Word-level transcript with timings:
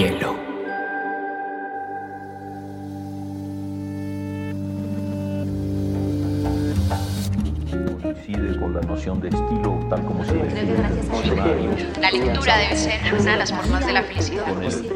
hielo. 0.00 0.34
Coincide 8.00 8.58
con 8.58 8.74
la 8.74 8.80
noción 8.80 9.20
de 9.20 9.28
estilo 9.28 9.78
tal 9.90 10.02
como 10.04 10.24
se 10.24 10.32
diccionario. 10.32 11.70
La 12.00 12.10
lectura 12.10 12.56
debe 12.56 12.76
ser 12.76 13.14
una 13.14 13.32
de 13.32 13.36
las 13.36 13.52
formas 13.52 13.86
de 13.86 13.92
la 13.92 14.02
felicidad 14.02 14.46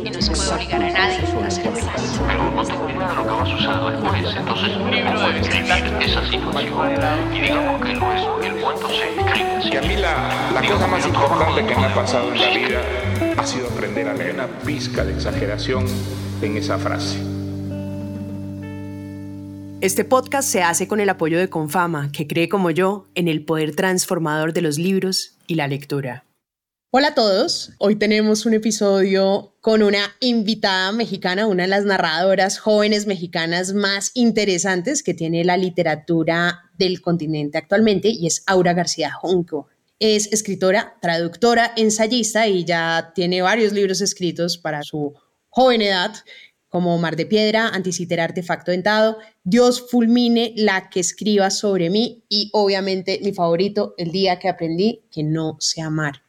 y 0.03 0.11
no 0.11 0.23
se 0.23 0.31
puede 0.33 0.55
obligar 0.55 0.83
a 0.83 0.91
nadie 0.91 1.17
a 1.19 1.51
ser 1.51 1.65
feliz. 1.65 2.21
Pero 2.27 2.51
no 2.51 2.65
tengo 2.65 2.89
idea 2.89 3.09
de 3.09 3.15
lo 3.15 3.23
que 3.25 3.31
va 3.31 3.43
a 3.43 3.47
suceder 3.47 4.01
después. 4.01 4.37
Entonces, 4.37 4.77
un 4.77 4.91
libro 4.91 5.21
debe 5.21 5.35
describir 5.35 6.03
esa 6.03 6.27
situación. 6.27 7.35
Y 7.35 7.41
digamos 7.41 7.83
que 7.83 7.93
lo 7.93 8.13
es, 8.15 8.47
el 8.47 8.55
cuento 8.63 8.89
se 8.89 9.21
escribe. 9.21 9.61
Y 9.65 9.77
a 9.77 9.81
mí 9.83 9.97
la, 9.97 10.51
la 10.55 10.63
cosa 10.67 10.87
más 10.87 11.07
importante 11.07 11.67
que 11.67 11.77
me 11.77 11.87
ha 11.87 11.95
pasado 11.95 12.33
en 12.33 12.41
la 12.41 12.49
vida 12.49 13.04
ha 13.37 13.47
sido 13.47 13.69
aprender 13.69 14.09
a 14.09 14.15
leer 14.15 14.35
una 14.35 14.47
pizca 14.61 15.05
de 15.05 15.13
exageración 15.13 15.87
en 16.43 16.57
esa 16.57 16.79
frase. 16.79 17.19
Este 19.81 20.05
podcast 20.05 20.49
se 20.49 20.63
hace 20.63 20.89
con 20.89 21.01
el 21.01 21.09
apoyo 21.09 21.39
de 21.39 21.51
Confama, 21.51 22.11
que 22.13 22.27
cree 22.27 22.49
como 22.49 22.71
yo 22.71 23.07
en 23.15 23.29
el 23.29 23.45
poder 23.45 23.75
transformador 23.77 24.53
de 24.53 24.63
los 24.63 24.79
libros 24.79 25.37
y 25.47 25.57
la 25.57 25.69
lectura. 25.69 26.25
Hola 26.91 27.09
a 27.09 27.15
todos, 27.15 27.73
hoy 27.79 27.97
tenemos 27.97 28.47
un 28.47 28.55
episodio 28.55 29.53
con 29.61 29.83
una 29.83 30.15
invitada 30.21 30.93
mexicana, 30.93 31.49
una 31.49 31.65
de 31.65 31.69
las 31.69 31.85
narradoras 31.85 32.61
jóvenes 32.61 33.09
mexicanas 33.09 33.75
más 33.75 34.13
interesantes 34.15 35.03
que 35.03 35.13
tiene 35.13 35.45
la 35.45 35.57
literatura 35.57 36.71
del 36.79 37.01
continente 37.01 37.59
actualmente 37.59 38.09
y 38.09 38.29
es 38.29 38.45
Aura 38.47 38.75
García 38.75 39.11
Junco. 39.13 39.67
Es 39.99 40.33
escritora, 40.33 40.97
traductora, 41.01 41.73
ensayista 41.77 42.49
y 42.49 42.65
ya 42.65 43.13
tiene 43.15 43.43
varios 43.43 43.73
libros 43.73 44.01
escritos 44.01 44.59
para 44.59 44.83
su 44.83 45.15
joven 45.49 45.83
edad 45.83 46.15
como 46.75 46.99
Mar 46.99 47.15
de 47.15 47.25
Piedra, 47.25 47.69
Anticiter 47.69 48.21
Artefacto 48.21 48.73
Dentado, 48.73 49.19
Dios 49.45 49.89
fulmine 49.93 50.55
la 50.57 50.91
que 50.91 50.99
escriba 50.99 51.51
sobre 51.51 51.89
mí 51.89 52.25
y 52.29 52.51
obviamente 52.53 53.21
mi 53.23 53.33
favorito, 53.33 53.95
El 53.97 54.11
día 54.11 54.41
que 54.41 54.49
aprendí 54.49 55.05
que 55.13 55.23
no 55.23 55.57
sé 55.61 55.83
amar. 55.83 56.25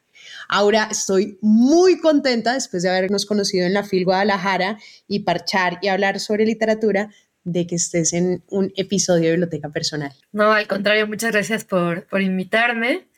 Ahora 0.48 0.86
estoy 0.88 1.36
muy 1.42 1.98
contenta 1.98 2.54
después 2.54 2.84
de 2.84 2.90
habernos 2.90 3.26
conocido 3.26 3.66
en 3.66 3.74
la 3.74 3.82
FIL 3.82 4.04
Guadalajara 4.04 4.78
y 5.08 5.24
parchar 5.24 5.80
y 5.82 5.88
hablar 5.88 6.20
sobre 6.20 6.46
literatura 6.46 7.10
de 7.42 7.66
que 7.66 7.74
estés 7.74 8.12
en 8.12 8.44
un 8.48 8.72
episodio 8.76 9.24
de 9.24 9.30
Biblioteca 9.30 9.70
Personal. 9.70 10.12
No, 10.30 10.52
al 10.52 10.68
contrario, 10.68 11.08
muchas 11.08 11.32
gracias 11.32 11.64
por, 11.64 12.06
por 12.06 12.22
invitarme 12.22 13.08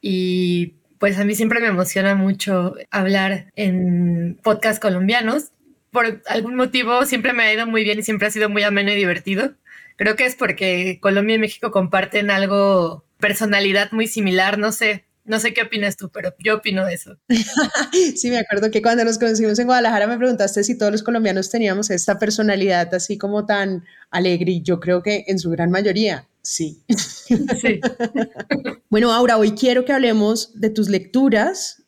y 0.00 0.74
pues 0.98 1.18
a 1.18 1.24
mí 1.24 1.34
siempre 1.34 1.60
me 1.60 1.68
emociona 1.68 2.14
mucho 2.14 2.74
hablar 2.90 3.50
en 3.54 4.38
podcasts 4.42 4.80
colombianos 4.80 5.52
por 5.90 6.22
algún 6.26 6.56
motivo 6.56 7.04
siempre 7.06 7.32
me 7.32 7.44
ha 7.44 7.52
ido 7.52 7.66
muy 7.66 7.84
bien 7.84 7.98
y 7.98 8.02
siempre 8.02 8.28
ha 8.28 8.30
sido 8.30 8.48
muy 8.48 8.62
ameno 8.62 8.92
y 8.92 8.96
divertido. 8.96 9.54
Creo 9.96 10.16
que 10.16 10.26
es 10.26 10.36
porque 10.36 10.98
Colombia 11.00 11.36
y 11.36 11.38
México 11.38 11.70
comparten 11.70 12.30
algo, 12.30 13.04
personalidad 13.18 13.90
muy 13.92 14.06
similar, 14.06 14.58
no 14.58 14.72
sé. 14.72 15.04
No 15.24 15.38
sé 15.40 15.52
qué 15.52 15.62
opinas 15.62 15.96
tú, 15.96 16.08
pero 16.10 16.34
yo 16.38 16.56
opino 16.56 16.88
eso. 16.88 17.18
sí, 18.16 18.30
me 18.30 18.38
acuerdo 18.38 18.70
que 18.70 18.80
cuando 18.80 19.04
nos 19.04 19.18
conocimos 19.18 19.58
en 19.58 19.66
Guadalajara 19.66 20.06
me 20.06 20.16
preguntaste 20.16 20.64
si 20.64 20.78
todos 20.78 20.90
los 20.90 21.02
colombianos 21.02 21.50
teníamos 21.50 21.90
esta 21.90 22.18
personalidad 22.18 22.94
así 22.94 23.18
como 23.18 23.44
tan 23.44 23.84
alegre 24.10 24.52
y 24.52 24.62
yo 24.62 24.80
creo 24.80 25.02
que 25.02 25.24
en 25.26 25.38
su 25.38 25.50
gran 25.50 25.70
mayoría 25.70 26.26
sí. 26.48 26.82
sí. 27.60 27.80
bueno, 28.90 29.12
Aura, 29.12 29.36
hoy 29.38 29.52
quiero 29.52 29.84
que 29.84 29.92
hablemos 29.92 30.52
de 30.54 30.70
tus 30.70 30.88
lecturas 30.88 31.84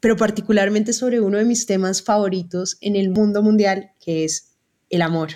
pero 0.00 0.16
particularmente 0.16 0.92
sobre 0.92 1.20
uno 1.20 1.38
de 1.38 1.44
mis 1.44 1.66
temas 1.66 2.02
favoritos 2.02 2.78
en 2.80 2.96
el 2.96 3.10
mundo 3.10 3.42
mundial, 3.42 3.92
que 4.00 4.24
es 4.24 4.56
el 4.88 5.02
amor. 5.02 5.30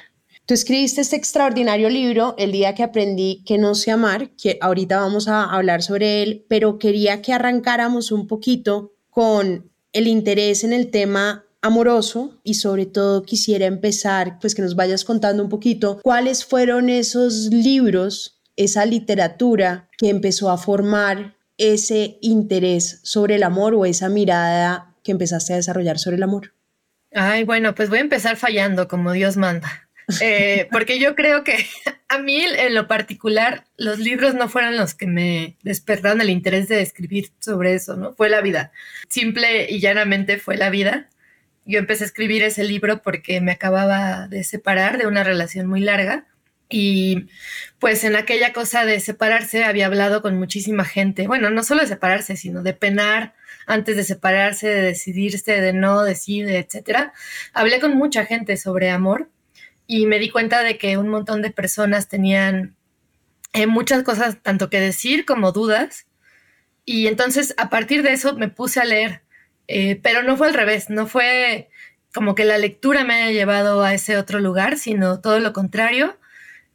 Tú 0.46 0.52
escribiste 0.52 1.00
este 1.00 1.16
extraordinario 1.16 1.88
libro, 1.88 2.34
El 2.36 2.52
día 2.52 2.74
que 2.74 2.82
aprendí 2.82 3.42
que 3.46 3.56
no 3.56 3.74
sé 3.74 3.90
amar, 3.90 4.34
que 4.36 4.58
ahorita 4.60 4.98
vamos 5.00 5.28
a 5.28 5.44
hablar 5.44 5.82
sobre 5.82 6.22
él, 6.22 6.44
pero 6.48 6.78
quería 6.78 7.22
que 7.22 7.32
arrancáramos 7.32 8.10
un 8.10 8.26
poquito 8.26 8.92
con 9.08 9.70
el 9.92 10.06
interés 10.06 10.64
en 10.64 10.72
el 10.72 10.90
tema 10.90 11.44
amoroso 11.62 12.40
y 12.42 12.54
sobre 12.54 12.84
todo 12.84 13.22
quisiera 13.22 13.64
empezar, 13.64 14.38
pues 14.38 14.54
que 14.54 14.60
nos 14.60 14.76
vayas 14.76 15.04
contando 15.04 15.42
un 15.42 15.48
poquito 15.48 15.98
cuáles 16.02 16.44
fueron 16.44 16.90
esos 16.90 17.46
libros, 17.46 18.42
esa 18.56 18.86
literatura 18.86 19.88
que 19.98 20.10
empezó 20.10 20.50
a 20.50 20.58
formar 20.58 21.36
ese 21.58 22.18
interés 22.20 23.00
sobre 23.02 23.36
el 23.36 23.42
amor 23.42 23.74
o 23.74 23.86
esa 23.86 24.08
mirada 24.08 24.94
que 25.02 25.12
empezaste 25.12 25.52
a 25.52 25.56
desarrollar 25.56 25.98
sobre 25.98 26.16
el 26.16 26.22
amor? 26.22 26.52
Ay, 27.12 27.44
bueno, 27.44 27.74
pues 27.74 27.90
voy 27.90 27.98
a 27.98 28.02
empezar 28.02 28.36
fallando 28.36 28.88
como 28.88 29.12
Dios 29.12 29.36
manda. 29.36 29.88
Eh, 30.20 30.68
porque 30.72 30.98
yo 30.98 31.14
creo 31.14 31.44
que 31.44 31.64
a 32.08 32.18
mí 32.18 32.42
en 32.42 32.74
lo 32.74 32.88
particular 32.88 33.64
los 33.76 33.98
libros 33.98 34.34
no 34.34 34.48
fueron 34.48 34.76
los 34.76 34.94
que 34.94 35.06
me 35.06 35.56
despertaron 35.62 36.20
el 36.20 36.30
interés 36.30 36.68
de 36.68 36.82
escribir 36.82 37.30
sobre 37.38 37.74
eso, 37.74 37.96
¿no? 37.96 38.14
Fue 38.14 38.28
la 38.28 38.40
vida. 38.40 38.72
Simple 39.08 39.70
y 39.70 39.78
llanamente 39.80 40.38
fue 40.38 40.56
la 40.56 40.70
vida. 40.70 41.08
Yo 41.66 41.78
empecé 41.78 42.04
a 42.04 42.08
escribir 42.08 42.42
ese 42.42 42.64
libro 42.64 43.00
porque 43.02 43.40
me 43.40 43.52
acababa 43.52 44.28
de 44.28 44.44
separar 44.44 44.98
de 44.98 45.06
una 45.06 45.24
relación 45.24 45.66
muy 45.66 45.80
larga 45.80 46.26
y 46.68 47.28
pues 47.78 48.04
en 48.04 48.16
aquella 48.16 48.52
cosa 48.52 48.84
de 48.84 49.00
separarse 49.00 49.64
había 49.64 49.86
hablado 49.86 50.22
con 50.22 50.38
muchísima 50.38 50.84
gente, 50.84 51.26
bueno, 51.26 51.50
no 51.50 51.62
solo 51.62 51.82
de 51.82 51.88
separarse, 51.88 52.36
sino 52.36 52.62
de 52.62 52.72
penar 52.72 53.34
antes 53.66 53.96
de 53.96 54.04
separarse, 54.04 54.68
de 54.68 54.82
decidirse, 54.82 55.60
de 55.60 55.72
no 55.72 56.02
decir, 56.02 56.48
etcétera. 56.48 57.12
Hablé 57.52 57.80
con 57.80 57.96
mucha 57.96 58.26
gente 58.26 58.56
sobre 58.56 58.90
amor 58.90 59.30
y 59.86 60.06
me 60.06 60.18
di 60.18 60.30
cuenta 60.30 60.62
de 60.62 60.78
que 60.78 60.96
un 60.96 61.08
montón 61.08 61.42
de 61.42 61.50
personas 61.50 62.08
tenían 62.08 62.74
eh, 63.52 63.66
muchas 63.66 64.02
cosas 64.02 64.38
tanto 64.42 64.70
que 64.70 64.80
decir 64.80 65.24
como 65.24 65.52
dudas. 65.52 66.06
Y 66.84 67.06
entonces 67.06 67.54
a 67.56 67.70
partir 67.70 68.02
de 68.02 68.12
eso 68.12 68.34
me 68.34 68.48
puse 68.48 68.80
a 68.80 68.84
leer, 68.84 69.22
eh, 69.68 69.98
pero 70.02 70.22
no 70.22 70.36
fue 70.36 70.48
al 70.48 70.54
revés, 70.54 70.90
no 70.90 71.06
fue 71.06 71.70
como 72.12 72.34
que 72.34 72.44
la 72.44 72.58
lectura 72.58 73.04
me 73.04 73.14
haya 73.14 73.32
llevado 73.32 73.82
a 73.82 73.94
ese 73.94 74.16
otro 74.16 74.38
lugar, 74.40 74.78
sino 74.78 75.20
todo 75.20 75.40
lo 75.40 75.52
contrario 75.52 76.18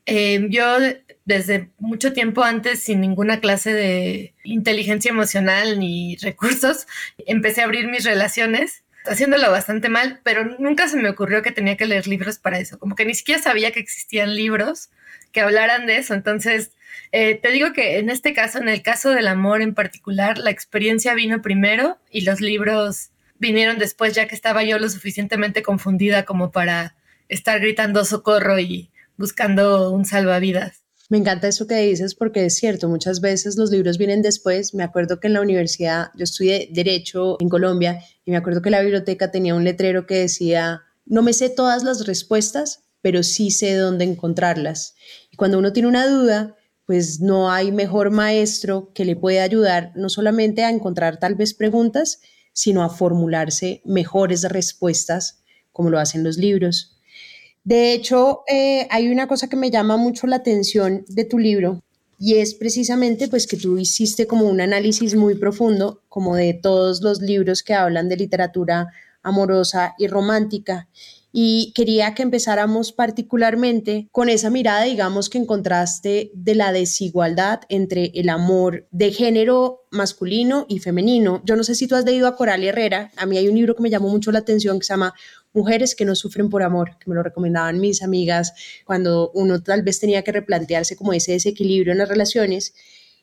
eh, 0.09 0.47
yo 0.50 0.78
desde 1.25 1.70
mucho 1.78 2.12
tiempo 2.12 2.44
antes, 2.44 2.81
sin 2.81 3.02
ninguna 3.02 3.40
clase 3.40 3.72
de 3.72 4.34
inteligencia 4.44 5.09
emocional 5.09 5.80
ni 5.80 6.16
recursos, 6.18 6.88
empecé 7.28 7.62
a 7.62 7.66
abrir 7.66 7.88
mis 7.88 8.03
relaciones, 8.03 8.84
haciéndolo 9.06 9.52
bastante 9.52 9.90
mal, 9.90 10.20
pero 10.24 10.44
nunca 10.58 10.88
se 10.88 10.97
me 10.97 11.09
ocurrió 11.09 11.44
que 11.44 11.52
tenía 11.52 11.78
que 11.78 11.86
leer 11.86 12.08
libros 12.08 12.40
para 12.40 12.59
eso, 12.59 12.80
como 12.80 12.96
que 12.96 13.06
ni 13.06 13.14
siquiera 13.14 13.42
sabía 13.42 13.72
que 13.72 13.80
existían 13.80 14.36
libros 14.36 14.90
que 15.31 15.42
hablaran 15.42 15.86
de 15.86 15.97
eso. 15.97 16.16
Entonces, 16.16 16.72
eh, 17.12 17.36
te 17.36 17.52
digo 17.52 17.74
que 17.74 18.00
en 18.00 18.09
este 18.09 18.34
caso, 18.34 18.58
en 18.58 18.68
el 18.68 18.81
caso 18.81 19.12
del 19.12 19.28
amor 19.28 19.62
en 19.62 19.76
particular, 19.76 20.40
la 20.40 20.50
experiencia 20.50 21.14
vino 21.14 21.44
primero 21.44 22.00
y 22.09 22.22
los 22.22 22.41
libros 22.41 23.12
vinieron 23.38 23.78
después, 23.78 24.14
ya 24.14 24.28
que 24.28 24.36
estaba 24.36 24.64
yo 24.64 24.80
lo 24.80 24.90
suficientemente 24.90 25.62
confundida 25.62 26.26
como 26.26 26.52
para 26.52 26.96
estar 27.30 27.59
gritando 27.59 28.03
socorro 28.03 28.59
y 28.59 28.90
buscando 29.19 29.91
un 29.91 30.06
salvavidas. 30.06 30.85
Me 31.09 31.18
encanta 31.18 31.50
eso 31.50 31.68
que 31.68 31.75
dices 31.75 32.16
porque 32.16 32.46
es 32.46 32.56
cierto, 32.56 32.88
muchas 32.88 33.19
veces 33.19 33.57
los 33.57 33.69
libros 33.69 33.97
vienen 33.97 34.22
después. 34.22 34.74
Me 34.74 34.84
acuerdo 34.84 35.19
que 35.19 35.28
en 35.28 35.34
la 35.34 35.41
universidad, 35.41 36.07
yo 36.16 36.24
estudié 36.24 36.69
Derecho 36.72 37.35
en 37.41 37.50
Colombia 37.50 38.02
y 38.24 38.31
me 38.31 38.38
acuerdo 38.38 38.62
que 38.62 38.69
la 38.69 38.79
biblioteca 38.79 39.29
tenía 39.29 39.56
un 39.56 39.66
letrero 39.66 40.06
que 40.08 40.19
decía, 40.19 40.84
no 41.06 41.22
me 41.22 41.34
sé 41.34 41.50
todas 41.50 41.84
las 41.84 42.06
respuestas, 42.06 42.85
pero 43.02 43.22
sí 43.24 43.52
sé 43.52 43.75
dónde 43.75 44.06
encontrarlas. 44.06 44.96
Y 45.31 45.35
cuando 45.35 45.59
uno 45.59 45.74
tiene 45.74 45.90
una 45.90 46.08
duda, 46.08 46.56
pues 46.85 47.19
no 47.19 47.52
hay 47.52 47.74
mejor 47.74 48.12
maestro 48.12 48.94
que 48.94 49.03
le 49.03 49.18
pueda 49.18 49.44
ayudar 49.44 49.91
no 49.96 50.08
solamente 50.08 50.63
a 50.63 50.69
encontrar 50.69 51.19
tal 51.19 51.35
vez 51.35 51.53
preguntas, 51.53 52.22
sino 52.53 52.84
a 52.84 52.90
formularse 52.90 53.81
mejores 53.84 54.44
respuestas 54.44 55.44
como 55.73 55.90
lo 55.90 55.99
hacen 55.99 56.23
los 56.23 56.38
libros. 56.38 56.98
De 57.70 57.94
hecho, 57.94 58.42
eh, 58.48 58.88
hay 58.90 59.10
una 59.10 59.28
cosa 59.28 59.48
que 59.48 59.56
me 59.56 59.70
llama 59.70 59.96
mucho 59.96 60.26
la 60.26 60.38
atención 60.38 61.06
de 61.08 61.24
tu 61.24 61.38
libro 61.38 61.84
y 62.18 62.40
es 62.40 62.56
precisamente 62.56 63.28
pues 63.28 63.46
que 63.46 63.58
tú 63.58 63.78
hiciste 63.78 64.26
como 64.26 64.46
un 64.46 64.60
análisis 64.60 65.14
muy 65.14 65.36
profundo 65.36 66.02
como 66.10 66.36
de 66.36 66.56
todos 66.56 67.02
los 67.02 67.22
libros 67.22 67.62
que 67.62 67.76
hablan 67.76 68.10
de 68.10 68.18
literatura 68.18 68.88
amorosa 69.22 69.94
y 70.00 70.08
romántica 70.08 70.88
y 71.32 71.72
quería 71.76 72.16
que 72.16 72.24
empezáramos 72.24 72.92
particularmente 72.92 74.08
con 74.12 74.30
esa 74.30 74.50
mirada, 74.50 74.84
digamos, 74.84 75.30
que 75.30 75.38
encontraste 75.38 76.32
de 76.34 76.56
la 76.56 76.72
desigualdad 76.72 77.62
entre 77.70 78.12
el 78.16 78.30
amor 78.30 78.88
de 78.92 79.12
género 79.12 79.84
masculino 79.92 80.66
y 80.68 80.80
femenino. 80.80 81.42
Yo 81.46 81.56
no 81.56 81.64
sé 81.64 81.76
si 81.76 81.88
tú 81.88 81.96
has 81.96 82.06
leído 82.06 82.28
a 82.28 82.36
Coral 82.36 82.64
Herrera, 82.64 83.12
a 83.16 83.26
mí 83.26 83.38
hay 83.38 83.48
un 83.48 83.56
libro 83.56 83.76
que 83.76 83.84
me 83.84 83.90
llamó 83.90 84.10
mucho 84.10 84.32
la 84.32 84.40
atención 84.40 84.80
que 84.80 84.86
se 84.86 84.94
llama 84.94 85.14
Mujeres 85.53 85.96
que 85.96 86.05
no 86.05 86.16
sufren 86.16 86.49
por 86.49 86.63
amor, 86.63 86.97
que 86.99 87.09
me 87.09 87.16
lo 87.16 87.23
recomendaban 87.23 87.79
mis 87.79 88.03
amigas 88.03 88.53
cuando 88.85 89.31
uno 89.34 89.61
tal 89.61 89.84
vez 89.84 89.99
tenía 89.99 90.23
que 90.23 90.31
replantearse 90.31 90.96
como 90.96 91.13
ese 91.13 91.31
desequilibrio 91.34 91.91
en 91.91 91.97
las 91.99 92.09
relaciones. 92.09 92.73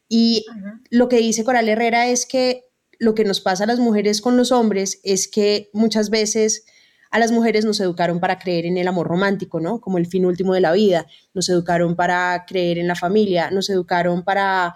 Y 0.08 0.44
lo 0.90 1.08
que 1.08 1.18
dice 1.18 1.44
Coral 1.44 1.68
Herrera 1.68 2.08
es 2.08 2.26
que 2.26 2.64
lo 2.98 3.14
que 3.14 3.24
nos 3.24 3.40
pasa 3.40 3.64
a 3.64 3.66
las 3.66 3.78
mujeres 3.78 4.20
con 4.20 4.36
los 4.36 4.52
hombres 4.52 5.00
es 5.04 5.28
que 5.28 5.68
muchas 5.72 6.10
veces 6.10 6.64
A 7.10 7.18
las 7.18 7.32
mujeres 7.32 7.64
nos 7.64 7.80
educaron 7.80 8.20
para 8.20 8.38
creer 8.38 8.66
en 8.66 8.76
el 8.76 8.88
amor 8.88 9.08
romántico, 9.08 9.60
¿no? 9.60 9.80
Como 9.80 9.98
el 9.98 10.06
fin 10.06 10.26
último 10.26 10.54
de 10.54 10.60
la 10.60 10.72
vida. 10.72 11.06
Nos 11.34 11.48
educaron 11.48 11.96
para 11.96 12.44
creer 12.46 12.78
en 12.78 12.88
la 12.88 12.94
familia, 12.94 13.50
nos 13.50 13.70
educaron 13.70 14.24
para 14.24 14.74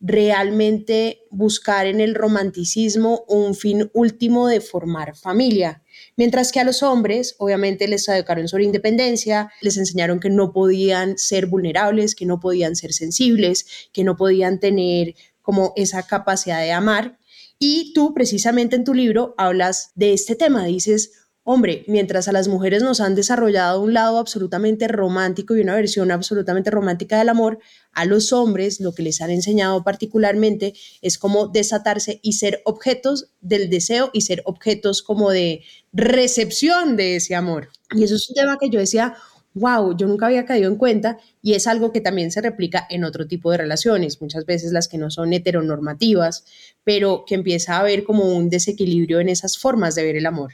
realmente 0.00 1.26
buscar 1.30 1.86
en 1.86 2.00
el 2.00 2.14
romanticismo 2.14 3.24
un 3.28 3.54
fin 3.54 3.90
último 3.94 4.46
de 4.46 4.60
formar 4.60 5.16
familia. 5.16 5.82
Mientras 6.16 6.52
que 6.52 6.60
a 6.60 6.64
los 6.64 6.82
hombres, 6.82 7.34
obviamente, 7.38 7.88
les 7.88 8.08
educaron 8.08 8.46
sobre 8.46 8.64
independencia, 8.64 9.50
les 9.60 9.76
enseñaron 9.76 10.20
que 10.20 10.30
no 10.30 10.52
podían 10.52 11.18
ser 11.18 11.46
vulnerables, 11.46 12.14
que 12.14 12.26
no 12.26 12.38
podían 12.38 12.76
ser 12.76 12.92
sensibles, 12.92 13.66
que 13.92 14.04
no 14.04 14.16
podían 14.16 14.60
tener 14.60 15.14
como 15.42 15.72
esa 15.76 16.04
capacidad 16.04 16.60
de 16.60 16.72
amar. 16.72 17.18
Y 17.58 17.92
tú 17.92 18.14
precisamente 18.14 18.76
en 18.76 18.84
tu 18.84 18.94
libro 18.94 19.34
hablas 19.36 19.90
de 19.96 20.12
este 20.12 20.36
tema, 20.36 20.64
dices, 20.64 21.17
Hombre, 21.50 21.82
mientras 21.86 22.28
a 22.28 22.32
las 22.32 22.46
mujeres 22.46 22.82
nos 22.82 23.00
han 23.00 23.14
desarrollado 23.14 23.80
un 23.80 23.94
lado 23.94 24.18
absolutamente 24.18 24.86
romántico 24.86 25.56
y 25.56 25.62
una 25.62 25.76
versión 25.76 26.10
absolutamente 26.10 26.70
romántica 26.70 27.18
del 27.18 27.30
amor, 27.30 27.58
a 27.94 28.04
los 28.04 28.34
hombres 28.34 28.80
lo 28.80 28.92
que 28.92 29.02
les 29.02 29.22
han 29.22 29.30
enseñado 29.30 29.82
particularmente 29.82 30.74
es 31.00 31.16
cómo 31.16 31.48
desatarse 31.48 32.20
y 32.22 32.34
ser 32.34 32.60
objetos 32.66 33.30
del 33.40 33.70
deseo 33.70 34.10
y 34.12 34.20
ser 34.20 34.42
objetos 34.44 35.00
como 35.00 35.30
de 35.30 35.62
recepción 35.90 36.98
de 36.98 37.16
ese 37.16 37.34
amor. 37.34 37.70
Y 37.96 38.04
eso 38.04 38.16
es 38.16 38.28
un 38.28 38.34
tema 38.34 38.58
que 38.60 38.68
yo 38.68 38.78
decía, 38.78 39.16
wow, 39.54 39.96
yo 39.96 40.06
nunca 40.06 40.26
había 40.26 40.44
caído 40.44 40.70
en 40.70 40.76
cuenta 40.76 41.16
y 41.40 41.54
es 41.54 41.66
algo 41.66 41.92
que 41.92 42.02
también 42.02 42.30
se 42.30 42.42
replica 42.42 42.86
en 42.90 43.04
otro 43.04 43.26
tipo 43.26 43.50
de 43.52 43.56
relaciones, 43.56 44.20
muchas 44.20 44.44
veces 44.44 44.72
las 44.72 44.86
que 44.86 44.98
no 44.98 45.10
son 45.10 45.32
heteronormativas, 45.32 46.44
pero 46.84 47.24
que 47.26 47.36
empieza 47.36 47.76
a 47.76 47.80
haber 47.80 48.04
como 48.04 48.36
un 48.36 48.50
desequilibrio 48.50 49.18
en 49.20 49.30
esas 49.30 49.56
formas 49.56 49.94
de 49.94 50.02
ver 50.02 50.16
el 50.16 50.26
amor. 50.26 50.52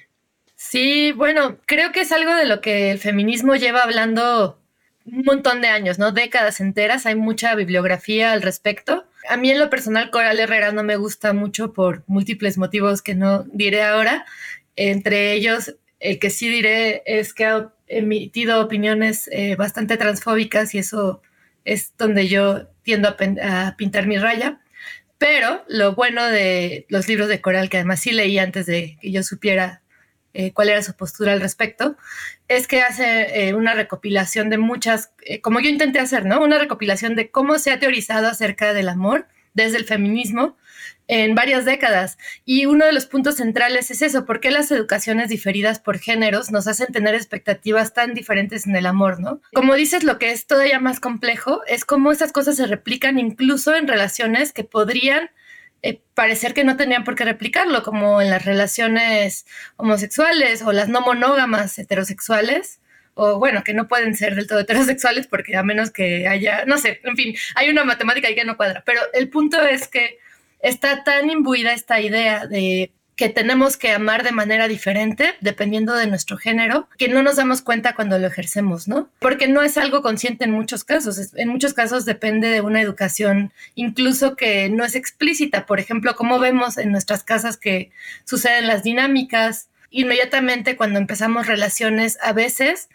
Sí, 0.70 1.12
bueno, 1.12 1.58
creo 1.66 1.92
que 1.92 2.00
es 2.00 2.10
algo 2.10 2.34
de 2.34 2.46
lo 2.46 2.60
que 2.60 2.90
el 2.90 2.98
feminismo 2.98 3.54
lleva 3.54 3.82
hablando 3.82 4.58
un 5.04 5.22
montón 5.22 5.60
de 5.60 5.68
años, 5.68 5.98
¿no? 5.98 6.10
Décadas 6.10 6.58
enteras, 6.58 7.04
hay 7.06 7.14
mucha 7.14 7.54
bibliografía 7.54 8.32
al 8.32 8.42
respecto. 8.42 9.04
A 9.28 9.36
mí 9.36 9.50
en 9.50 9.58
lo 9.58 9.70
personal 9.70 10.10
Coral 10.10 10.40
Herrera 10.40 10.72
no 10.72 10.82
me 10.82 10.96
gusta 10.96 11.32
mucho 11.34 11.72
por 11.74 12.02
múltiples 12.06 12.56
motivos 12.58 13.02
que 13.02 13.14
no 13.14 13.44
diré 13.52 13.82
ahora. 13.82 14.24
Entre 14.74 15.34
ellos, 15.34 15.76
el 16.00 16.18
que 16.18 16.30
sí 16.30 16.48
diré 16.48 17.02
es 17.06 17.34
que 17.34 17.44
ha 17.44 17.72
emitido 17.86 18.60
opiniones 18.60 19.28
eh, 19.32 19.56
bastante 19.56 19.96
transfóbicas 19.98 20.74
y 20.74 20.78
eso 20.78 21.22
es 21.64 21.92
donde 21.98 22.26
yo 22.26 22.68
tiendo 22.82 23.08
a, 23.08 23.68
a 23.68 23.76
pintar 23.76 24.06
mi 24.06 24.18
raya. 24.18 24.60
Pero 25.18 25.62
lo 25.68 25.94
bueno 25.94 26.26
de 26.26 26.86
los 26.88 27.06
libros 27.06 27.28
de 27.28 27.40
Coral, 27.40 27.68
que 27.68 27.76
además 27.76 28.00
sí 28.00 28.12
leí 28.12 28.38
antes 28.38 28.66
de 28.66 28.96
que 29.00 29.12
yo 29.12 29.22
supiera 29.22 29.82
eh, 30.34 30.52
cuál 30.52 30.68
era 30.68 30.82
su 30.82 30.94
postura 30.94 31.32
al 31.32 31.40
respecto, 31.40 31.96
es 32.48 32.66
que 32.66 32.82
hace 32.82 33.48
eh, 33.48 33.54
una 33.54 33.72
recopilación 33.74 34.50
de 34.50 34.58
muchas, 34.58 35.12
eh, 35.24 35.40
como 35.40 35.60
yo 35.60 35.70
intenté 35.70 36.00
hacer, 36.00 36.26
¿no? 36.26 36.42
Una 36.42 36.58
recopilación 36.58 37.14
de 37.14 37.30
cómo 37.30 37.58
se 37.58 37.70
ha 37.70 37.78
teorizado 37.78 38.26
acerca 38.26 38.74
del 38.74 38.88
amor 38.88 39.28
desde 39.54 39.78
el 39.78 39.84
feminismo 39.84 40.56
en 41.06 41.34
varias 41.34 41.64
décadas. 41.64 42.18
Y 42.44 42.66
uno 42.66 42.86
de 42.86 42.92
los 42.92 43.06
puntos 43.06 43.36
centrales 43.36 43.90
es 43.90 44.02
eso, 44.02 44.24
¿por 44.24 44.40
qué 44.40 44.50
las 44.50 44.70
educaciones 44.70 45.28
diferidas 45.28 45.78
por 45.78 45.98
géneros 45.98 46.50
nos 46.50 46.66
hacen 46.66 46.92
tener 46.92 47.14
expectativas 47.14 47.94
tan 47.94 48.14
diferentes 48.14 48.66
en 48.66 48.74
el 48.74 48.86
amor, 48.86 49.20
¿no? 49.20 49.40
Como 49.52 49.74
dices, 49.74 50.02
lo 50.02 50.18
que 50.18 50.32
es 50.32 50.46
todavía 50.46 50.80
más 50.80 51.00
complejo 51.00 51.62
es 51.66 51.84
cómo 51.84 52.10
esas 52.10 52.32
cosas 52.32 52.56
se 52.56 52.66
replican 52.66 53.18
incluso 53.18 53.74
en 53.74 53.86
relaciones 53.86 54.52
que 54.52 54.64
podrían 54.64 55.30
eh, 55.84 56.00
parecer 56.14 56.54
que 56.54 56.64
no 56.64 56.78
tenían 56.78 57.04
por 57.04 57.14
qué 57.14 57.26
replicarlo, 57.26 57.82
como 57.82 58.22
en 58.22 58.30
las 58.30 58.46
relaciones 58.46 59.44
homosexuales 59.76 60.62
o 60.62 60.72
las 60.72 60.88
no 60.88 61.02
monógamas 61.02 61.78
heterosexuales, 61.78 62.80
o 63.12 63.38
bueno, 63.38 63.62
que 63.64 63.74
no 63.74 63.86
pueden 63.86 64.16
ser 64.16 64.34
del 64.34 64.46
todo 64.46 64.60
heterosexuales 64.60 65.26
porque 65.26 65.58
a 65.58 65.62
menos 65.62 65.90
que 65.90 66.26
haya, 66.26 66.64
no 66.64 66.78
sé, 66.78 67.00
en 67.04 67.16
fin, 67.16 67.36
hay 67.54 67.68
una 67.68 67.84
matemática 67.84 68.28
ahí 68.28 68.34
que 68.34 68.46
no 68.46 68.56
cuadra, 68.56 68.82
pero 68.86 69.02
el 69.12 69.28
punto 69.28 69.60
es 69.60 69.86
que 69.86 70.18
está 70.60 71.04
tan 71.04 71.28
imbuida 71.28 71.74
esta 71.74 72.00
idea 72.00 72.46
de 72.46 72.90
que 73.16 73.28
tenemos 73.28 73.76
que 73.76 73.92
amar 73.92 74.24
de 74.24 74.32
manera 74.32 74.68
diferente 74.68 75.34
dependiendo 75.40 75.94
de 75.94 76.06
nuestro 76.06 76.36
género, 76.36 76.88
que 76.98 77.08
no 77.08 77.22
nos 77.22 77.36
damos 77.36 77.62
cuenta 77.62 77.94
cuando 77.94 78.18
lo 78.18 78.26
ejercemos, 78.26 78.88
¿no? 78.88 79.08
Porque 79.20 79.46
no 79.48 79.62
es 79.62 79.78
algo 79.78 80.02
consciente 80.02 80.44
en 80.44 80.50
muchos 80.50 80.84
casos. 80.84 81.32
En 81.34 81.48
muchos 81.48 81.74
casos 81.74 82.04
depende 82.04 82.48
de 82.48 82.60
una 82.60 82.80
educación 82.80 83.52
incluso 83.74 84.36
que 84.36 84.68
no 84.68 84.84
es 84.84 84.94
explícita. 84.94 85.66
Por 85.66 85.78
ejemplo, 85.78 86.16
como 86.16 86.38
vemos 86.38 86.76
en 86.78 86.90
nuestras 86.90 87.22
casas 87.22 87.56
que 87.56 87.90
suceden 88.24 88.66
las 88.66 88.82
dinámicas, 88.82 89.68
inmediatamente 89.90 90.76
cuando 90.76 90.98
empezamos 90.98 91.46
relaciones, 91.46 92.18
a 92.20 92.32
veces 92.32 92.88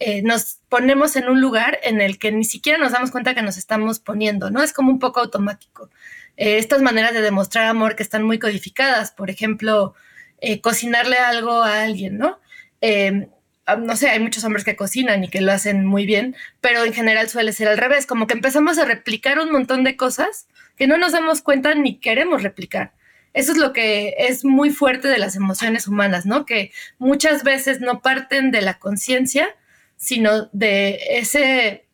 eh, 0.00 0.20
nos 0.22 0.58
ponemos 0.68 1.16
en 1.16 1.28
un 1.28 1.40
lugar 1.40 1.78
en 1.82 2.00
el 2.00 2.18
que 2.18 2.32
ni 2.32 2.44
siquiera 2.44 2.78
nos 2.78 2.92
damos 2.92 3.10
cuenta 3.10 3.34
que 3.34 3.42
nos 3.42 3.56
estamos 3.56 4.00
poniendo, 4.00 4.50
¿no? 4.50 4.62
Es 4.62 4.72
como 4.72 4.90
un 4.90 4.98
poco 4.98 5.20
automático. 5.20 5.88
Eh, 6.36 6.58
estas 6.58 6.82
maneras 6.82 7.12
de 7.12 7.20
demostrar 7.20 7.66
amor 7.66 7.96
que 7.96 8.02
están 8.02 8.22
muy 8.22 8.38
codificadas, 8.38 9.12
por 9.12 9.30
ejemplo, 9.30 9.94
eh, 10.40 10.60
cocinarle 10.60 11.16
algo 11.18 11.62
a 11.62 11.82
alguien, 11.82 12.18
¿no? 12.18 12.40
Em, 12.80 13.28
ah, 13.66 13.76
no 13.76 13.96
sé, 13.96 14.10
hay 14.10 14.20
muchos 14.20 14.44
hombres 14.44 14.64
que 14.64 14.76
cocinan 14.76 15.24
y 15.24 15.28
que 15.28 15.40
lo 15.40 15.52
hacen 15.52 15.86
muy 15.86 16.06
bien, 16.06 16.34
pero 16.60 16.84
en 16.84 16.92
general 16.92 17.28
suele 17.28 17.52
ser 17.52 17.68
al 17.68 17.78
revés, 17.78 18.06
como 18.06 18.26
que 18.26 18.34
empezamos 18.34 18.78
a 18.78 18.84
replicar 18.84 19.38
un 19.38 19.52
montón 19.52 19.84
de 19.84 19.96
cosas 19.96 20.46
que 20.76 20.86
no 20.86 20.98
nos 20.98 21.12
damos 21.12 21.42
cuenta 21.42 21.74
ni 21.74 21.98
queremos 21.98 22.42
replicar. 22.42 22.92
Eso 23.34 23.52
es 23.52 23.58
lo 23.58 23.72
que 23.72 24.14
es 24.18 24.44
muy 24.44 24.70
fuerte 24.70 25.08
de 25.08 25.18
las 25.18 25.36
emociones 25.36 25.88
humanas, 25.88 26.26
¿no? 26.26 26.44
Que 26.44 26.72
muchas 26.98 27.44
veces 27.44 27.80
no 27.80 28.02
parten 28.02 28.50
de 28.50 28.62
la 28.62 28.78
conciencia, 28.78 29.48
sino 29.96 30.48
de 30.52 30.98
ese 31.18 31.86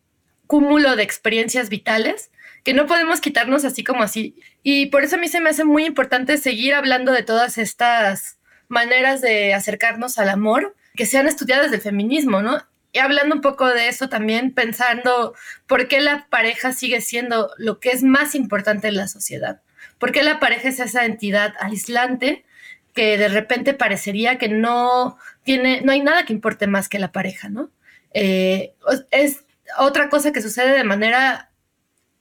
cúmulo 0.47 0.97
de 0.97 1.03
experiencias 1.03 1.69
vitales 1.69 2.31
que 2.69 2.75
no 2.75 2.85
podemos 2.85 3.23
quitarnos 3.23 3.65
así 3.65 3.83
como 3.83 4.03
así. 4.03 4.37
Y 4.63 4.87
por 4.91 5.03
eso 5.03 5.17
a 5.17 5.19
mí 5.19 5.29
se 5.29 5.41
me 5.41 5.49
hace 5.49 5.65
muy 5.65 5.87
importante 5.87 6.37
seguir 6.37 6.75
hablando 6.75 7.13
de 7.13 7.23
todas 7.23 7.57
estas 7.57 8.37
maneras 8.69 9.23
de 9.23 9.55
acercarnos 9.55 10.19
al 10.19 10.29
amor 10.29 10.77
que 10.95 11.07
sean 11.07 11.27
estudiadas 11.27 11.71
desde 11.71 11.77
el 11.77 11.83
feminismo, 11.83 12.43
¿no? 12.43 12.63
Y 12.93 12.99
hablando 12.99 13.35
un 13.35 13.41
poco 13.41 13.67
de 13.69 13.89
eso 13.89 14.11
también, 14.11 14.53
pensando 14.53 15.35
por 15.67 15.89
qué 15.89 16.03
la 16.03 16.27
pareja 16.29 16.73
sigue 16.73 17.01
siendo 17.01 17.51
lo 17.57 17.81
que 17.81 17.89
es 17.89 18.03
más 18.03 18.35
importante 18.35 18.89
en 18.89 18.99
la 18.99 19.09
sociedad. 19.09 19.63
¿Por 19.99 20.13
qué 20.13 20.23
la 20.23 20.39
pareja 20.39 20.69
es 20.69 20.79
esa 20.79 21.07
entidad 21.07 21.55
aislante 21.61 22.45
que 22.93 23.17
de 23.17 23.29
repente 23.29 23.73
parecería 23.73 24.37
que 24.37 24.51
no 24.51 25.17
tiene, 25.43 25.81
no 25.81 25.93
hay 25.93 26.03
nada 26.03 26.27
que 26.27 26.35
importe 26.35 26.67
más 26.67 26.91
que 26.91 26.99
la 26.99 27.13
pareja, 27.13 27.49
¿no? 27.49 27.71
Eh, 28.13 28.75
es 29.11 29.47
otra 29.79 30.11
cosa 30.11 30.33
que 30.33 30.43
sucede 30.43 30.77
de 30.77 30.85
manera 30.85 31.49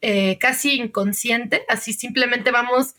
eh, 0.01 0.38
casi 0.39 0.75
inconsciente, 0.75 1.63
así 1.68 1.94
simplemente 1.94 2.51
vamos 2.51 2.96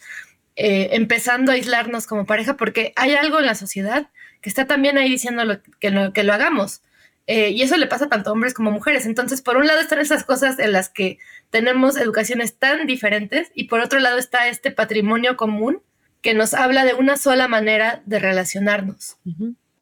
eh, 0.57 0.91
empezando 0.93 1.53
a 1.53 1.55
aislarnos 1.55 2.07
como 2.07 2.27
pareja 2.27 2.57
porque 2.57 2.93
hay 2.97 3.15
algo 3.15 3.39
en 3.39 3.47
la 3.47 3.55
sociedad 3.55 4.09
que 4.41 4.49
está 4.49 4.67
también 4.67 4.99
ahí 4.99 5.09
diciendo 5.09 5.61
que, 5.79 5.91
lo, 5.91 6.13
que 6.13 6.25
lo 6.25 6.33
hagamos. 6.33 6.83
Eh, 7.29 7.51
y 7.51 7.63
eso 7.63 7.77
le 7.77 7.87
pasa 7.87 8.09
tanto 8.09 8.31
a 8.31 8.33
hombres 8.33 8.55
como 8.55 8.71
a 8.71 8.73
mujeres. 8.73 9.05
Entonces, 9.05 9.43
por 9.43 9.57
un 9.57 9.67
lado 9.67 9.81
están 9.81 10.01
esas 10.01 10.25
cosas 10.25 10.59
en 10.59 10.73
las 10.73 10.89
que 10.89 11.19
tenemos 11.51 11.97
educaciones 11.97 12.57
tan 12.57 12.87
diferentes 12.87 13.51
y 13.55 13.65
por 13.65 13.81
otro 13.81 14.01
lado 14.01 14.19
está 14.19 14.49
este 14.49 14.71
patrimonio 14.71 15.37
común 15.37 15.83
que 16.23 16.35
nos 16.35 16.55
habla 16.55 16.85
de 16.85 16.95
una 16.95 17.17
sola 17.17 17.47
manera 17.47 18.03
de 18.07 18.19
relacionarnos. 18.19 19.19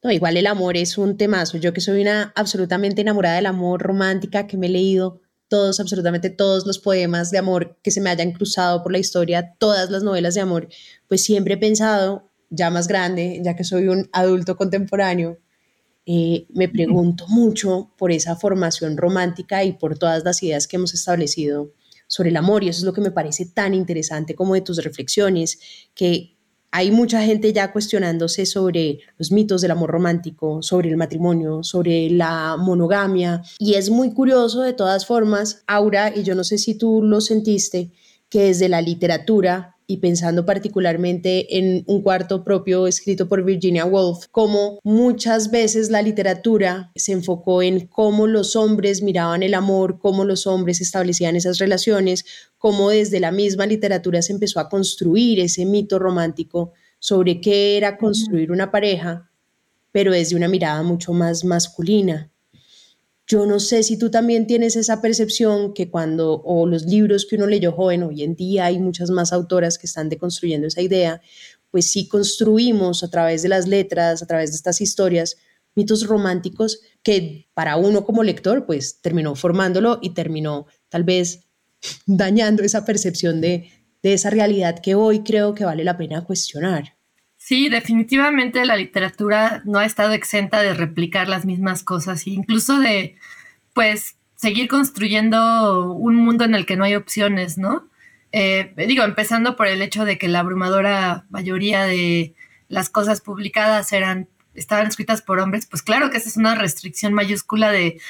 No, 0.02 0.10
igual 0.10 0.36
el 0.36 0.46
amor 0.46 0.76
es 0.76 0.98
un 0.98 1.16
temazo. 1.16 1.56
Yo 1.56 1.72
que 1.72 1.80
soy 1.80 2.02
una 2.02 2.32
absolutamente 2.34 3.00
enamorada 3.00 3.36
del 3.36 3.46
amor 3.46 3.80
romántica, 3.80 4.46
que 4.46 4.56
me 4.56 4.66
he 4.66 4.70
leído 4.70 5.22
todos, 5.48 5.80
absolutamente 5.80 6.30
todos 6.30 6.66
los 6.66 6.78
poemas 6.78 7.30
de 7.30 7.38
amor 7.38 7.78
que 7.82 7.90
se 7.90 8.00
me 8.00 8.10
hayan 8.10 8.32
cruzado 8.32 8.82
por 8.82 8.92
la 8.92 8.98
historia, 8.98 9.54
todas 9.58 9.90
las 9.90 10.02
novelas 10.02 10.34
de 10.34 10.40
amor, 10.40 10.68
pues 11.08 11.22
siempre 11.24 11.54
he 11.54 11.58
pensado, 11.58 12.30
ya 12.50 12.70
más 12.70 12.88
grande, 12.88 13.40
ya 13.44 13.56
que 13.56 13.64
soy 13.64 13.88
un 13.88 14.08
adulto 14.12 14.56
contemporáneo, 14.56 15.38
eh, 16.08 16.46
me 16.50 16.68
pregunto 16.68 17.26
mucho 17.26 17.92
por 17.98 18.12
esa 18.12 18.36
formación 18.36 18.96
romántica 18.96 19.64
y 19.64 19.72
por 19.72 19.98
todas 19.98 20.22
las 20.22 20.40
ideas 20.42 20.68
que 20.68 20.76
hemos 20.76 20.94
establecido 20.94 21.72
sobre 22.06 22.30
el 22.30 22.36
amor 22.36 22.62
y 22.62 22.68
eso 22.68 22.78
es 22.78 22.84
lo 22.84 22.92
que 22.92 23.00
me 23.00 23.10
parece 23.10 23.46
tan 23.46 23.74
interesante 23.74 24.36
como 24.36 24.54
de 24.54 24.60
tus 24.60 24.82
reflexiones, 24.84 25.58
que 25.94 26.35
hay 26.76 26.90
mucha 26.90 27.22
gente 27.22 27.54
ya 27.54 27.72
cuestionándose 27.72 28.44
sobre 28.44 28.98
los 29.16 29.32
mitos 29.32 29.62
del 29.62 29.70
amor 29.70 29.88
romántico, 29.88 30.62
sobre 30.62 30.90
el 30.90 30.98
matrimonio, 30.98 31.62
sobre 31.62 32.10
la 32.10 32.58
monogamia. 32.58 33.42
Y 33.58 33.76
es 33.76 33.88
muy 33.88 34.12
curioso 34.12 34.60
de 34.60 34.74
todas 34.74 35.06
formas, 35.06 35.62
Aura, 35.66 36.14
y 36.14 36.22
yo 36.22 36.34
no 36.34 36.44
sé 36.44 36.58
si 36.58 36.74
tú 36.74 37.00
lo 37.02 37.22
sentiste, 37.22 37.92
que 38.28 38.42
desde 38.42 38.68
la 38.68 38.82
literatura 38.82 39.75
y 39.86 39.98
pensando 39.98 40.44
particularmente 40.44 41.58
en 41.58 41.84
un 41.86 42.02
cuarto 42.02 42.42
propio 42.42 42.86
escrito 42.86 43.28
por 43.28 43.44
Virginia 43.44 43.84
Woolf, 43.84 44.26
como 44.30 44.80
muchas 44.82 45.50
veces 45.50 45.90
la 45.90 46.02
literatura 46.02 46.90
se 46.94 47.12
enfocó 47.12 47.62
en 47.62 47.86
cómo 47.86 48.26
los 48.26 48.56
hombres 48.56 49.02
miraban 49.02 49.42
el 49.42 49.54
amor, 49.54 49.98
cómo 49.98 50.24
los 50.24 50.46
hombres 50.46 50.80
establecían 50.80 51.36
esas 51.36 51.58
relaciones, 51.58 52.24
cómo 52.58 52.90
desde 52.90 53.20
la 53.20 53.30
misma 53.30 53.66
literatura 53.66 54.22
se 54.22 54.32
empezó 54.32 54.60
a 54.60 54.68
construir 54.68 55.40
ese 55.40 55.64
mito 55.64 55.98
romántico 55.98 56.72
sobre 56.98 57.40
qué 57.40 57.76
era 57.76 57.98
construir 57.98 58.50
una 58.50 58.70
pareja 58.70 59.30
pero 59.96 60.12
es 60.12 60.28
de 60.28 60.36
una 60.36 60.46
mirada 60.46 60.82
mucho 60.82 61.14
más 61.14 61.42
masculina. 61.42 62.30
Yo 63.28 63.44
no 63.44 63.58
sé 63.58 63.82
si 63.82 63.98
tú 63.98 64.08
también 64.10 64.46
tienes 64.46 64.76
esa 64.76 65.02
percepción 65.02 65.74
que 65.74 65.90
cuando, 65.90 66.42
o 66.44 66.66
los 66.66 66.84
libros 66.84 67.26
que 67.26 67.34
uno 67.34 67.48
leyó 67.48 67.72
joven, 67.72 68.04
hoy 68.04 68.22
en 68.22 68.36
día 68.36 68.66
hay 68.66 68.78
muchas 68.78 69.10
más 69.10 69.32
autoras 69.32 69.78
que 69.78 69.86
están 69.86 70.08
deconstruyendo 70.08 70.68
esa 70.68 70.80
idea, 70.80 71.20
pues 71.72 71.90
sí 71.90 72.06
construimos 72.06 73.02
a 73.02 73.10
través 73.10 73.42
de 73.42 73.48
las 73.48 73.66
letras, 73.66 74.22
a 74.22 74.26
través 74.26 74.50
de 74.50 74.56
estas 74.56 74.80
historias, 74.80 75.38
mitos 75.74 76.06
románticos 76.06 76.80
que 77.02 77.48
para 77.52 77.76
uno 77.76 78.04
como 78.04 78.22
lector, 78.22 78.64
pues 78.64 79.00
terminó 79.00 79.34
formándolo 79.34 79.98
y 80.00 80.10
terminó 80.10 80.66
tal 80.88 81.02
vez 81.02 81.48
dañando 82.06 82.62
esa 82.62 82.84
percepción 82.84 83.40
de, 83.40 83.70
de 84.02 84.14
esa 84.14 84.30
realidad 84.30 84.78
que 84.80 84.94
hoy 84.94 85.24
creo 85.24 85.52
que 85.54 85.64
vale 85.64 85.82
la 85.82 85.98
pena 85.98 86.24
cuestionar. 86.24 86.96
Sí, 87.46 87.68
definitivamente 87.68 88.64
la 88.64 88.74
literatura 88.74 89.62
no 89.64 89.78
ha 89.78 89.84
estado 89.84 90.14
exenta 90.14 90.62
de 90.62 90.74
replicar 90.74 91.28
las 91.28 91.44
mismas 91.44 91.84
cosas 91.84 92.26
incluso 92.26 92.80
de, 92.80 93.14
pues, 93.72 94.16
seguir 94.34 94.66
construyendo 94.66 95.92
un 95.92 96.16
mundo 96.16 96.42
en 96.42 96.56
el 96.56 96.66
que 96.66 96.74
no 96.76 96.82
hay 96.82 96.96
opciones, 96.96 97.56
¿no? 97.56 97.88
Eh, 98.32 98.74
digo, 98.88 99.04
empezando 99.04 99.54
por 99.54 99.68
el 99.68 99.80
hecho 99.80 100.04
de 100.04 100.18
que 100.18 100.26
la 100.26 100.40
abrumadora 100.40 101.24
mayoría 101.30 101.84
de 101.84 102.34
las 102.66 102.90
cosas 102.90 103.20
publicadas 103.20 103.92
eran, 103.92 104.28
estaban 104.54 104.88
escritas 104.88 105.22
por 105.22 105.38
hombres, 105.38 105.66
pues 105.66 105.82
claro 105.82 106.10
que 106.10 106.16
esa 106.16 106.28
es 106.28 106.36
una 106.36 106.56
restricción 106.56 107.14
mayúscula 107.14 107.70
de 107.70 108.00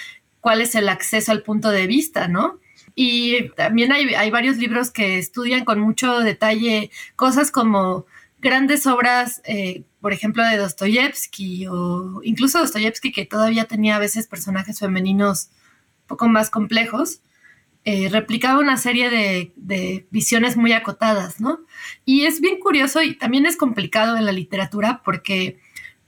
cuál 0.40 0.62
es 0.62 0.74
el 0.74 0.88
acceso 0.88 1.30
al 1.30 1.42
punto 1.42 1.68
de 1.68 1.86
vista, 1.86 2.26
¿no? 2.26 2.58
Y 2.94 3.50
también 3.50 3.92
hay, 3.92 4.14
hay 4.14 4.30
varios 4.30 4.56
libros 4.56 4.90
que 4.90 5.18
estudian 5.18 5.66
con 5.66 5.78
mucho 5.78 6.20
detalle 6.20 6.90
cosas 7.16 7.50
como 7.50 8.06
grandes 8.46 8.86
obras, 8.86 9.42
eh, 9.44 9.82
por 10.00 10.12
ejemplo, 10.12 10.44
de 10.44 10.56
Dostoyevsky 10.56 11.66
o 11.66 12.20
incluso 12.22 12.60
Dostoyevsky, 12.60 13.10
que 13.10 13.26
todavía 13.26 13.64
tenía 13.64 13.96
a 13.96 13.98
veces 13.98 14.28
personajes 14.28 14.78
femeninos 14.78 15.50
un 16.02 16.06
poco 16.06 16.28
más 16.28 16.48
complejos, 16.48 17.22
eh, 17.84 18.08
replicaba 18.08 18.60
una 18.60 18.76
serie 18.76 19.10
de, 19.10 20.06
visiones 20.10 20.56
muy 20.56 20.72
acotadas, 20.72 21.40
¿no? 21.40 21.58
Y 22.04 22.26
es 22.26 22.40
bien 22.40 22.60
curioso 22.60 23.02
y 23.02 23.16
también 23.16 23.46
es 23.46 23.56
complicado 23.56 24.16
en 24.16 24.24
la 24.24 24.30
literatura 24.30 25.02
porque 25.04 25.58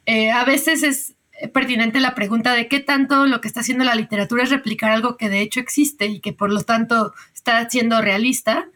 eh, 0.06 0.30
a 0.30 0.44
veces 0.44 0.84
es 0.84 1.16
pertinente 1.52 1.98
la 1.98 2.14
pregunta 2.14 2.52
de 2.52 2.68
qué 2.68 2.78
tanto 2.78 3.26
lo 3.26 3.40
que 3.40 3.48
está 3.48 3.60
haciendo 3.60 3.84
la 3.84 3.96
literatura 3.96 4.44
es 4.44 4.50
replicar 4.50 4.92
algo 4.92 5.16
que 5.16 5.28
de 5.28 5.40
hecho 5.40 5.58
existe 5.58 6.06
y 6.06 6.20
que 6.20 6.32
por 6.32 6.52
lo 6.52 6.62
tanto 6.62 7.14
está 7.34 7.68
siendo 7.68 8.00
realista, 8.00 8.68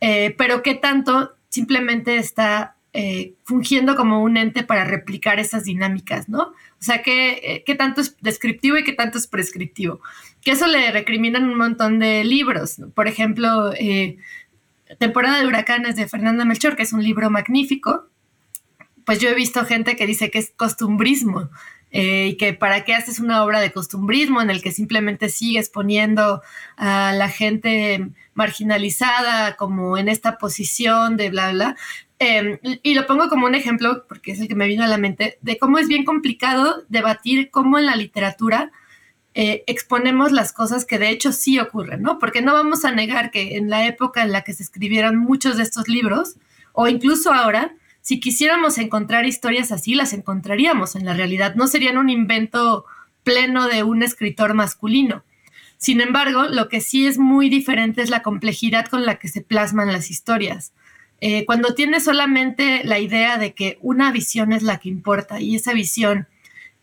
pero 0.00 0.62
qué 0.62 0.74
tanto 0.74 1.36
simplemente 1.48 2.16
está 2.16 2.71
eh, 2.92 3.34
fungiendo 3.44 3.96
como 3.96 4.22
un 4.22 4.36
ente 4.36 4.62
para 4.62 4.84
replicar 4.84 5.40
esas 5.40 5.64
dinámicas, 5.64 6.28
¿no? 6.28 6.42
O 6.42 6.84
sea, 6.84 7.02
¿qué, 7.02 7.62
qué 7.64 7.74
tanto 7.74 8.00
es 8.00 8.16
descriptivo 8.20 8.76
y 8.76 8.84
qué 8.84 8.92
tanto 8.92 9.18
es 9.18 9.26
prescriptivo? 9.26 10.00
Que 10.42 10.52
eso 10.52 10.66
le 10.66 10.90
recriminan 10.90 11.44
un 11.44 11.56
montón 11.56 11.98
de 11.98 12.24
libros. 12.24 12.80
Por 12.94 13.08
ejemplo, 13.08 13.72
eh, 13.74 14.18
Temporada 14.98 15.40
de 15.40 15.46
Huracanes 15.46 15.96
de 15.96 16.08
Fernanda 16.08 16.44
Melchor, 16.44 16.76
que 16.76 16.82
es 16.82 16.92
un 16.92 17.02
libro 17.02 17.30
magnífico. 17.30 18.08
Pues 19.04 19.20
yo 19.20 19.28
he 19.30 19.34
visto 19.34 19.64
gente 19.64 19.96
que 19.96 20.06
dice 20.06 20.30
que 20.30 20.38
es 20.38 20.52
costumbrismo, 20.56 21.50
eh, 21.94 22.28
y 22.28 22.36
que 22.38 22.54
para 22.54 22.84
qué 22.84 22.94
haces 22.94 23.20
una 23.20 23.44
obra 23.44 23.60
de 23.60 23.70
costumbrismo 23.70 24.40
en 24.40 24.48
el 24.48 24.62
que 24.62 24.72
simplemente 24.72 25.28
sigues 25.28 25.68
poniendo 25.68 26.40
a 26.78 27.12
la 27.12 27.28
gente 27.28 28.08
marginalizada 28.32 29.56
como 29.56 29.98
en 29.98 30.08
esta 30.08 30.38
posición 30.38 31.18
de 31.18 31.28
bla, 31.28 31.52
bla. 31.52 31.76
Em, 32.24 32.60
y 32.84 32.94
lo 32.94 33.04
pongo 33.08 33.28
como 33.28 33.46
un 33.46 33.56
ejemplo, 33.56 34.04
porque 34.06 34.30
es 34.30 34.38
el 34.38 34.46
que 34.46 34.54
me 34.54 34.68
vino 34.68 34.84
a 34.84 34.86
la 34.86 34.96
mente, 34.96 35.38
de 35.40 35.58
cómo 35.58 35.78
es 35.78 35.88
bien 35.88 36.04
complicado 36.04 36.84
debatir 36.88 37.50
cómo 37.50 37.80
en 37.80 37.86
la 37.86 37.96
literatura 37.96 38.70
eh, 39.34 39.64
exponemos 39.66 40.30
las 40.30 40.52
cosas 40.52 40.84
que 40.84 41.00
de 41.00 41.08
hecho 41.08 41.32
sí 41.32 41.58
ocurren, 41.58 42.00
¿no? 42.00 42.20
Porque 42.20 42.40
no 42.40 42.52
vamos 42.52 42.84
a 42.84 42.92
negar 42.92 43.32
que 43.32 43.56
en 43.56 43.70
la 43.70 43.88
época 43.88 44.22
en 44.22 44.30
la 44.30 44.42
que 44.42 44.52
se 44.52 44.62
escribieron 44.62 45.16
muchos 45.16 45.56
de 45.56 45.64
estos 45.64 45.88
libros, 45.88 46.36
o 46.72 46.86
incluso 46.86 47.32
ahora, 47.32 47.74
si 48.02 48.20
quisiéramos 48.20 48.78
encontrar 48.78 49.26
historias 49.26 49.72
así, 49.72 49.96
las 49.96 50.12
encontraríamos 50.12 50.94
en 50.94 51.04
la 51.04 51.14
realidad. 51.14 51.56
No 51.56 51.66
serían 51.66 51.98
un 51.98 52.08
invento 52.08 52.84
pleno 53.24 53.66
de 53.66 53.82
un 53.82 54.04
escritor 54.04 54.54
masculino. 54.54 55.24
Sin 55.76 56.00
embargo, 56.00 56.44
lo 56.44 56.68
que 56.68 56.82
sí 56.82 57.04
es 57.04 57.18
muy 57.18 57.48
diferente 57.48 58.00
es 58.00 58.10
la 58.10 58.22
complejidad 58.22 58.86
con 58.86 59.04
la 59.04 59.16
que 59.16 59.26
se 59.26 59.40
plasman 59.40 59.92
las 59.92 60.08
historias. 60.08 60.72
Eh, 61.24 61.46
cuando 61.46 61.74
tienes 61.74 62.02
solamente 62.02 62.82
la 62.82 62.98
idea 62.98 63.38
de 63.38 63.54
que 63.54 63.78
una 63.80 64.10
visión 64.10 64.52
es 64.52 64.64
la 64.64 64.78
que 64.78 64.88
importa 64.88 65.38
y 65.40 65.54
esa 65.54 65.72
visión 65.72 66.26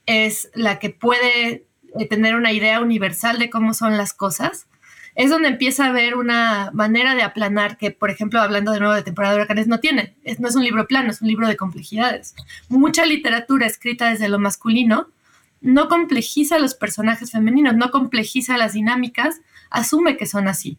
es 0.06 0.50
la 0.54 0.80
que 0.80 0.92
puede 0.92 1.66
eh, 2.00 2.08
tener 2.08 2.36
una 2.36 2.54
idea 2.54 2.80
universal 2.80 3.38
de 3.38 3.50
cómo 3.50 3.74
son 3.74 3.98
las 3.98 4.14
cosas, 4.14 4.68
es 5.16 5.30
donde 5.30 5.50
empieza 5.50 5.84
a 5.84 5.90
haber 5.90 6.16
una 6.16 6.72
manera 6.74 7.16
de 7.16 7.24
aplanar 7.24 7.78
que, 7.78 7.92
por 7.92 8.12
ejemplo, 8.12 8.40
hablando 8.40 8.72
de 8.72 8.80
nuevo 8.80 8.94
de 8.94 9.04
temporada 9.04 9.34
de 9.34 9.42
huracanes, 9.42 9.68
no 9.68 9.82
tiene. 9.82 10.16
no 10.40 10.48
es 10.48 10.56
un 10.56 10.64
libro 10.64 10.88
plano, 10.88 11.12
es 11.12 11.22
un 11.22 11.28
libro 11.28 11.46
de 11.46 11.58
complejidades. 11.58 12.34
Mucha 12.70 13.06
literatura 13.06 13.68
escrita 13.68 14.10
desde 14.10 14.30
lo 14.30 14.40
masculino 14.40 15.10
no 15.60 15.90
complejiza 15.90 16.56
a 16.56 16.60
los 16.60 16.76
personajes 16.76 17.32
femeninos, 17.32 17.76
no 17.76 17.92
complejiza 17.92 18.58
las 18.58 18.72
dinámicas, 18.72 19.42
asume 19.70 20.16
que 20.16 20.28
son 20.28 20.48
así. 20.48 20.78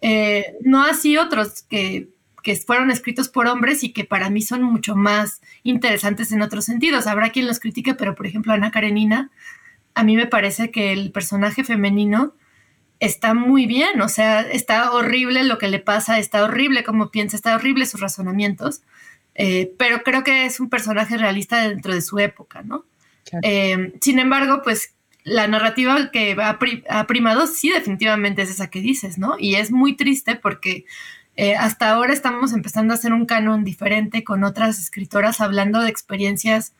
Eh, 0.00 0.56
no 0.62 0.82
así 0.84 1.18
otros 1.18 1.64
que 1.68 2.08
que 2.48 2.56
fueron 2.56 2.90
escritos 2.90 3.28
por 3.28 3.46
hombres 3.46 3.84
y 3.84 3.92
que 3.92 4.06
para 4.06 4.30
mí 4.30 4.40
son 4.40 4.62
mucho 4.62 4.96
más 4.96 5.42
interesantes 5.64 6.32
en 6.32 6.40
otros 6.40 6.64
sentidos. 6.64 7.06
Habrá 7.06 7.28
quien 7.28 7.46
los 7.46 7.60
critique, 7.60 7.92
pero 7.92 8.14
por 8.14 8.26
ejemplo 8.26 8.54
Ana 8.54 8.70
Karenina, 8.70 9.30
a 9.92 10.02
mí 10.02 10.16
me 10.16 10.24
parece 10.24 10.70
que 10.70 10.94
el 10.94 11.12
personaje 11.12 11.62
femenino 11.62 12.32
está 13.00 13.34
muy 13.34 13.66
bien, 13.66 14.00
o 14.00 14.08
sea, 14.08 14.40
está 14.40 14.92
horrible 14.92 15.44
lo 15.44 15.58
que 15.58 15.68
le 15.68 15.78
pasa, 15.78 16.18
está 16.18 16.42
horrible 16.42 16.84
cómo 16.84 17.10
piensa, 17.10 17.36
está 17.36 17.54
horrible 17.54 17.84
sus 17.84 18.00
razonamientos, 18.00 18.80
eh, 19.34 19.74
pero 19.76 20.02
creo 20.02 20.24
que 20.24 20.46
es 20.46 20.58
un 20.58 20.70
personaje 20.70 21.18
realista 21.18 21.68
dentro 21.68 21.92
de 21.92 22.00
su 22.00 22.18
época, 22.18 22.62
¿no? 22.62 22.86
Eh, 23.42 23.92
sin 24.00 24.20
embargo, 24.20 24.62
pues 24.64 24.94
la 25.22 25.48
narrativa 25.48 26.10
que 26.10 26.34
ha, 26.40 26.58
ha, 26.88 27.06
primado 27.06 27.46
sí 27.46 27.68
definitivamente 27.68 28.40
es 28.40 28.48
esa 28.48 28.70
que 28.70 28.80
dices, 28.80 29.18
¿no? 29.18 29.36
Y 29.38 29.56
es 29.56 29.70
muy 29.70 29.96
triste 29.96 30.34
porque 30.34 30.86
eh, 31.38 31.54
hasta 31.54 31.90
ahora 31.90 32.12
estamos 32.12 32.52
empezando 32.52 32.92
a 32.92 32.96
hacer 32.96 33.12
un 33.12 33.24
canon 33.24 33.62
diferente 33.62 34.24
con 34.24 34.42
otras 34.42 34.80
escritoras 34.80 35.40
hablando 35.40 35.80
de 35.80 35.88
experiencias 35.88 36.72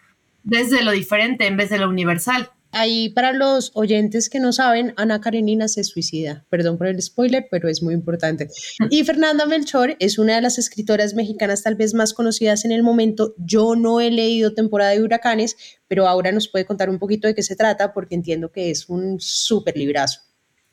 desde 0.43 0.83
lo 0.83 0.91
diferente 0.91 1.47
en 1.47 1.57
vez 1.57 1.71
de 1.71 1.79
lo 1.79 1.88
universal. 1.88 2.50
Ahí 2.73 3.09
para 3.11 3.33
los 3.33 3.71
oyentes 3.75 4.29
que 4.29 4.41
no 4.41 4.53
saben, 4.53 4.95
Ana 4.97 5.21
Karenina 5.21 5.69
se 5.69 5.85
suicida. 5.85 6.45
Perdón 6.50 6.77
por 6.77 6.88
el 6.88 7.00
spoiler, 7.00 7.47
pero 7.49 7.69
es 7.69 7.85
muy 7.85 7.95
importante. 7.95 8.49
Y 8.91 9.05
Fernanda 9.05 9.47
Melchor 9.47 9.97
es 10.00 10.19
una 10.19 10.35
de 10.35 10.43
las 10.43 10.59
escritoras 10.59 11.15
mexicanas 11.15 11.62
tal 11.62 11.77
vez 11.77 11.95
más 11.95 12.12
conocidas 12.12 12.65
en 12.65 12.73
el 12.73 12.83
momento. 12.83 13.35
Yo 13.38 13.77
no 13.77 14.00
he 14.00 14.11
leído 14.11 14.55
Temporada 14.55 14.91
de 14.91 15.03
Huracanes, 15.05 15.57
pero 15.87 16.09
ahora 16.09 16.33
nos 16.33 16.49
puede 16.49 16.67
contar 16.67 16.91
un 16.91 16.99
poquito 16.99 17.29
de 17.29 17.37
qué 17.37 17.45
se 17.45 17.55
trata 17.55 17.93
porque 17.93 18.17
entiendo 18.17 18.50
que 18.50 18.73
es 18.73 18.88
un 18.88 19.21
súper 19.21 19.77
librazo. 19.77 20.28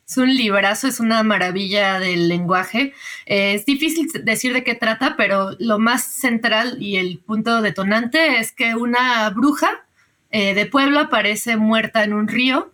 Es 0.06 0.18
un 0.18 0.32
librazo, 0.32 0.86
es 0.86 1.00
una 1.00 1.24
maravilla 1.24 1.98
del 1.98 2.28
lenguaje. 2.28 2.94
Eh, 3.26 3.54
es 3.54 3.66
difícil 3.66 4.08
decir 4.22 4.52
de 4.52 4.62
qué 4.62 4.76
trata, 4.76 5.16
pero 5.16 5.56
lo 5.58 5.80
más 5.80 6.04
central 6.04 6.76
y 6.80 6.96
el 6.96 7.18
punto 7.18 7.60
detonante 7.60 8.38
es 8.38 8.52
que 8.52 8.76
una 8.76 9.28
bruja 9.30 9.84
eh, 10.30 10.54
de 10.54 10.66
pueblo 10.66 11.00
aparece 11.00 11.56
muerta 11.56 12.04
en 12.04 12.12
un 12.12 12.28
río 12.28 12.72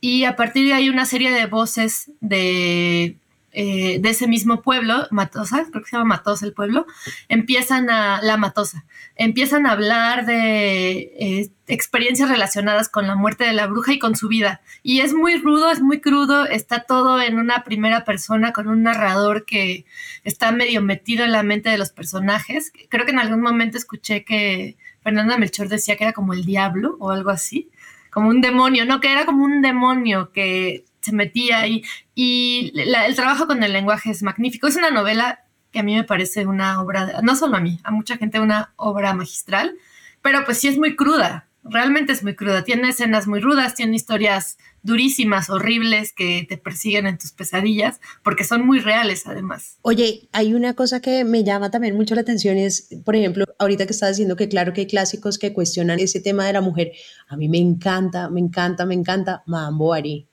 y 0.00 0.22
a 0.22 0.36
partir 0.36 0.68
de 0.68 0.74
ahí 0.74 0.88
una 0.88 1.04
serie 1.04 1.32
de 1.32 1.46
voces 1.46 2.12
de 2.20 3.16
eh, 3.60 3.98
de 3.98 4.10
ese 4.10 4.28
mismo 4.28 4.62
pueblo, 4.62 5.08
Matosa, 5.10 5.66
creo 5.68 5.82
que 5.82 5.90
se 5.90 5.96
llama 5.96 6.14
Matosa 6.14 6.46
el 6.46 6.52
pueblo, 6.52 6.86
empiezan 7.28 7.90
a, 7.90 8.22
la 8.22 8.36
Matosa, 8.36 8.84
empiezan 9.16 9.66
a 9.66 9.72
hablar 9.72 10.26
de 10.26 11.12
eh, 11.18 11.50
experiencias 11.66 12.28
relacionadas 12.28 12.88
con 12.88 13.08
la 13.08 13.16
muerte 13.16 13.42
de 13.42 13.52
la 13.54 13.66
bruja 13.66 13.94
y 13.94 13.98
con 13.98 14.14
su 14.14 14.28
vida. 14.28 14.60
Y 14.84 15.00
es 15.00 15.12
muy 15.12 15.38
rudo, 15.38 15.72
es 15.72 15.80
muy 15.80 16.00
crudo, 16.00 16.46
está 16.46 16.84
todo 16.84 17.20
en 17.20 17.36
una 17.36 17.64
primera 17.64 18.04
persona 18.04 18.52
con 18.52 18.68
un 18.68 18.84
narrador 18.84 19.44
que 19.44 19.84
está 20.22 20.52
medio 20.52 20.80
metido 20.80 21.24
en 21.24 21.32
la 21.32 21.42
mente 21.42 21.68
de 21.68 21.78
los 21.78 21.90
personajes. 21.90 22.72
Creo 22.88 23.06
que 23.06 23.10
en 23.10 23.18
algún 23.18 23.40
momento 23.40 23.76
escuché 23.76 24.22
que 24.22 24.76
Fernanda 25.02 25.36
Melchor 25.36 25.68
decía 25.68 25.96
que 25.96 26.04
era 26.04 26.12
como 26.12 26.32
el 26.32 26.44
diablo 26.44 26.96
o 27.00 27.10
algo 27.10 27.30
así 27.30 27.68
como 28.10 28.30
un 28.30 28.40
demonio, 28.40 28.84
no, 28.84 29.00
que 29.00 29.12
era 29.12 29.26
como 29.26 29.44
un 29.44 29.62
demonio 29.62 30.32
que 30.32 30.84
se 31.00 31.12
metía 31.12 31.60
ahí. 31.60 31.82
Y 32.14 32.72
el 32.74 33.14
trabajo 33.14 33.46
con 33.46 33.62
el 33.62 33.72
lenguaje 33.72 34.10
es 34.10 34.22
magnífico. 34.22 34.66
Es 34.66 34.76
una 34.76 34.90
novela 34.90 35.44
que 35.70 35.80
a 35.80 35.82
mí 35.82 35.94
me 35.94 36.04
parece 36.04 36.46
una 36.46 36.80
obra, 36.80 37.20
no 37.22 37.36
solo 37.36 37.56
a 37.56 37.60
mí, 37.60 37.78
a 37.84 37.90
mucha 37.90 38.16
gente 38.16 38.40
una 38.40 38.72
obra 38.76 39.12
magistral, 39.14 39.74
pero 40.22 40.44
pues 40.44 40.58
sí 40.58 40.68
es 40.68 40.78
muy 40.78 40.96
cruda. 40.96 41.48
realmente 41.64 42.12
es 42.12 42.22
muy 42.22 42.34
cruda. 42.34 42.64
Tiene 42.64 42.88
escenas 42.88 43.26
muy 43.26 43.40
rudas, 43.40 43.74
tiene 43.74 43.94
historias 43.96 44.56
durísimas, 44.82 45.50
horribles, 45.50 46.12
que 46.12 46.46
te 46.48 46.56
persiguen 46.56 47.06
en 47.06 47.18
tus 47.18 47.32
pesadillas, 47.32 48.00
porque 48.22 48.44
son 48.44 48.64
muy 48.64 48.80
reales 48.80 49.26
además. 49.26 49.78
Oye, 49.82 50.28
hay 50.32 50.54
una 50.54 50.74
cosa 50.74 51.00
que 51.00 51.24
me 51.24 51.44
llama 51.44 51.70
también 51.70 51.96
mucho 51.96 52.14
la 52.14 52.22
atención, 52.22 52.56
es, 52.56 52.88
por 53.04 53.16
ejemplo, 53.16 53.44
ahorita 53.58 53.86
que 53.86 53.92
estás 53.92 54.10
diciendo 54.10 54.36
que 54.36 54.48
claro 54.48 54.72
que 54.72 54.82
hay 54.82 54.86
clásicos 54.86 55.38
que 55.38 55.52
cuestionan 55.52 55.98
ese 55.98 56.20
tema 56.20 56.46
de 56.46 56.54
la 56.54 56.60
mujer, 56.60 56.92
a 57.28 57.36
mí 57.36 57.48
me 57.48 57.58
encanta, 57.58 58.30
me 58.30 58.40
encanta, 58.40 58.86
me 58.86 58.94
encanta 58.94 59.42
Mambo 59.46 59.92
Ari 59.92 60.28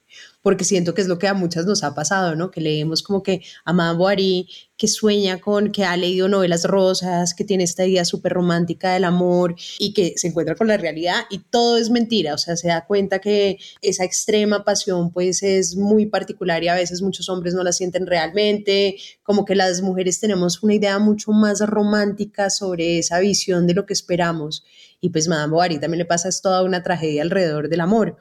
porque 0.46 0.62
siento 0.62 0.94
que 0.94 1.02
es 1.02 1.08
lo 1.08 1.18
que 1.18 1.26
a 1.26 1.34
muchas 1.34 1.66
nos 1.66 1.82
ha 1.82 1.92
pasado, 1.92 2.36
¿no? 2.36 2.52
Que 2.52 2.60
leemos 2.60 3.02
como 3.02 3.20
que 3.20 3.42
a 3.64 3.72
Bovary, 3.72 4.48
que 4.76 4.86
sueña 4.86 5.40
con, 5.40 5.72
que 5.72 5.84
ha 5.84 5.96
leído 5.96 6.28
novelas 6.28 6.62
rosas, 6.62 7.34
que 7.34 7.42
tiene 7.42 7.64
esta 7.64 7.84
idea 7.84 8.04
súper 8.04 8.34
romántica 8.34 8.92
del 8.92 9.02
amor 9.02 9.56
y 9.80 9.92
que 9.92 10.12
se 10.14 10.28
encuentra 10.28 10.54
con 10.54 10.68
la 10.68 10.76
realidad 10.76 11.24
y 11.30 11.38
todo 11.38 11.78
es 11.78 11.90
mentira, 11.90 12.32
o 12.32 12.38
sea, 12.38 12.56
se 12.56 12.68
da 12.68 12.86
cuenta 12.86 13.18
que 13.18 13.58
esa 13.82 14.04
extrema 14.04 14.62
pasión 14.62 15.10
pues 15.10 15.42
es 15.42 15.74
muy 15.74 16.06
particular 16.06 16.62
y 16.62 16.68
a 16.68 16.76
veces 16.76 17.02
muchos 17.02 17.28
hombres 17.28 17.52
no 17.52 17.64
la 17.64 17.72
sienten 17.72 18.06
realmente, 18.06 18.98
como 19.24 19.44
que 19.44 19.56
las 19.56 19.82
mujeres 19.82 20.20
tenemos 20.20 20.62
una 20.62 20.74
idea 20.74 21.00
mucho 21.00 21.32
más 21.32 21.58
romántica 21.58 22.50
sobre 22.50 23.00
esa 23.00 23.18
visión 23.18 23.66
de 23.66 23.74
lo 23.74 23.84
que 23.84 23.94
esperamos 23.94 24.62
y 25.00 25.10
pues 25.10 25.28
Madame 25.28 25.50
Bovary 25.50 25.78
también 25.78 25.98
le 25.98 26.04
pasa 26.04 26.28
es 26.28 26.40
toda 26.40 26.62
una 26.62 26.82
tragedia 26.82 27.22
alrededor 27.22 27.68
del 27.68 27.80
amor. 27.80 28.16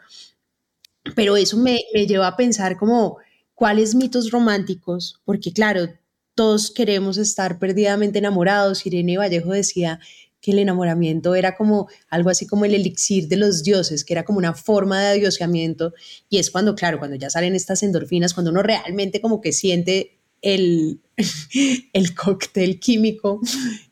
Pero 1.13 1.37
eso 1.37 1.57
me, 1.57 1.81
me 1.93 2.07
lleva 2.07 2.27
a 2.27 2.37
pensar 2.37 2.77
como 2.77 3.17
cuáles 3.53 3.95
mitos 3.95 4.31
románticos, 4.31 5.21
porque 5.25 5.53
claro, 5.53 5.89
todos 6.35 6.71
queremos 6.71 7.17
estar 7.17 7.59
perdidamente 7.59 8.19
enamorados. 8.19 8.85
Irene 8.85 9.17
Vallejo 9.17 9.51
decía 9.51 9.99
que 10.41 10.51
el 10.51 10.59
enamoramiento 10.59 11.33
era 11.33 11.55
como 11.55 11.87
algo 12.09 12.29
así 12.29 12.45
como 12.45 12.65
el 12.65 12.75
elixir 12.75 13.27
de 13.27 13.37
los 13.37 13.63
dioses, 13.63 14.03
que 14.03 14.13
era 14.13 14.25
como 14.25 14.37
una 14.37 14.53
forma 14.53 15.01
de 15.01 15.07
adiosamiento. 15.07 15.93
Y 16.29 16.37
es 16.37 16.51
cuando, 16.51 16.75
claro, 16.75 16.99
cuando 16.99 17.15
ya 17.15 17.29
salen 17.31 17.55
estas 17.55 17.81
endorfinas, 17.81 18.33
cuando 18.33 18.51
uno 18.51 18.61
realmente 18.61 19.21
como 19.21 19.41
que 19.41 19.53
siente 19.53 20.19
el, 20.43 20.99
el 21.93 22.13
cóctel 22.13 22.79
químico, 22.79 23.41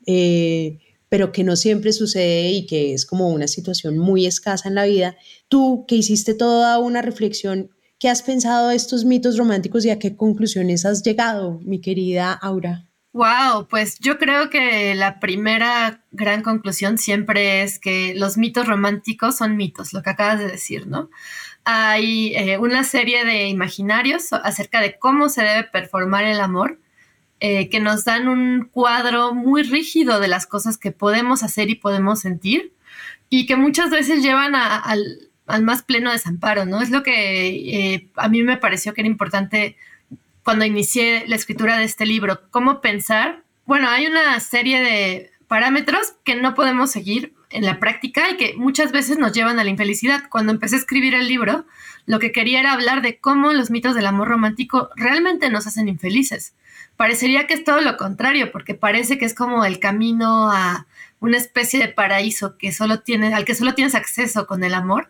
eh, 0.06 0.78
pero 1.14 1.32
que 1.32 1.44
no 1.44 1.56
siempre 1.56 1.94
sucede 1.94 2.50
y 2.50 2.66
que 2.66 2.96
es 2.96 3.06
como 3.06 3.30
una 3.30 3.48
situación 3.48 4.00
muy 4.00 4.26
escasa 4.26 4.68
en 4.68 4.74
la 4.74 4.86
vida. 4.86 5.16
Tú 5.48 5.86
que 5.88 5.94
hiciste 5.94 6.34
toda 6.34 6.80
una 6.80 7.04
reflexión, 7.04 7.70
¿qué 8.00 8.10
has 8.10 8.24
pensado 8.24 8.70
de 8.70 8.76
estos 8.76 9.06
mitos 9.06 9.38
románticos 9.38 9.86
y 9.86 9.92
a 9.92 10.00
qué 10.00 10.18
conclusiones 10.18 10.88
has 10.88 11.04
llegado, 11.04 11.60
mi 11.66 11.82
querida 11.82 12.34
Aura? 12.34 12.90
Wow, 13.12 13.68
pues 13.70 14.00
yo 14.00 14.18
creo 14.18 14.50
que 14.50 14.96
la 14.96 15.20
primera 15.20 16.04
gran 16.10 16.42
conclusión 16.42 16.98
siempre 16.98 17.62
es 17.62 17.78
que 17.78 18.16
los 18.16 18.36
mitos 18.36 18.66
románticos 18.66 19.38
son 19.38 19.56
mitos, 19.56 19.94
lo 19.94 20.02
que 20.02 20.10
acabas 20.10 20.40
de 20.40 20.48
decir, 20.48 20.88
¿no? 20.88 21.12
Hay 21.64 22.34
eh, 22.34 22.58
una 22.58 22.84
serie 22.84 23.24
de 23.24 23.50
imaginarios 23.50 24.34
acerca 24.34 24.82
de 24.82 24.98
cómo 24.98 25.30
se 25.30 25.44
debe 25.44 25.66
performar 25.66 26.26
el 26.26 26.42
amor 26.42 26.80
eh, 27.46 27.68
que 27.68 27.82
nos 27.82 28.06
dan 28.06 28.30
un 28.30 28.70
cuadro 28.72 29.34
muy 29.34 29.64
rígido 29.64 30.22
de 30.22 30.30
las 30.30 30.48
cosas 30.48 30.78
que 30.78 30.94
podemos 30.94 31.44
hacer 31.44 31.70
y 31.70 31.76
podemos 31.76 32.22
sentir 32.22 32.72
y 33.30 33.46
que 33.48 33.58
muchas 33.58 33.90
veces 33.90 34.24
llevan 34.24 34.56
al, 34.56 35.30
más 35.62 35.84
pleno 35.84 36.14
desamparo, 36.14 36.66
¿no? 36.66 36.82
Es 36.82 36.90
lo 36.90 37.04
que 37.04 37.50
eh, 37.50 38.08
a 38.16 38.30
mí 38.30 38.44
me 38.44 38.56
pareció 38.56 38.94
que 38.94 39.02
era 39.02 39.10
importante 39.10 39.76
cuando 40.42 40.64
inicié 40.64 41.26
la 41.28 41.36
escritura 41.36 41.78
de 41.78 41.84
este 41.84 42.06
libro, 42.06 42.40
cómo 42.50 42.80
pensar. 42.80 43.44
Bueno, 43.66 43.90
hay 43.90 44.06
una 44.06 44.40
serie 44.40 44.82
de 44.82 45.32
parámetros 45.50 46.14
que 46.24 46.36
no 46.36 46.56
podemos 46.56 46.92
seguir 46.92 47.34
en 47.54 47.66
la 47.66 47.80
práctica 47.80 48.30
y 48.30 48.38
que 48.38 48.56
muchas 48.58 48.92
veces 48.92 49.18
nos 49.18 49.32
llevan 49.32 49.60
a 49.60 49.64
la 49.64 49.70
infelicidad. 49.70 50.24
Cuando 50.30 50.52
empecé 50.52 50.76
a 50.76 50.80
escribir 50.80 51.16
el 51.16 51.28
libro, 51.28 51.66
lo 52.06 52.20
que 52.20 52.32
quería 52.32 52.60
era 52.60 52.74
hablar 52.74 53.02
de 53.02 53.20
cómo 53.20 53.54
los 53.54 53.72
mitos 53.72 53.96
del 53.96 54.06
amor 54.06 54.28
romántico 54.28 54.90
realmente 54.96 55.50
nos 55.50 55.68
hacen 55.68 55.88
infelices 55.88 56.54
parecería 56.98 57.48
que 57.48 57.54
es 57.56 57.64
todo 57.64 57.82
lo 57.82 57.98
contrario, 57.98 58.52
porque 58.52 58.76
parece 58.76 59.18
que 59.18 59.26
es 59.26 59.34
como 59.34 59.66
el 59.66 59.80
camino 59.80 60.52
a 60.52 60.86
una 61.20 61.38
especie 61.38 61.80
de 61.80 61.88
paraíso 61.88 62.58
que 62.58 62.72
solo 62.72 63.00
tiene, 63.00 63.34
al 63.34 63.46
que 63.46 63.56
solo 63.56 63.74
tienes 63.74 63.96
acceso 63.96 64.46
con 64.46 64.64
el 64.64 64.74
amor, 64.74 65.10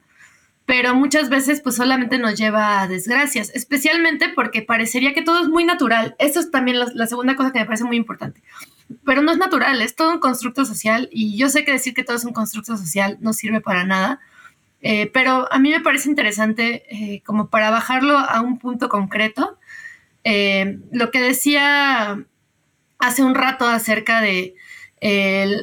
pero 0.65 0.95
muchas 0.95 1.29
veces 1.29 1.61
pues 1.61 1.75
solamente 1.75 2.17
nos 2.17 2.35
lleva 2.35 2.81
a 2.81 2.87
desgracias, 2.87 3.51
especialmente 3.53 4.29
porque 4.29 4.61
parecería 4.61 5.13
que 5.13 5.21
todo 5.21 5.41
es 5.41 5.49
muy 5.49 5.65
natural. 5.65 6.15
Eso 6.19 6.39
es 6.39 6.51
también 6.51 6.79
la, 6.79 7.07
segunda 7.07 7.35
cosa 7.35 7.51
que 7.51 7.59
me 7.59 7.65
parece 7.65 7.83
muy 7.83 7.97
importante. 7.97 8.41
Pero 9.05 9.21
no 9.21 9.31
es 9.31 9.37
natural, 9.37 9.81
es 9.81 9.95
todo 9.95 10.11
un 10.11 10.19
constructo 10.19 10.65
social 10.65 11.09
y 11.11 11.37
yo 11.37 11.49
sé 11.49 11.65
que 11.65 11.71
decir 11.71 11.93
que 11.93 12.03
todo 12.03 12.17
es 12.17 12.25
un 12.25 12.33
constructo 12.33 12.77
social 12.77 13.17
no 13.21 13.33
sirve 13.33 13.61
para 13.61 13.85
nada, 13.85 14.19
eh, 14.81 15.09
pero 15.13 15.51
a 15.51 15.59
mí 15.59 15.69
me 15.69 15.79
parece 15.79 16.09
interesante 16.09 16.83
eh, 16.89 17.21
como 17.25 17.49
para 17.49 17.71
bajarlo 17.71 18.17
a 18.17 18.41
un 18.41 18.59
punto 18.59 18.89
concreto 18.89 19.57
eh, 20.25 20.79
lo 20.91 21.11
que 21.11 21.21
decía 21.21 22.25
hace 22.99 23.23
un 23.23 23.35
rato 23.35 23.67
acerca 23.67 24.21
de 24.21 24.55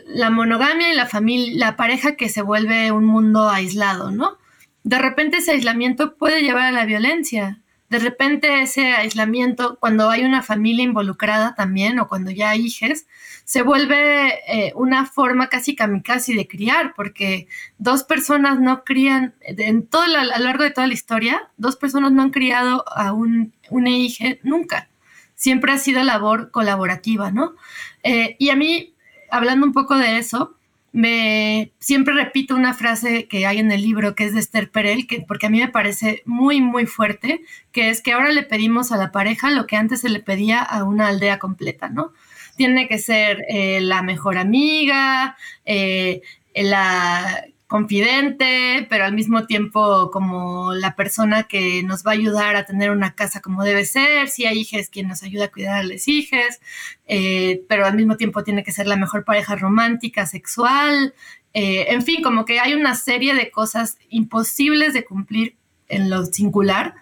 la 0.07 0.29
monogamia 0.29 0.93
y 0.93 0.95
la 0.95 1.07
familia, 1.07 1.53
la 1.57 1.77
pareja 1.77 2.15
que 2.15 2.29
se 2.29 2.43
vuelve 2.43 2.93
un 2.93 3.07
mundo 3.07 3.49
aislado, 3.49 4.11
¿no? 4.11 4.37
De 4.83 4.99
repente 4.99 5.39
ese 5.39 5.53
aislamiento 5.53 6.17
puede 6.17 6.43
llevar 6.43 6.65
a 6.65 6.73
la 6.73 6.85
violencia. 6.85 7.61
De 7.91 7.99
repente 7.99 8.63
ese 8.63 8.93
aislamiento, 8.95 9.77
cuando 9.81 10.11
hay 10.11 10.25
una 10.25 10.43
familia 10.43 10.85
involucrada 10.85 11.57
también 11.57 11.99
o 11.99 12.07
cuando 12.07 12.31
ya 12.31 12.51
hay 12.51 12.67
hijos, 12.67 13.05
se 13.45 13.63
vuelve 13.63 14.39
eh, 14.47 14.73
una 14.77 15.07
forma 15.07 15.49
casi 15.49 15.75
kamikaze 15.75 16.35
de 16.35 16.47
criar, 16.47 16.95
porque 16.95 17.49
dos 17.79 18.05
personas 18.05 18.61
no 18.61 18.85
crían, 18.85 19.35
en 19.41 19.89
todo 19.89 20.03
a 20.03 20.25
lo 20.25 20.39
largo 20.39 20.63
de 20.63 20.71
toda 20.71 20.87
la 20.87 20.95
historia, 20.95 21.51
dos 21.57 21.75
personas 21.75 22.13
no 22.13 22.23
han 22.23 22.31
criado 22.31 22.85
a 22.89 23.13
un, 23.13 23.53
un 23.71 23.89
hijo 23.89 24.25
nunca. 24.45 24.89
Siempre 25.35 25.73
ha 25.73 25.79
sido 25.79 26.05
labor 26.05 26.53
colaborativa, 26.53 27.33
¿no? 27.33 27.57
Eh, 28.05 28.37
y 28.39 28.51
a 28.51 28.57
mí, 28.57 28.95
hablando 29.33 29.67
un 29.67 29.73
poco 29.73 29.97
de 29.97 30.19
eso, 30.19 30.55
me 30.93 31.73
siempre 31.79 32.15
repito 32.15 32.55
una 32.55 32.75
frase 32.75 33.29
que 33.29 33.47
hay 33.47 33.59
en 33.59 33.71
el 33.73 33.83
libro 33.83 34.15
que 34.15 34.25
es 34.25 34.35
de 34.35 34.41
Esther 34.41 34.71
Perel, 34.71 35.07
que, 35.07 35.21
porque 35.21 35.47
a 35.47 35.51
mí 35.51 35.61
me 35.61 35.69
parece 35.69 36.23
muy, 36.27 36.61
muy 36.61 36.87
fuerte, 36.87 37.43
que 37.73 37.91
es 37.91 38.03
que 38.03 38.13
ahora 38.13 38.31
le 38.33 38.43
pedimos 38.43 38.93
a 38.93 38.97
la 38.97 39.13
pareja 39.13 39.51
lo 39.51 39.67
que 39.67 39.77
antes 39.77 40.01
se 40.01 40.09
le 40.09 40.21
pedía 40.21 40.61
a 40.61 40.85
una 40.85 41.09
aldea 41.09 41.39
completa, 41.39 41.89
¿no? 41.89 42.13
tiene 42.61 42.89
que 42.89 42.99
ser 42.99 43.47
eh, 43.49 43.81
la 43.81 44.03
mejor 44.03 44.37
amiga, 44.37 45.35
eh, 45.65 46.21
la 46.55 47.47
confidente, 47.71 48.87
pero 48.91 49.05
al 49.05 49.15
mismo 49.15 49.47
tiempo 49.47 50.11
como 50.11 50.75
la 50.75 50.97
persona 50.97 51.45
que 51.45 51.83
nos 51.85 52.05
va 52.05 52.11
a 52.11 52.15
ayudar 52.15 52.57
a 52.57 52.67
tener 52.67 52.91
una 52.91 53.15
casa 53.15 53.41
como 53.41 53.63
debe 53.63 53.85
ser, 53.87 54.29
si 54.29 54.45
hay 54.45 54.59
hijas, 54.59 54.91
quien 54.91 55.09
nos 55.09 55.23
ayuda 55.23 55.47
a 55.47 55.53
cuidar 55.53 55.79
a 55.79 55.85
las 55.85 56.09
hijas, 56.09 56.61
eh, 57.07 57.63
pero 57.69 57.87
al 57.87 57.95
mismo 57.95 58.17
tiempo 58.17 58.43
tiene 58.43 58.65
que 58.65 58.73
ser 58.73 58.89
la 58.89 58.97
mejor 58.97 59.25
pareja 59.25 59.55
romántica, 59.55 60.27
sexual, 60.27 61.15
en 61.53 62.03
fin, 62.03 62.23
como 62.23 62.45
que 62.45 62.61
hay 62.61 62.75
una 62.75 62.95
serie 62.95 63.35
de 63.35 63.51
cosas 63.51 63.99
imposibles 64.09 64.93
de 64.93 65.05
cumplir 65.05 65.57
en 65.89 66.11
lo 66.11 66.25
singular 66.25 66.95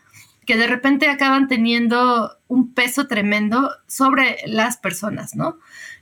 que 0.46 0.56
de 0.56 0.66
repente 0.66 1.08
acaban 1.08 1.48
teniendo 1.48 2.38
un 2.48 2.72
peso 2.72 3.06
tremendo 3.06 3.70
sobre 3.86 4.38
las 4.46 4.78
personas, 4.78 5.34
¿no? 5.34 5.58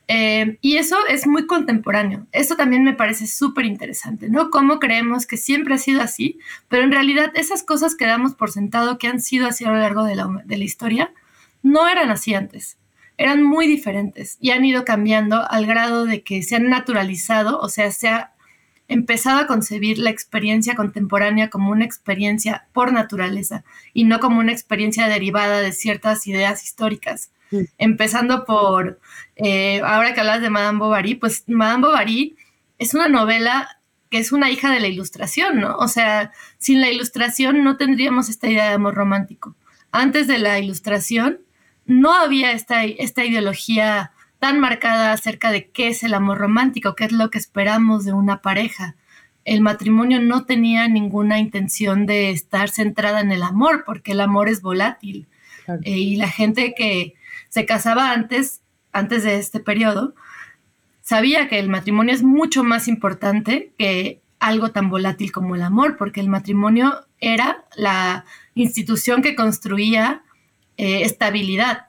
Eh, 0.08 0.58
y 0.60 0.76
eso 0.76 0.96
es 1.08 1.26
muy 1.26 1.46
contemporáneo. 1.46 2.26
Eso 2.32 2.54
también 2.56 2.84
me 2.84 2.94
parece 2.94 3.26
súper 3.26 3.64
interesante, 3.64 4.28
¿no? 4.28 4.50
Cómo 4.50 4.78
creemos 4.78 5.26
que 5.26 5.36
siempre 5.36 5.74
ha 5.74 5.78
sido 5.78 6.00
así, 6.00 6.38
pero 6.68 6.84
en 6.84 6.92
realidad 6.92 7.32
esas 7.34 7.62
cosas 7.64 7.96
que 7.96 8.06
damos 8.06 8.34
por 8.34 8.50
sentado 8.50 8.98
que 8.98 9.08
han 9.08 9.20
sido 9.20 9.48
así 9.48 9.64
a 9.64 9.70
lo 9.70 9.78
largo 9.78 10.04
de 10.04 10.14
la, 10.14 10.28
de 10.44 10.56
la 10.56 10.64
historia, 10.64 11.12
no 11.62 11.88
eran 11.88 12.10
así 12.10 12.34
antes. 12.34 12.78
Eran 13.18 13.42
muy 13.42 13.66
diferentes 13.66 14.36
y 14.40 14.50
han 14.50 14.64
ido 14.64 14.84
cambiando 14.84 15.42
al 15.50 15.66
grado 15.66 16.04
de 16.04 16.22
que 16.22 16.42
se 16.42 16.56
han 16.56 16.68
naturalizado, 16.68 17.58
o 17.58 17.68
sea, 17.68 17.90
se 17.90 18.08
ha 18.08 18.34
empezado 18.88 19.40
a 19.40 19.46
concebir 19.46 19.98
la 19.98 20.10
experiencia 20.10 20.74
contemporánea 20.76 21.50
como 21.50 21.70
una 21.72 21.84
experiencia 21.84 22.68
por 22.72 22.92
naturaleza 22.92 23.64
y 23.92 24.04
no 24.04 24.20
como 24.20 24.38
una 24.38 24.52
experiencia 24.52 25.08
derivada 25.08 25.60
de 25.60 25.72
ciertas 25.72 26.26
ideas 26.26 26.62
históricas. 26.62 27.30
Empezando 27.78 28.44
por, 28.44 29.00
eh, 29.36 29.80
ahora 29.84 30.14
que 30.14 30.20
hablas 30.20 30.40
de 30.40 30.50
Madame 30.50 30.78
Bovary, 30.78 31.14
pues 31.14 31.44
Madame 31.46 31.86
Bovary 31.86 32.36
es 32.78 32.94
una 32.94 33.08
novela 33.08 33.68
que 34.10 34.18
es 34.18 34.32
una 34.32 34.50
hija 34.50 34.70
de 34.70 34.80
la 34.80 34.86
ilustración, 34.86 35.60
¿no? 35.60 35.76
O 35.78 35.88
sea, 35.88 36.32
sin 36.58 36.80
la 36.80 36.90
ilustración 36.90 37.64
no 37.64 37.76
tendríamos 37.76 38.28
esta 38.28 38.48
idea 38.48 38.68
de 38.68 38.74
amor 38.74 38.94
romántico. 38.94 39.56
Antes 39.90 40.26
de 40.26 40.38
la 40.38 40.58
ilustración 40.58 41.40
no 41.86 42.14
había 42.14 42.52
esta, 42.52 42.84
esta 42.84 43.24
ideología 43.24 44.12
tan 44.38 44.60
marcada 44.60 45.12
acerca 45.12 45.50
de 45.50 45.70
qué 45.70 45.88
es 45.88 46.02
el 46.02 46.14
amor 46.14 46.38
romántico, 46.38 46.94
qué 46.94 47.04
es 47.04 47.12
lo 47.12 47.30
que 47.30 47.38
esperamos 47.38 48.04
de 48.04 48.12
una 48.12 48.42
pareja. 48.42 48.96
El 49.44 49.60
matrimonio 49.60 50.20
no 50.20 50.44
tenía 50.44 50.88
ninguna 50.88 51.38
intención 51.38 52.06
de 52.06 52.30
estar 52.30 52.68
centrada 52.68 53.20
en 53.20 53.32
el 53.32 53.42
amor, 53.42 53.84
porque 53.86 54.12
el 54.12 54.20
amor 54.20 54.48
es 54.48 54.60
volátil. 54.60 55.26
Eh, 55.82 55.98
y 55.98 56.16
la 56.16 56.28
gente 56.28 56.74
que 56.76 57.14
se 57.56 57.64
casaba 57.64 58.12
antes, 58.12 58.60
antes 58.92 59.24
de 59.24 59.38
este 59.38 59.60
periodo, 59.60 60.14
sabía 61.00 61.48
que 61.48 61.58
el 61.58 61.70
matrimonio 61.70 62.14
es 62.14 62.22
mucho 62.22 62.64
más 62.64 62.86
importante 62.86 63.72
que 63.78 64.20
algo 64.40 64.72
tan 64.72 64.90
volátil 64.90 65.32
como 65.32 65.54
el 65.54 65.62
amor, 65.62 65.96
porque 65.96 66.20
el 66.20 66.28
matrimonio 66.28 67.06
era 67.18 67.64
la 67.74 68.26
institución 68.54 69.22
que 69.22 69.34
construía 69.34 70.22
eh, 70.76 71.00
estabilidad. 71.04 71.86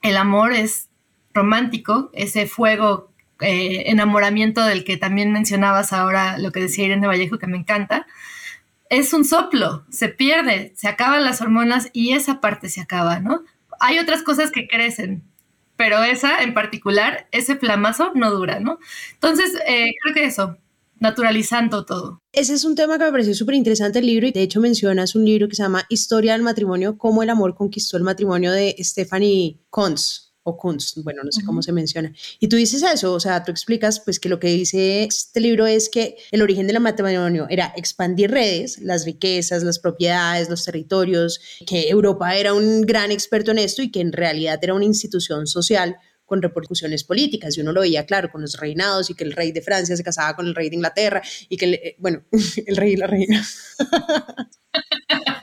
El 0.00 0.16
amor 0.16 0.54
es 0.54 0.88
romántico, 1.34 2.08
ese 2.14 2.46
fuego, 2.46 3.12
eh, 3.40 3.90
enamoramiento 3.90 4.64
del 4.64 4.84
que 4.84 4.96
también 4.96 5.32
mencionabas 5.32 5.92
ahora, 5.92 6.38
lo 6.38 6.50
que 6.50 6.60
decía 6.60 6.86
Irene 6.86 7.06
Vallejo, 7.06 7.38
que 7.38 7.46
me 7.46 7.58
encanta, 7.58 8.06
es 8.88 9.12
un 9.12 9.26
soplo, 9.26 9.84
se 9.90 10.08
pierde, 10.08 10.72
se 10.76 10.88
acaban 10.88 11.26
las 11.26 11.42
hormonas 11.42 11.90
y 11.92 12.12
esa 12.12 12.40
parte 12.40 12.70
se 12.70 12.80
acaba, 12.80 13.20
¿no? 13.20 13.44
Hay 13.80 13.98
otras 13.98 14.22
cosas 14.22 14.50
que 14.50 14.66
crecen, 14.66 15.22
pero 15.76 16.02
esa 16.02 16.42
en 16.42 16.54
particular, 16.54 17.28
ese 17.32 17.56
flamazo 17.56 18.12
no 18.14 18.30
dura, 18.30 18.60
¿no? 18.60 18.78
Entonces, 19.14 19.54
eh, 19.66 19.92
creo 20.02 20.14
que 20.14 20.24
eso, 20.24 20.56
naturalizando 20.98 21.84
todo. 21.84 22.20
Ese 22.32 22.54
es 22.54 22.64
un 22.64 22.74
tema 22.74 22.98
que 22.98 23.04
me 23.04 23.10
pareció 23.10 23.34
súper 23.34 23.54
interesante 23.54 24.00
el 24.00 24.06
libro 24.06 24.26
y 24.26 24.32
de 24.32 24.42
hecho 24.42 24.60
mencionas 24.60 25.14
un 25.14 25.24
libro 25.24 25.48
que 25.48 25.54
se 25.54 25.62
llama 25.62 25.86
Historia 25.88 26.32
del 26.32 26.42
matrimonio, 26.42 26.98
cómo 26.98 27.22
el 27.22 27.30
amor 27.30 27.54
conquistó 27.54 27.96
el 27.96 28.02
matrimonio 28.02 28.52
de 28.52 28.74
Stephanie 28.80 29.60
Kunz 29.70 30.27
o 30.48 30.56
Kunz, 30.56 30.94
bueno, 31.02 31.22
no 31.22 31.30
sé 31.30 31.44
cómo 31.44 31.62
se 31.62 31.72
menciona. 31.72 32.12
Y 32.40 32.48
tú 32.48 32.56
dices 32.56 32.82
eso, 32.82 33.12
o 33.12 33.20
sea, 33.20 33.44
tú 33.44 33.50
explicas 33.50 34.00
pues 34.00 34.18
que 34.18 34.28
lo 34.28 34.40
que 34.40 34.48
dice 34.48 35.04
este 35.04 35.40
libro 35.40 35.66
es 35.66 35.88
que 35.88 36.16
el 36.30 36.42
origen 36.42 36.66
del 36.66 36.80
matrimonio 36.80 37.46
era 37.50 37.72
expandir 37.76 38.30
redes, 38.30 38.78
las 38.78 39.04
riquezas, 39.04 39.62
las 39.62 39.78
propiedades, 39.78 40.48
los 40.48 40.64
territorios, 40.64 41.40
que 41.66 41.88
Europa 41.88 42.34
era 42.36 42.54
un 42.54 42.82
gran 42.82 43.12
experto 43.12 43.50
en 43.50 43.58
esto 43.58 43.82
y 43.82 43.90
que 43.90 44.00
en 44.00 44.12
realidad 44.12 44.58
era 44.62 44.74
una 44.74 44.86
institución 44.86 45.46
social 45.46 45.96
con 46.24 46.40
repercusiones 46.42 47.04
políticas. 47.04 47.56
Y 47.56 47.60
uno 47.60 47.72
lo 47.72 47.80
veía 47.80 48.06
claro 48.06 48.30
con 48.30 48.42
los 48.42 48.58
reinados 48.58 49.10
y 49.10 49.14
que 49.14 49.24
el 49.24 49.32
rey 49.32 49.52
de 49.52 49.62
Francia 49.62 49.96
se 49.96 50.04
casaba 50.04 50.34
con 50.34 50.46
el 50.46 50.54
rey 50.54 50.70
de 50.70 50.76
Inglaterra 50.76 51.22
y 51.48 51.56
que, 51.56 51.64
el, 51.64 51.74
eh, 51.74 51.96
bueno, 51.98 52.22
el 52.66 52.76
rey 52.76 52.92
y 52.92 52.96
la 52.96 53.06
reina. 53.06 53.46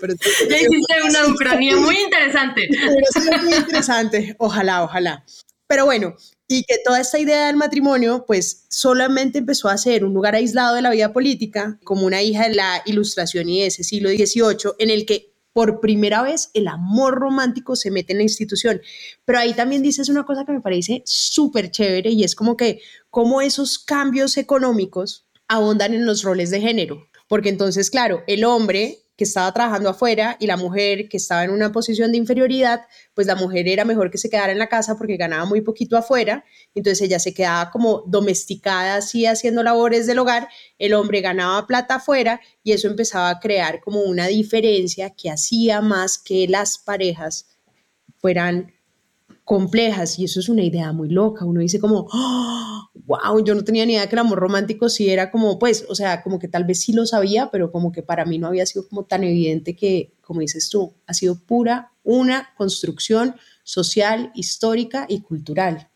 Pero, 0.00 0.14
ya 0.48 0.56
hiciste 0.56 0.94
una 1.08 1.26
ucrania 1.28 1.76
muy 1.76 1.96
interesante. 1.96 2.68
muy 3.42 3.54
interesante. 3.54 4.36
Ojalá, 4.38 4.84
ojalá. 4.84 5.24
Pero 5.68 5.84
bueno, 5.84 6.14
y 6.48 6.62
que 6.62 6.76
toda 6.84 7.00
esta 7.00 7.18
idea 7.18 7.48
del 7.48 7.56
matrimonio, 7.56 8.24
pues 8.26 8.66
solamente 8.68 9.38
empezó 9.38 9.68
a 9.68 9.76
ser 9.76 10.04
un 10.04 10.14
lugar 10.14 10.34
aislado 10.34 10.76
de 10.76 10.82
la 10.82 10.90
vida 10.90 11.12
política, 11.12 11.78
como 11.82 12.06
una 12.06 12.22
hija 12.22 12.48
de 12.48 12.54
la 12.54 12.82
ilustración 12.86 13.48
y 13.48 13.60
de 13.60 13.66
ese 13.66 13.82
siglo 13.82 14.10
XVIII, 14.10 14.74
en 14.78 14.90
el 14.90 15.06
que 15.06 15.32
por 15.52 15.80
primera 15.80 16.22
vez 16.22 16.50
el 16.52 16.68
amor 16.68 17.14
romántico 17.14 17.76
se 17.76 17.90
mete 17.90 18.12
en 18.12 18.18
la 18.18 18.24
institución. 18.24 18.80
Pero 19.24 19.38
ahí 19.38 19.54
también 19.54 19.82
dices 19.82 20.08
una 20.08 20.24
cosa 20.24 20.44
que 20.44 20.52
me 20.52 20.60
parece 20.60 21.02
súper 21.06 21.70
chévere 21.70 22.10
y 22.10 22.24
es 22.24 22.34
como 22.34 22.56
que 22.56 22.80
cómo 23.10 23.40
esos 23.40 23.78
cambios 23.78 24.36
económicos 24.36 25.26
abundan 25.48 25.94
en 25.94 26.04
los 26.06 26.22
roles 26.22 26.50
de 26.50 26.60
género. 26.60 27.08
Porque 27.26 27.48
entonces, 27.48 27.90
claro, 27.90 28.22
el 28.26 28.44
hombre 28.44 29.05
que 29.16 29.24
estaba 29.24 29.52
trabajando 29.52 29.88
afuera 29.88 30.36
y 30.38 30.46
la 30.46 30.56
mujer 30.56 31.08
que 31.08 31.16
estaba 31.16 31.44
en 31.44 31.50
una 31.50 31.72
posición 31.72 32.12
de 32.12 32.18
inferioridad, 32.18 32.82
pues 33.14 33.26
la 33.26 33.34
mujer 33.34 33.66
era 33.66 33.84
mejor 33.84 34.10
que 34.10 34.18
se 34.18 34.28
quedara 34.28 34.52
en 34.52 34.58
la 34.58 34.68
casa 34.68 34.96
porque 34.96 35.16
ganaba 35.16 35.44
muy 35.46 35.62
poquito 35.62 35.96
afuera, 35.96 36.44
entonces 36.74 37.00
ella 37.02 37.18
se 37.18 37.32
quedaba 37.32 37.70
como 37.70 38.04
domesticada 38.06 38.96
así 38.96 39.26
haciendo 39.26 39.62
labores 39.62 40.06
del 40.06 40.18
hogar, 40.18 40.48
el 40.78 40.94
hombre 40.94 41.22
ganaba 41.22 41.66
plata 41.66 41.96
afuera 41.96 42.40
y 42.62 42.72
eso 42.72 42.88
empezaba 42.88 43.30
a 43.30 43.40
crear 43.40 43.80
como 43.80 44.02
una 44.02 44.26
diferencia 44.26 45.10
que 45.10 45.30
hacía 45.30 45.80
más 45.80 46.18
que 46.18 46.46
las 46.48 46.78
parejas 46.78 47.46
fueran 48.18 48.75
complejas 49.46 50.18
y 50.18 50.24
eso 50.24 50.40
es 50.40 50.48
una 50.48 50.64
idea 50.64 50.92
muy 50.92 51.08
loca. 51.08 51.44
Uno 51.44 51.60
dice 51.60 51.78
como, 51.78 52.08
wow, 53.06 53.44
yo 53.44 53.54
no 53.54 53.62
tenía 53.62 53.86
ni 53.86 53.92
idea 53.92 54.08
que 54.08 54.16
el 54.16 54.18
amor 54.18 54.40
romántico 54.40 54.88
sí 54.88 55.08
era 55.08 55.30
como, 55.30 55.58
pues, 55.58 55.86
o 55.88 55.94
sea, 55.94 56.22
como 56.22 56.40
que 56.40 56.48
tal 56.48 56.64
vez 56.64 56.80
sí 56.80 56.92
lo 56.92 57.06
sabía, 57.06 57.48
pero 57.52 57.70
como 57.70 57.92
que 57.92 58.02
para 58.02 58.24
mí 58.24 58.38
no 58.38 58.48
había 58.48 58.66
sido 58.66 58.88
como 58.88 59.04
tan 59.04 59.22
evidente 59.22 59.76
que, 59.76 60.12
como 60.20 60.40
dices 60.40 60.68
tú, 60.68 60.94
ha 61.06 61.14
sido 61.14 61.38
pura 61.38 61.92
una 62.02 62.52
construcción 62.56 63.36
social, 63.62 64.32
histórica 64.34 65.06
y 65.08 65.20
cultural. 65.20 65.90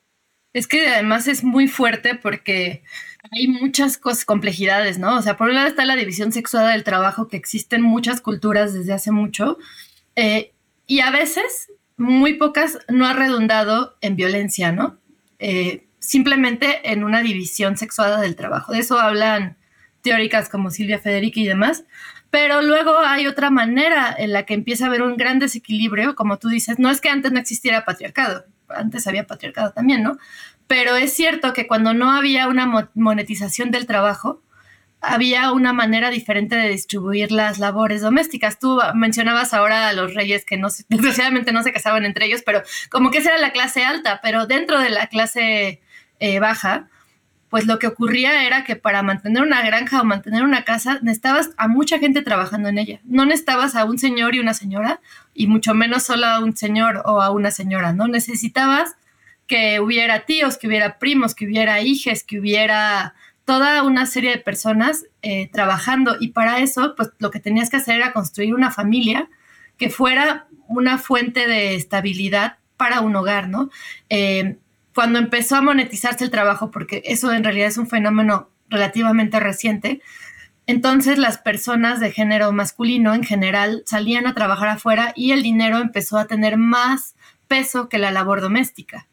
Es 0.53 0.69
que 0.69 0.87
además 0.87 1.27
es 1.27 1.43
muy 1.43 1.67
fuerte 1.67 2.15
porque 2.15 2.85
hay 3.33 3.49
muchas 3.49 3.99
cosas, 3.99 4.25
complejidades, 4.25 5.01
¿no? 5.01 5.17
O 5.19 5.23
sea, 5.23 5.37
por 5.37 5.49
un 5.49 5.57
lado 5.57 5.67
está 5.67 5.85
la 5.85 5.97
división 5.97 6.31
sexual 6.31 6.73
del 6.73 6.85
trabajo 6.85 7.27
que 7.27 7.37
existe 7.37 7.75
en 7.75 7.83
muchas 7.83 8.21
culturas 8.21 8.73
desde 8.75 8.93
hace 8.93 9.11
mucho. 9.11 9.59
Eh, 10.15 10.53
y 10.87 11.01
a 11.01 11.11
veces 11.11 11.73
muy 12.01 12.35
pocas 12.35 12.79
no 12.89 13.07
ha 13.07 13.13
redundado 13.13 13.97
en 14.01 14.17
violencia, 14.17 14.73
¿no? 14.73 14.99
Eh, 15.39 15.87
simplemente 15.99 16.91
en 16.91 17.05
una 17.05 17.21
división 17.21 17.77
sexuada 17.77 18.21
del 18.21 18.37
trabajo. 18.37 18.73
De 18.73 18.79
eso 18.79 18.99
hablan 18.99 19.57
teóricas 20.01 20.49
como 20.49 20.71
Silvia 20.71 20.99
Federici 20.99 21.43
y 21.43 21.47
demás. 21.47 21.85
Pero 22.31 22.63
luego 22.63 22.99
hay 22.99 23.27
otra 23.27 23.51
manera 23.51 24.15
en 24.17 24.33
la 24.33 24.47
que 24.47 24.55
empieza 24.55 24.85
a 24.85 24.89
haber 24.89 25.03
un 25.03 25.17
gran 25.17 25.39
desequilibrio, 25.41 26.15
como 26.15 26.39
tú 26.39 26.49
dices, 26.49 26.79
no 26.79 26.89
es 26.89 27.01
que 27.01 27.11
antes 27.11 27.33
no 27.33 27.39
existiera 27.39 27.85
patriarcado, 27.85 28.45
antes 28.69 29.07
había 29.07 29.27
patriarcado 29.27 29.73
también, 29.73 30.03
¿no? 30.03 30.17
Pero 30.69 30.97
es 30.97 31.13
cierto 31.13 31.53
que 31.53 31.67
cuando 31.67 31.93
no 31.93 32.13
había 32.13 32.47
una 32.47 32.89
monetización 32.95 33.73
del 33.73 33.87
trabajo, 33.87 34.41
había 35.01 35.53
una 35.53 35.73
manera 35.73 36.11
diferente 36.11 36.57
de 36.57 36.69
distribuir 36.69 37.33
las 37.33 37.59
labores 37.59 38.03
domésticas. 38.03 38.59
Tú 38.59 38.79
mencionabas 38.95 39.55
ahora 39.55 39.89
a 39.89 39.93
los 39.93 40.15
reyes 40.15 40.45
que 40.45 40.57
no 40.57 40.69
desgraciadamente 40.89 41.53
no 41.53 41.63
se 41.63 41.73
casaban 41.73 42.05
entre 42.05 42.27
ellos, 42.27 42.43
pero 42.45 42.63
como 42.91 43.11
que 43.11 43.19
esa 43.19 43.31
era 43.31 43.39
la 43.39 43.53
clase 43.53 43.85
alta, 43.85 44.21
pero 44.23 44.47
dentro 44.47 44.79
de 44.79 44.91
la 44.91 45.07
clase 45.07 45.81
eh, 46.19 46.39
baja, 46.39 46.89
pues 47.49 47.67
lo 47.67 47.79
que 47.79 47.89
ocurría 47.89 48.47
era 48.47 48.63
que 48.63 48.77
para 48.77 49.03
mantener 49.03 49.43
una 49.43 49.63
granja 49.63 50.01
o 50.01 50.05
mantener 50.05 50.45
una 50.45 50.65
casa 50.65 51.01
necesitabas 51.03 51.51
a 51.57 51.67
mucha 51.67 51.99
gente 51.99 52.23
trabajando 52.23 52.69
en 52.69 52.79
ella. 52.79 53.01
No 53.05 53.25
necesitabas 53.25 53.75
a 53.75 53.85
un 53.85 53.99
señor 53.99 54.37
y 54.37 54.39
una 54.39 54.55
señora, 54.55 55.01
y 55.35 55.49
mucho 55.49 55.75
menos 55.75 56.05
solo 56.05 56.27
a 56.27 56.39
un 56.39 56.57
señor 56.57 57.03
o 57.07 57.21
a 57.21 57.31
una 57.31 57.51
señora, 57.51 57.93
¿no? 57.93 58.07
Necesitabas 58.07 58.95
que 59.49 59.81
hubiera 59.81 60.21
tíos, 60.27 60.59
que 60.59 60.69
hubiera 60.69 60.99
primos, 61.01 61.35
que 61.35 61.45
hubiera 61.45 61.81
hijes, 61.81 62.23
que 62.23 62.39
hubiera 62.39 63.15
toda 63.51 63.83
una 63.83 64.07
serie 64.07 64.31
de 64.31 64.39
personas 64.39 65.07
eh, 65.23 65.51
trabajando 65.51 66.17
y 66.21 66.29
para 66.29 66.61
eso, 66.61 66.95
pues 66.95 67.11
lo 67.19 67.33
que 67.33 67.41
tenías 67.41 67.69
que 67.69 67.79
hacer 67.79 67.97
era 67.97 68.13
construir 68.13 68.55
una 68.55 68.71
familia 68.71 69.29
que 69.77 69.91
fuera 69.91 70.47
una 70.69 70.99
fuente 70.99 71.49
de 71.49 71.75
estabilidad 71.75 72.59
para 72.77 73.01
un 73.01 73.17
hogar, 73.17 73.49
¿no? 73.49 73.69
Eh, 74.09 74.59
cuando 74.95 75.19
empezó 75.19 75.57
a 75.57 75.63
monetizarse 75.63 76.23
el 76.23 76.31
trabajo, 76.31 76.71
porque 76.71 77.03
eso 77.05 77.33
en 77.33 77.43
realidad 77.43 77.67
es 77.67 77.77
un 77.77 77.89
fenómeno 77.89 78.51
relativamente 78.69 79.41
reciente, 79.41 80.01
entonces 80.69 81.19
las 81.19 81.39
personas 81.39 81.99
de 81.99 82.13
género 82.13 82.53
masculino 82.53 83.15
en 83.15 83.25
general 83.25 83.83
salían 83.85 84.29
a 84.29 84.35
trabajar 84.35 84.69
afuera 84.69 85.13
y 85.17 85.33
el 85.33 85.43
dinero 85.43 85.79
empezó 85.79 86.19
a 86.19 86.29
tener 86.29 86.57
más 86.57 87.17
peso 87.49 87.89
que 87.89 87.99
la 87.99 88.13
labor 88.13 88.43
doméstica. 88.43 89.09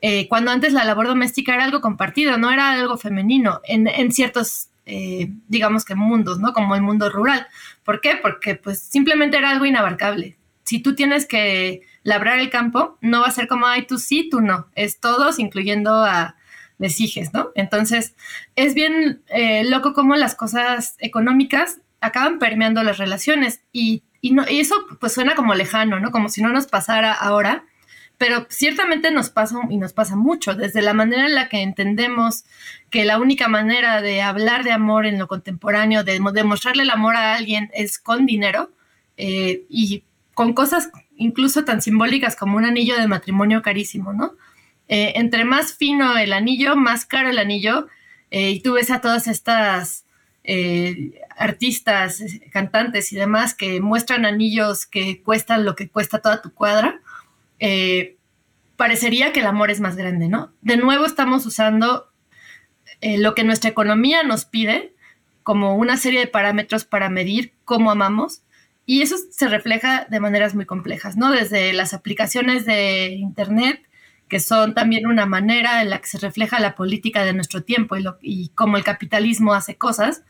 Eh, 0.00 0.28
cuando 0.28 0.50
antes 0.50 0.72
la 0.72 0.84
labor 0.84 1.06
doméstica 1.06 1.54
era 1.54 1.64
algo 1.64 1.80
compartido, 1.80 2.36
no 2.36 2.50
era 2.50 2.72
algo 2.72 2.96
femenino 2.98 3.60
en, 3.64 4.12
ciertos, 4.12 4.68
eh, 4.84 5.30
digamos 5.48 5.84
que 5.84 5.94
mundos, 5.94 6.38
¿no? 6.38 6.52
Como 6.52 6.74
el 6.74 6.82
mundo 6.82 7.10
rural. 7.10 7.46
¿Por 7.84 8.00
qué? 8.00 8.16
Porque 8.20 8.56
pues 8.56 8.80
simplemente 8.80 9.36
era 9.36 9.50
algo 9.50 9.64
inabarcable. 9.64 10.36
Si 10.64 10.80
tú 10.80 10.94
tienes 10.94 11.26
que 11.26 11.82
labrar 12.02 12.38
el 12.38 12.50
campo, 12.50 12.98
no 13.00 13.20
va 13.20 13.28
a 13.28 13.32
ser 13.32 13.48
como, 13.48 13.66
ay, 13.66 13.86
tú 13.86 13.98
sí, 13.98 14.28
tú 14.30 14.40
no. 14.40 14.66
Es 14.74 15.00
todos, 15.00 15.38
incluyendo 15.38 16.04
a 16.04 16.36
les 16.78 17.32
¿no? 17.32 17.50
Entonces, 17.54 18.14
es 18.54 18.74
bien 18.74 19.22
eh, 19.28 19.64
loco 19.64 19.92
cómo 19.92 20.16
las 20.16 20.34
cosas 20.34 20.96
económicas 20.98 21.78
acaban 22.00 22.38
permeando 22.38 22.82
las 22.82 22.98
relaciones 22.98 23.62
y, 23.72 24.02
no, 24.22 24.44
y 24.48 24.60
eso 24.60 24.74
pues 25.00 25.14
suena 25.14 25.34
como 25.34 25.54
lejano, 25.54 26.00
¿no? 26.00 26.10
Como 26.10 26.28
si 26.28 26.42
no 26.42 26.50
nos 26.50 26.66
pasara 26.66 27.12
ahora 27.12 27.64
pero 28.18 28.46
ciertamente 28.48 29.10
nos 29.10 29.30
pasa 29.30 29.60
y 29.68 29.76
nos 29.76 29.92
pasa 29.92 30.16
mucho, 30.16 30.54
desde 30.54 30.80
la 30.80 30.94
manera 30.94 31.26
en 31.26 31.34
la 31.34 31.48
que 31.48 31.62
entendemos 31.62 32.44
que 32.90 33.04
la 33.04 33.18
única 33.18 33.48
manera 33.48 34.00
de 34.00 34.22
hablar 34.22 34.64
de 34.64 34.72
amor 34.72 35.06
en 35.06 35.18
lo 35.18 35.28
contemporáneo, 35.28 36.02
de 36.02 36.20
demostrarle 36.32 36.84
el 36.84 36.90
amor 36.90 37.16
a 37.16 37.34
alguien 37.34 37.70
es 37.74 37.98
con 37.98 38.24
dinero 38.24 38.70
eh, 39.16 39.64
y 39.68 40.04
con 40.34 40.54
cosas 40.54 40.90
incluso 41.16 41.64
tan 41.64 41.82
simbólicas 41.82 42.36
como 42.36 42.56
un 42.56 42.64
anillo 42.64 42.96
de 42.96 43.06
matrimonio 43.06 43.62
carísimo, 43.62 44.12
¿no? 44.12 44.34
Eh, 44.88 45.14
entre 45.16 45.44
más 45.44 45.74
fino 45.74 46.16
el 46.16 46.32
anillo, 46.32 46.76
más 46.76 47.04
caro 47.04 47.30
el 47.30 47.38
anillo, 47.38 47.86
eh, 48.30 48.50
y 48.50 48.60
tú 48.60 48.74
ves 48.74 48.90
a 48.90 49.00
todas 49.00 49.26
estas 49.26 50.04
artistas, 51.36 52.22
cantantes 52.52 53.12
y 53.12 53.16
demás 53.16 53.52
que 53.52 53.80
muestran 53.80 54.24
anillos 54.24 54.86
que 54.86 55.20
cuestan 55.20 55.64
lo 55.64 55.74
que 55.74 55.88
cuesta 55.88 56.20
toda 56.20 56.40
tu 56.40 56.52
cuadra, 56.52 57.00
eh, 57.58 58.16
parecería 58.76 59.32
que 59.32 59.40
el 59.40 59.46
amor 59.46 59.70
es 59.70 59.80
más 59.80 59.96
grande, 59.96 60.28
¿no? 60.28 60.52
De 60.62 60.76
nuevo 60.76 61.06
estamos 61.06 61.46
usando 61.46 62.10
eh, 63.00 63.18
lo 63.18 63.34
que 63.34 63.44
nuestra 63.44 63.70
economía 63.70 64.22
nos 64.22 64.44
pide 64.44 64.94
como 65.42 65.76
una 65.76 65.96
serie 65.96 66.20
de 66.20 66.26
parámetros 66.26 66.84
para 66.84 67.08
medir 67.08 67.52
cómo 67.64 67.90
amamos 67.90 68.42
y 68.84 69.02
eso 69.02 69.16
se 69.30 69.48
refleja 69.48 70.06
de 70.10 70.20
maneras 70.20 70.54
muy 70.54 70.66
complejas, 70.66 71.16
¿no? 71.16 71.30
Desde 71.32 71.72
las 71.72 71.94
aplicaciones 71.94 72.64
de 72.64 73.08
Internet 73.10 73.86
que 74.28 74.40
son 74.40 74.74
también 74.74 75.06
una 75.06 75.26
manera 75.26 75.82
en 75.82 75.90
la 75.90 76.00
que 76.00 76.08
se 76.08 76.18
refleja 76.18 76.58
la 76.58 76.74
política 76.74 77.24
de 77.24 77.32
nuestro 77.32 77.62
tiempo 77.62 77.96
y, 78.20 78.48
cómo 78.54 78.76
el 78.76 78.84
capitalismo 78.84 79.54
hace 79.54 79.76
cosas, 79.76 80.22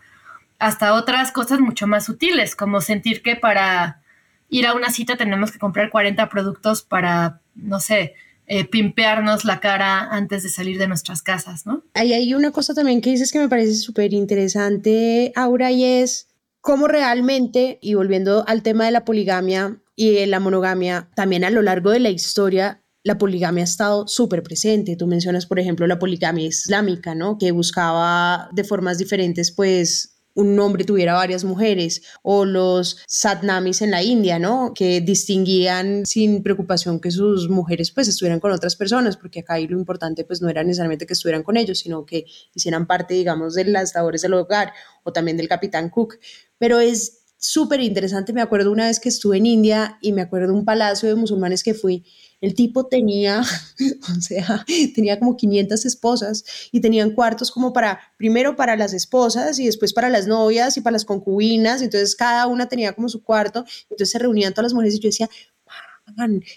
hasta 0.59 0.95
otras 0.95 1.33
cosas 1.33 1.61
mucho 1.61 1.87
más 1.87 2.05
sutiles, 2.05 2.57
como 2.57 2.81
sentir 2.81 3.23
que 3.23 3.37
para 3.37 4.03
ir 4.49 4.67
a 4.67 4.75
una 4.75 4.91
cita 4.91 5.17
tenemos 5.17 5.53
que 5.53 5.59
comprar 5.59 5.91
40 5.91 6.29
productos 6.29 6.83
para, 6.83 7.41
no 7.55 7.81
sé, 7.81 8.15
eh, 8.49 8.65
pimpearnos 8.65 9.45
la 9.45 9.59
cara 9.59 10.09
antes 10.11 10.45
de 10.45 10.49
salir 10.49 10.79
de 10.79 10.87
nuestras 10.87 11.23
casas, 11.23 11.67
¿no? 11.67 11.83
Ahí 11.95 12.13
hay 12.13 12.33
una 12.33 12.53
cosa 12.53 12.75
también 12.75 13.01
que 13.01 13.11
dices 13.11 13.33
que 13.33 13.41
me 13.41 13.49
parece 13.49 13.75
súper 13.75 14.13
interesante, 14.13 15.33
Aura, 15.35 15.73
y 15.73 15.85
es 15.85 16.29
cómo 16.61 16.87
realmente, 16.87 17.79
y 17.83 17.95
volviendo 17.95 18.45
al 18.47 18.63
tema 18.63 18.85
de 18.85 18.93
la 18.93 19.05
poligamia 19.05 19.81
y 19.97 20.25
la 20.27 20.41
monogamia, 20.41 21.09
también 21.17 21.45
a 21.45 21.51
lo 21.51 21.63
largo 21.63 21.91
de 21.91 22.01
la 22.01 22.11
historia, 22.11 22.83
la 23.03 23.19
poligamia 23.19 23.63
ha 23.63 23.65
estado 23.65 24.09
súper 24.09 24.43
presente. 24.43 24.97
Tú 24.97 25.07
mencionas, 25.07 25.47
por 25.47 25.61
ejemplo, 25.61 25.87
la 25.87 25.99
poligamia 25.99 26.47
islámica, 26.47 27.15
¿no? 27.15 27.39
Que 27.39 27.53
buscaba 27.53 28.49
de 28.53 28.65
formas 28.65 28.99
diferentes, 28.99 29.53
pues, 29.53 30.16
un 30.37 30.59
hombre 30.61 30.85
tuviera 30.85 31.15
varias 31.15 31.45
mujeres, 31.45 32.03
o 32.23 32.45
los 32.45 32.99
satnamis 33.09 33.81
en 33.81 33.91
la 33.91 34.03
India, 34.03 34.39
¿no? 34.39 34.73
Que 34.75 35.01
distinguían 35.01 36.05
sin 36.05 36.43
preocupación 36.43 37.01
que 37.01 37.11
sus 37.11 37.49
mujeres 37.49 37.91
pues 37.91 38.07
estuvieran 38.07 38.39
con 38.39 38.53
otras 38.53 38.77
personas, 38.77 39.17
porque 39.17 39.41
acá 39.41 39.59
lo 39.59 39.79
importante 39.79 40.25
pues 40.25 40.43
no 40.43 40.51
era 40.51 40.63
necesariamente 40.63 41.07
que 41.07 41.15
estuvieran 41.15 41.43
con 41.43 41.57
ellos, 41.57 41.79
sino 41.79 42.05
que 42.05 42.27
hicieran 42.55 42.87
parte, 42.87 43.15
digamos, 43.15 43.55
de 43.55 43.65
las 43.65 43.95
labores 43.95 44.21
del 44.23 44.35
hogar 44.35 44.73
o 45.05 45.13
también 45.13 45.39
del 45.39 45.49
capitán 45.49 45.89
Cook. 45.89 46.19
Pero 46.59 46.81
es 46.81 47.25
súper 47.39 47.81
interesante, 47.81 48.35
me 48.35 48.43
acuerdo 48.43 48.71
una 48.73 48.89
vez 48.89 49.01
que 49.01 49.09
estuve 49.09 49.39
en 49.39 49.47
India 49.47 49.99
y 50.03 50.13
me 50.13 50.21
acuerdo 50.21 50.53
un 50.53 50.67
palacio 50.67 51.09
de 51.09 51.15
musulmanes 51.15 51.63
que 51.63 51.73
fui 51.73 52.05
el 52.41 52.55
tipo 52.55 52.87
tenía, 52.87 53.43
o 54.17 54.21
sea, 54.21 54.65
tenía 54.95 55.19
como 55.19 55.37
500 55.37 55.85
esposas 55.87 56.45
y 56.73 56.81
tenían 56.81 57.13
cuartos 57.13 57.51
como 57.51 57.73
para, 57.73 58.01
primero 58.19 58.57
para 58.57 58.77
las 58.77 58.93
esposas 58.93 59.59
y 59.59 59.67
después 59.67 59.93
para 59.93 60.11
las 60.11 60.27
novias 60.27 60.77
y 60.77 60.81
para 60.81 60.93
las 60.93 61.05
concubinas. 61.05 61.83
Entonces 61.83 62.15
cada 62.15 62.47
una 62.47 62.69
tenía 62.69 62.93
como 62.93 63.09
su 63.09 63.23
cuarto. 63.23 63.65
Entonces 63.91 64.11
se 64.11 64.19
reunían 64.19 64.53
todas 64.53 64.67
las 64.67 64.75
mujeres 64.75 64.95
y 64.95 65.01
yo 65.01 65.09
decía, 65.09 65.31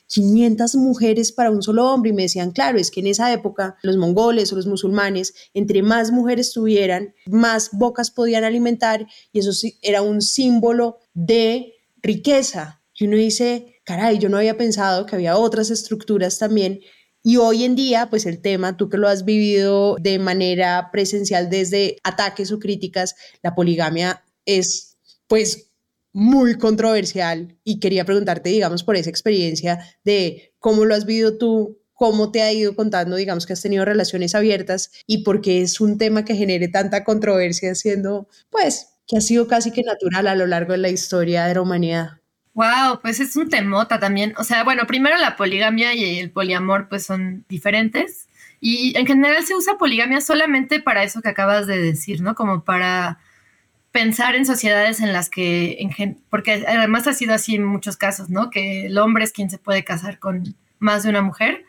500 0.08 0.76
mujeres 0.76 1.32
para 1.32 1.52
un 1.52 1.62
solo 1.62 1.92
hombre. 1.92 2.12
Y 2.12 2.14
me 2.14 2.24
decían, 2.24 2.52
claro, 2.52 2.78
es 2.78 2.92
que 2.92 3.00
en 3.00 3.08
esa 3.08 3.32
época 3.34 3.78
los 3.82 3.98
mongoles 3.98 4.52
o 4.52 4.56
los 4.56 4.68
musulmanes, 4.68 5.34
entre 5.54 5.82
más 5.82 6.12
mujeres 6.12 6.52
tuvieran, 6.54 7.14
más 7.28 7.72
bocas 7.74 8.12
podían 8.12 8.44
alimentar 8.44 9.08
y 9.32 9.40
eso 9.40 9.52
era 9.82 10.02
un 10.02 10.22
símbolo 10.22 11.00
de 11.14 11.74
riqueza. 12.02 12.79
Y 13.00 13.08
uno 13.08 13.16
dice, 13.16 13.82
caray, 13.86 14.20
yo 14.20 14.28
no 14.28 14.38
había 14.38 14.58
pensado 14.58 15.06
que 15.06 15.16
había 15.16 15.38
otras 15.38 15.70
estructuras 15.70 16.38
también. 16.38 16.82
Y 17.24 17.38
hoy 17.38 17.64
en 17.64 17.76
día, 17.76 18.10
pues 18.10 18.26
el 18.26 18.42
tema, 18.42 18.76
tú 18.76 18.90
que 18.90 18.98
lo 18.98 19.08
has 19.08 19.24
vivido 19.24 19.96
de 20.02 20.20
manera 20.20 20.90
presencial 20.92 21.50
desde 21.50 21.98
ataques 22.04 22.52
o 22.52 22.60
críticas, 22.60 23.16
la 23.42 23.56
poligamia 23.56 24.24
es 24.46 24.98
pues 25.28 25.70
muy 26.12 26.58
controversial 26.58 27.58
y 27.64 27.80
quería 27.80 28.04
preguntarte, 28.04 28.50
digamos, 28.50 28.84
por 28.84 28.96
esa 28.98 29.10
experiencia 29.10 29.80
de 30.04 30.54
cómo 30.60 30.84
lo 30.84 30.94
has 30.94 31.06
vivido 31.06 31.38
tú, 31.38 31.80
cómo 31.94 32.32
te 32.32 32.42
ha 32.42 32.52
ido 32.52 32.76
contando, 32.76 33.16
digamos, 33.16 33.46
que 33.46 33.54
has 33.54 33.62
tenido 33.62 33.86
relaciones 33.86 34.36
abiertas 34.36 34.92
y 35.06 35.24
por 35.24 35.42
qué 35.42 35.62
es 35.62 35.80
un 35.80 35.98
tema 35.98 36.26
que 36.26 36.36
genere 36.36 36.68
tanta 36.68 37.04
controversia 37.04 37.76
siendo, 37.76 38.28
pues, 38.50 38.88
que 39.08 39.18
ha 39.18 39.22
sido 39.22 39.48
casi 39.48 39.72
que 39.72 39.84
natural 39.84 40.28
a 40.28 40.36
lo 40.36 40.48
largo 40.48 40.74
de 40.74 40.80
la 40.80 40.90
historia 40.90 41.46
de 41.46 41.54
la 41.56 41.62
humanidad. 41.62 42.19
Wow, 42.60 43.00
pues 43.02 43.22
es 43.22 43.38
un 43.38 43.48
temota 43.48 44.02
también. 44.02 44.34
O 44.38 44.44
sea, 44.44 44.66
bueno, 44.66 44.86
primero 44.86 45.18
la 45.18 45.38
poligamia 45.38 45.94
y 45.94 46.20
el 46.20 46.30
poliamor 46.30 46.90
pues 46.90 47.06
son 47.06 47.46
diferentes. 47.48 48.28
Y 48.60 48.98
en 48.98 49.08
general 49.08 49.46
se 49.46 49.56
usa 49.56 49.78
poligamia 49.78 50.20
solamente 50.20 50.82
para 50.82 51.04
eso 51.04 51.22
que 51.22 51.30
acabas 51.30 51.68
de 51.68 51.78
decir, 51.82 52.22
¿no? 52.22 52.36
Como 52.36 52.66
para 52.66 53.20
pensar 53.94 54.36
en 54.36 54.46
sociedades 54.46 55.00
en 55.00 55.14
las 55.14 55.30
que, 55.30 55.90
porque 56.30 56.66
además 56.68 57.08
ha 57.08 57.14
sido 57.14 57.34
así 57.34 57.56
en 57.56 57.64
muchos 57.64 57.96
casos, 57.96 58.30
¿no? 58.30 58.50
Que 58.50 58.88
el 58.88 58.98
hombre 58.98 59.24
es 59.24 59.32
quien 59.32 59.50
se 59.50 59.58
puede 59.58 59.86
casar 59.86 60.20
con 60.20 60.54
más 60.80 61.04
de 61.04 61.12
una 61.12 61.22
mujer 61.22 61.64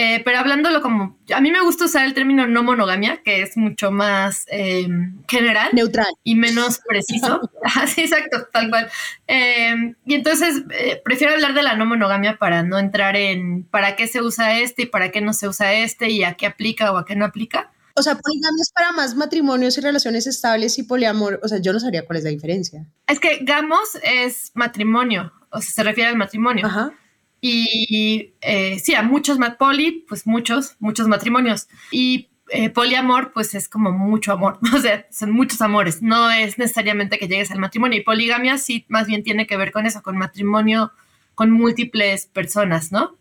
eh, 0.00 0.22
pero 0.24 0.38
hablándolo 0.38 0.80
como, 0.80 1.18
a 1.34 1.40
mí 1.40 1.50
me 1.50 1.60
gusta 1.60 1.86
usar 1.86 2.04
el 2.06 2.14
término 2.14 2.46
no 2.46 2.62
monogamia, 2.62 3.20
que 3.24 3.42
es 3.42 3.56
mucho 3.56 3.90
más 3.90 4.44
em, 4.46 5.20
general. 5.26 5.70
Neutral. 5.72 6.06
Y 6.22 6.36
menos 6.36 6.78
preciso. 6.86 7.40
sí, 7.88 8.02
exacto, 8.02 8.46
tal 8.52 8.70
cual. 8.70 8.88
Em, 9.26 9.96
y 10.06 10.14
entonces 10.14 10.62
eh, 10.70 11.02
prefiero 11.04 11.32
hablar 11.32 11.52
de 11.52 11.64
la 11.64 11.74
no 11.74 11.84
monogamia 11.84 12.36
para 12.38 12.62
no 12.62 12.78
entrar 12.78 13.16
en 13.16 13.64
para 13.64 13.96
qué 13.96 14.06
se 14.06 14.22
usa 14.22 14.60
este 14.60 14.82
y 14.82 14.86
para 14.86 15.10
qué 15.10 15.20
no 15.20 15.32
se 15.32 15.48
usa 15.48 15.74
este 15.74 16.10
y 16.10 16.22
a 16.22 16.34
qué 16.34 16.46
aplica 16.46 16.92
o 16.92 16.96
a 16.96 17.04
qué 17.04 17.16
no 17.16 17.24
aplica. 17.24 17.72
O 17.96 18.02
sea, 18.02 18.14
poligamia 18.14 18.62
es 18.62 18.70
para 18.70 18.92
más 18.92 19.16
matrimonios 19.16 19.78
y 19.78 19.80
relaciones 19.80 20.28
estables 20.28 20.78
y 20.78 20.84
poliamor. 20.84 21.40
O 21.42 21.48
sea, 21.48 21.58
yo 21.58 21.72
no 21.72 21.80
sabría 21.80 22.06
cuál 22.06 22.18
es 22.18 22.24
la 22.24 22.30
diferencia. 22.30 22.86
Es 23.08 23.18
que 23.18 23.40
gamos 23.42 23.98
es 24.04 24.52
matrimonio, 24.54 25.32
o 25.50 25.60
sea, 25.60 25.72
se 25.72 25.82
refiere 25.82 26.08
al 26.08 26.16
matrimonio. 26.16 26.68
Ajá. 26.68 26.92
Y 27.40 28.34
eh, 28.40 28.78
sí, 28.80 28.94
a 28.94 29.02
muchos, 29.02 29.38
poli, 29.58 30.04
pues 30.08 30.26
muchos, 30.26 30.76
muchos 30.80 31.06
matrimonios. 31.06 31.68
Y 31.90 32.28
eh, 32.50 32.70
poliamor, 32.70 33.32
pues 33.32 33.54
es 33.54 33.68
como 33.68 33.92
mucho 33.92 34.32
amor, 34.32 34.58
o 34.74 34.78
sea, 34.78 35.06
son 35.10 35.30
muchos 35.30 35.60
amores. 35.60 36.02
No 36.02 36.30
es 36.30 36.58
necesariamente 36.58 37.18
que 37.18 37.28
llegues 37.28 37.50
al 37.50 37.58
matrimonio. 37.58 37.98
Y 37.98 38.02
poligamia 38.02 38.58
sí, 38.58 38.84
más 38.88 39.06
bien 39.06 39.22
tiene 39.22 39.46
que 39.46 39.56
ver 39.56 39.72
con 39.72 39.86
eso, 39.86 40.02
con 40.02 40.16
matrimonio 40.16 40.92
con 41.34 41.52
múltiples 41.52 42.26
personas, 42.26 42.90
¿no? 42.90 43.16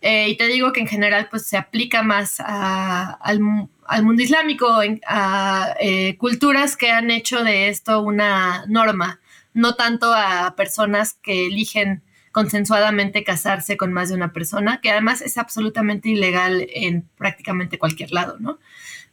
Eh, 0.00 0.30
y 0.30 0.36
te 0.36 0.48
digo 0.48 0.72
que 0.72 0.80
en 0.80 0.88
general, 0.88 1.28
pues 1.30 1.46
se 1.46 1.56
aplica 1.56 2.02
más 2.02 2.40
al, 2.40 3.38
mundo 3.38 4.20
islámico, 4.20 4.80
a 5.06 5.76
culturas 6.18 6.76
que 6.76 6.90
han 6.90 7.12
hecho 7.12 7.44
de 7.44 7.68
esto 7.68 8.00
una 8.02 8.64
norma, 8.66 9.20
no 9.54 9.76
tanto 9.76 10.12
a 10.12 10.56
personas 10.56 11.14
que 11.22 11.46
eligen 11.46 12.02
consensuadamente 12.32 13.24
casarse 13.24 13.76
con 13.76 13.92
más 13.92 14.08
de 14.08 14.14
una 14.16 14.32
persona, 14.32 14.80
que 14.80 14.90
además 14.90 15.20
es 15.20 15.38
absolutamente 15.38 16.08
ilegal 16.08 16.66
en 16.74 17.08
prácticamente 17.16 17.78
cualquier 17.78 18.12
lado, 18.12 18.38
¿no? 18.40 18.58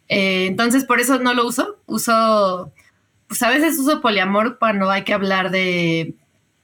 Eh, 0.07 0.47
entonces, 0.47 0.85
por 0.85 0.99
eso 0.99 1.19
no 1.19 1.33
lo 1.33 1.45
uso. 1.45 1.77
Uso, 1.85 2.73
pues 3.27 3.43
a 3.43 3.49
veces 3.49 3.77
uso 3.77 4.01
poliamor 4.01 4.57
cuando 4.57 4.89
hay 4.89 5.03
que 5.03 5.13
hablar 5.13 5.51
de 5.51 6.15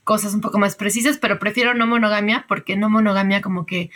cosas 0.03 0.33
un 0.33 0.41
poco 0.41 0.57
más 0.57 0.75
precisas, 0.75 1.17
pero 1.17 1.39
prefiero 1.39 1.73
no 1.73 1.87
monogamia 1.87 2.45
porque 2.47 2.75
no 2.75 2.89
monogamia 2.89 3.41
como 3.41 3.65
que 3.65 3.89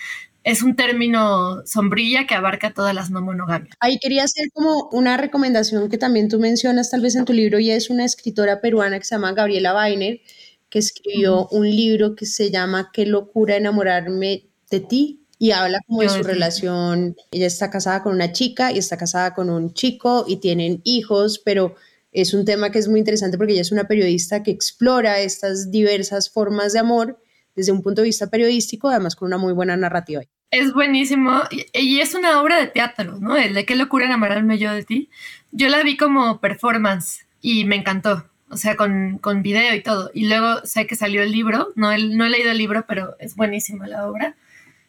es 0.44 0.64
un 0.64 0.76
término 0.76 1.66
sombrilla 1.66 2.26
que 2.26 2.34
abarca 2.34 2.74
todas 2.74 2.96
las 2.96 3.12
no 3.12 3.22
monogamias. 3.22 3.76
Ahí 3.80 4.00
quería 4.00 4.24
hacer 4.24 4.50
como 4.54 4.90
una 4.92 5.18
recomendación 5.18 5.90
que 5.90 5.98
también 5.98 6.30
tú 6.30 6.40
mencionas 6.40 6.90
tal 6.90 7.02
vez 7.02 7.16
en 7.16 7.26
tu 7.26 7.34
libro 7.34 7.60
y 7.60 7.72
es 7.72 7.90
una 7.90 8.06
escritora 8.06 8.62
peruana 8.62 8.98
que 8.98 9.06
se 9.06 9.16
llama 9.16 9.34
Gabriela 9.34 9.76
Weiner, 9.76 10.22
que 10.70 10.80
escribió 10.80 11.48
un 11.48 11.70
libro 11.70 12.16
que 12.16 12.26
se 12.26 12.52
llama 12.52 12.92
Qué 12.94 13.06
locura 13.06 13.58
enamorarme 13.58 14.48
de 14.70 14.80
ti 14.80 15.26
y 15.40 15.52
habla 15.52 15.80
como 15.88 16.02
de 16.02 16.10
su 16.10 16.22
relación. 16.22 17.16
Ella 17.32 17.48
está 17.48 17.70
casada 17.70 18.04
con 18.04 18.14
una 18.14 18.32
chica 18.32 18.72
y 18.72 18.78
está 18.78 18.98
casada 18.98 19.34
con 19.34 19.50
un 19.50 19.74
chico 19.74 20.26
y 20.28 20.38
tienen 20.38 20.82
hijos, 20.84 21.40
pero 21.44 21.76
es 22.12 22.34
un 22.34 22.46
tema 22.46 22.72
que 22.72 22.80
es 22.80 22.88
muy 22.88 23.00
interesante 23.00 23.38
porque 23.38 23.54
ella 23.54 23.62
es 23.62 23.72
una 23.72 23.88
periodista 23.88 24.44
que 24.44 24.52
explora 24.52 25.20
estas 25.20 25.72
diversas 25.72 26.30
formas 26.30 26.74
de 26.74 26.80
amor 26.80 27.20
desde 27.56 27.72
un 27.72 27.82
punto 27.82 28.02
de 28.02 28.08
vista 28.08 28.30
periodístico, 28.30 28.90
además 28.90 29.16
con 29.16 29.28
una 29.28 29.38
muy 29.38 29.54
buena 29.54 29.76
narrativa. 29.78 30.22
Es 30.52 30.74
buenísimo 30.74 31.42
y 31.74 32.00
es 32.00 32.16
una 32.16 32.42
obra 32.42 32.60
de 32.60 32.68
teatro, 32.68 33.18
¿no? 33.20 33.38
El 33.38 33.54
de 33.54 33.66
qué 33.66 33.76
locura 33.76 34.06
enamorarme 34.06 34.58
yo 34.58 34.74
de 34.74 34.84
ti. 34.84 35.10
Yo 35.52 35.70
la 35.70 35.84
vi 35.84 35.96
como 35.96 36.40
performance 36.40 37.28
y 37.42 37.66
me 37.66 37.76
encantó 37.76 38.26
o 38.50 38.58
sea, 38.58 38.76
con, 38.76 39.20
con, 39.20 39.44
video 39.44 39.76
y 39.76 39.82
todo. 39.82 40.12
Y 40.14 40.28
luego 40.28 40.66
sé 40.66 40.88
que 40.88 40.96
salió 40.96 41.22
el 41.22 41.32
libro, 41.32 41.72
no, 41.76 41.96
no 41.98 42.26
he 42.26 42.30
leído 42.30 42.52
el 42.52 42.58
libro, 42.58 42.86
pero 42.88 43.16
es 43.20 43.36
buenísima 43.36 43.88
la 43.88 44.08
obra. 44.08 44.36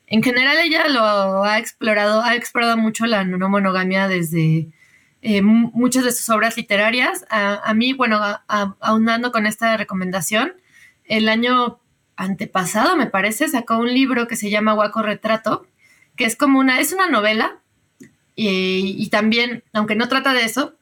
En 0.07 0.23
general 0.23 0.59
ella 0.59 0.89
lo 0.89 1.45
ha 1.45 1.59
explorado, 1.59 2.23
ha 2.23 2.35
explorado 2.35 2.77
mucho 2.77 3.07
la 3.07 3.25
no 3.25 3.49
monogamia 3.49 4.09
desde 4.09 4.69
eh, 5.23 5.43
muchas 5.43 6.05
de 6.05 6.13
sus 6.13 6.29
obras 6.31 6.57
literarias. 6.57 7.25
A, 7.31 7.73
mí, 7.75 7.93
bueno, 7.93 8.21
aunando 8.81 9.31
con 9.31 9.47
esta 9.47 9.77
recomendación, 9.77 10.55
el 11.05 11.29
año 11.29 11.79
antepasado, 12.17 12.97
me 12.97 13.07
parece, 13.07 13.49
sacó 13.49 13.79
un 13.79 13.93
libro 13.93 14.27
que 14.27 14.37
se 14.37 14.51
llama 14.51 14.73
Guaco 14.73 15.03
Retrato, 15.03 15.67
que 16.17 16.25
es 16.25 16.35
como 16.35 16.59
una, 16.59 16.81
es 16.81 16.93
una 16.93 17.09
novela, 17.09 17.59
y 18.35 19.09
también, 19.11 19.63
aunque 19.73 19.95
no 19.95 20.09
trata 20.09 20.33
de 20.33 20.45
eso, 20.45 20.75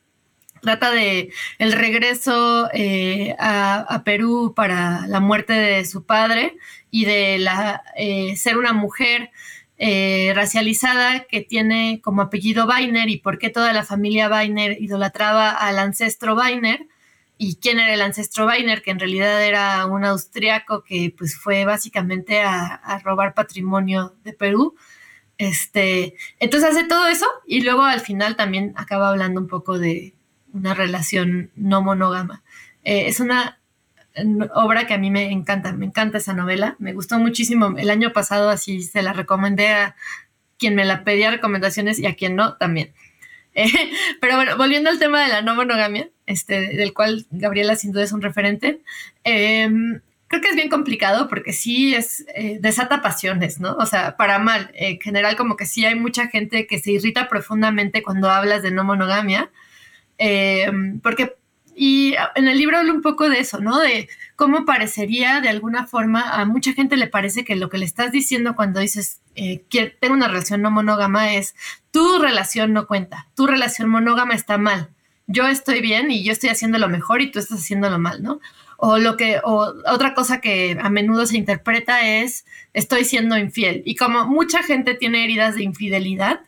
trata 0.61 0.90
de 0.90 1.33
el 1.59 1.73
regreso 1.73 2.68
eh, 2.73 3.35
a, 3.38 4.03
Perú 4.05 4.53
para 4.55 5.07
la 5.07 5.21
muerte 5.21 5.53
de 5.53 5.85
su 5.85 6.05
padre 6.05 6.57
y 6.90 7.05
de 7.05 7.38
la, 7.38 7.83
eh, 7.97 8.37
ser 8.37 8.57
una 8.59 8.73
mujer 8.73 9.31
eh, 9.79 10.33
racializada 10.35 11.25
que 11.25 11.40
tiene 11.40 12.01
como 12.03 12.23
apellido 12.23 12.66
Weiner 12.66 13.09
y 13.09 13.18
por 13.18 13.38
qué 13.38 13.51
toda 13.51 13.73
la 13.73 13.85
familia 13.85 14.29
Weiner 14.29 14.77
idolatraba 14.81 15.51
al 15.51 15.79
ancestro 15.79 16.35
Weiner 16.35 16.87
y 17.38 17.57
quién 17.57 17.79
era 17.79 17.94
el 17.94 18.03
ancestro 18.03 18.47
Weiner, 18.47 18.83
que 18.83 18.90
en 18.90 18.99
realidad 18.99 19.44
era 19.44 19.87
un 19.87 20.05
austriaco 20.05 20.83
que 20.83 21.14
pues 21.16 21.37
fue 21.37 21.64
básicamente 21.64 22.40
a, 22.40 22.75
a 22.75 22.99
robar 22.99 23.35
patrimonio 23.35 24.14
de 24.25 24.33
Perú. 24.33 24.75
Este, 25.38 26.16
entonces 26.40 26.71
hace 26.71 26.85
todo 26.85 27.07
eso 27.07 27.27
y 27.47 27.61
luego 27.61 27.83
al 27.83 28.01
final 28.01 28.35
también 28.35 28.73
acaba 28.77 29.09
hablando 29.11 29.40
un 29.40 29.47
poco 29.47 29.79
de 29.79 30.14
una 30.53 30.75
relación 30.75 31.51
no 31.57 31.83
monógama. 31.83 32.43
Eh, 32.85 33.09
es 33.09 33.21
una 33.21 33.59
obra 34.55 34.87
que 34.87 34.95
a 34.95 34.99
mí 34.99 35.11
me 35.11 35.31
encanta, 35.31 35.73
me 35.73 35.87
encanta 35.87 36.19
esa 36.19 36.35
novela, 36.35 36.77
me 36.79 36.93
gustó 36.93 37.19
muchísimo. 37.19 37.75
El 37.77 37.91
año 37.91 38.13
pasado 38.13 38.51
así 38.51 38.83
se 38.83 39.03
la 39.03 39.13
recomendé 39.13 39.69
a 39.69 39.97
quien 40.59 40.75
me 40.75 40.85
la 40.85 41.05
pedía 41.05 41.31
recomendaciones 41.31 41.99
y 41.99 42.07
a 42.07 42.15
quien 42.15 42.37
no 42.37 42.55
también. 42.57 42.93
Eh, 43.55 43.67
pero 44.21 44.37
bueno, 44.37 44.57
volviendo 44.57 44.89
al 44.89 45.01
tema 45.01 45.21
de 45.21 45.29
la 45.29 45.43
no 45.43 45.57
monogamia, 45.57 46.09
este, 46.27 46.77
del 46.77 46.93
cual 46.95 47.27
Gabriela 47.33 47.75
sin 47.75 47.91
duda 47.91 48.05
es 48.05 48.13
un 48.13 48.23
referente, 48.23 48.83
em, 49.25 50.01
creo 50.29 50.41
que 50.41 50.51
es 50.51 50.55
bien 50.55 50.69
complicado 50.69 51.29
porque 51.29 51.53
sí 51.53 51.93
es, 51.93 52.25
eh, 52.37 52.59
desata 52.61 53.03
pasiones, 53.03 53.59
¿no? 53.59 53.75
O 53.77 53.87
sea, 53.87 54.17
para 54.17 54.39
mal. 54.39 54.71
En 54.75 55.01
general, 55.01 55.35
como 55.35 55.57
que 55.57 55.67
sí 55.67 55.85
hay 55.85 55.97
mucha 55.97 56.29
gente 56.29 56.69
que 56.69 56.79
se 56.79 56.93
irrita 56.93 57.29
profundamente 57.29 58.03
cuando 58.05 58.31
hablas 58.31 58.63
de 58.63 58.71
no 58.71 58.85
monogamia, 58.85 59.51
em, 60.18 61.00
porque 61.00 61.35
y 61.81 62.16
en 62.35 62.48
el 62.48 62.59
libro 62.59 62.76
hablo 62.76 62.92
un 62.92 63.02
poco 63.02 63.28
de 63.28 63.38
eso, 63.38 63.61
¿no? 63.61 63.78
De 63.78 64.09
cómo 64.35 64.64
parecería 64.64 65.40
de 65.40 65.48
alguna 65.48 65.87
forma, 65.87 66.22
a 66.22 66.44
mucha 66.44 66.72
gente 66.72 66.96
le 66.96 67.07
parece 67.07 67.44
que 67.44 67.54
lo 67.54 67.68
que 67.68 67.78
le 67.78 67.85
estás 67.85 68.11
diciendo 68.11 68.57
cuando 68.57 68.81
dices 68.81 69.20
eh, 69.37 69.62
que 69.70 69.87
tengo 69.87 70.14
una 70.14 70.26
relación 70.26 70.61
no 70.61 70.72
monógama 70.72 71.35
es 71.35 71.54
tu 71.92 72.18
relación 72.18 72.72
no 72.72 72.88
cuenta, 72.88 73.28
tu 73.37 73.46
relación 73.46 73.88
monógama 73.90 74.35
está 74.35 74.59
mal. 74.59 74.88
Yo 75.28 75.46
estoy 75.46 75.81
bien 75.81 76.11
y 76.11 76.24
yo 76.24 76.33
estoy 76.33 76.50
haciendo 76.50 76.78
lo 76.78 76.88
mejor 76.88 77.22
y 77.22 77.31
tú 77.31 77.38
estás 77.38 77.61
haciendo 77.61 77.88
lo 77.88 78.00
mal, 78.00 78.24
¿no? 78.24 78.40
O 78.76 78.98
lo 78.98 79.16
que, 79.16 79.40
o 79.44 79.72
otra 79.87 80.14
cosa 80.14 80.40
que 80.40 80.76
a 80.81 80.90
menudo 80.90 81.26
se 81.26 81.37
interpreta 81.37 82.00
es 82.00 82.44
estoy 82.72 83.04
siendo 83.04 83.38
infiel. 83.38 83.83
Y 83.85 83.94
como 83.94 84.26
mucha 84.26 84.64
gente 84.64 84.94
tiene 84.94 85.22
heridas 85.22 85.54
de 85.54 85.62
infidelidad, 85.62 86.40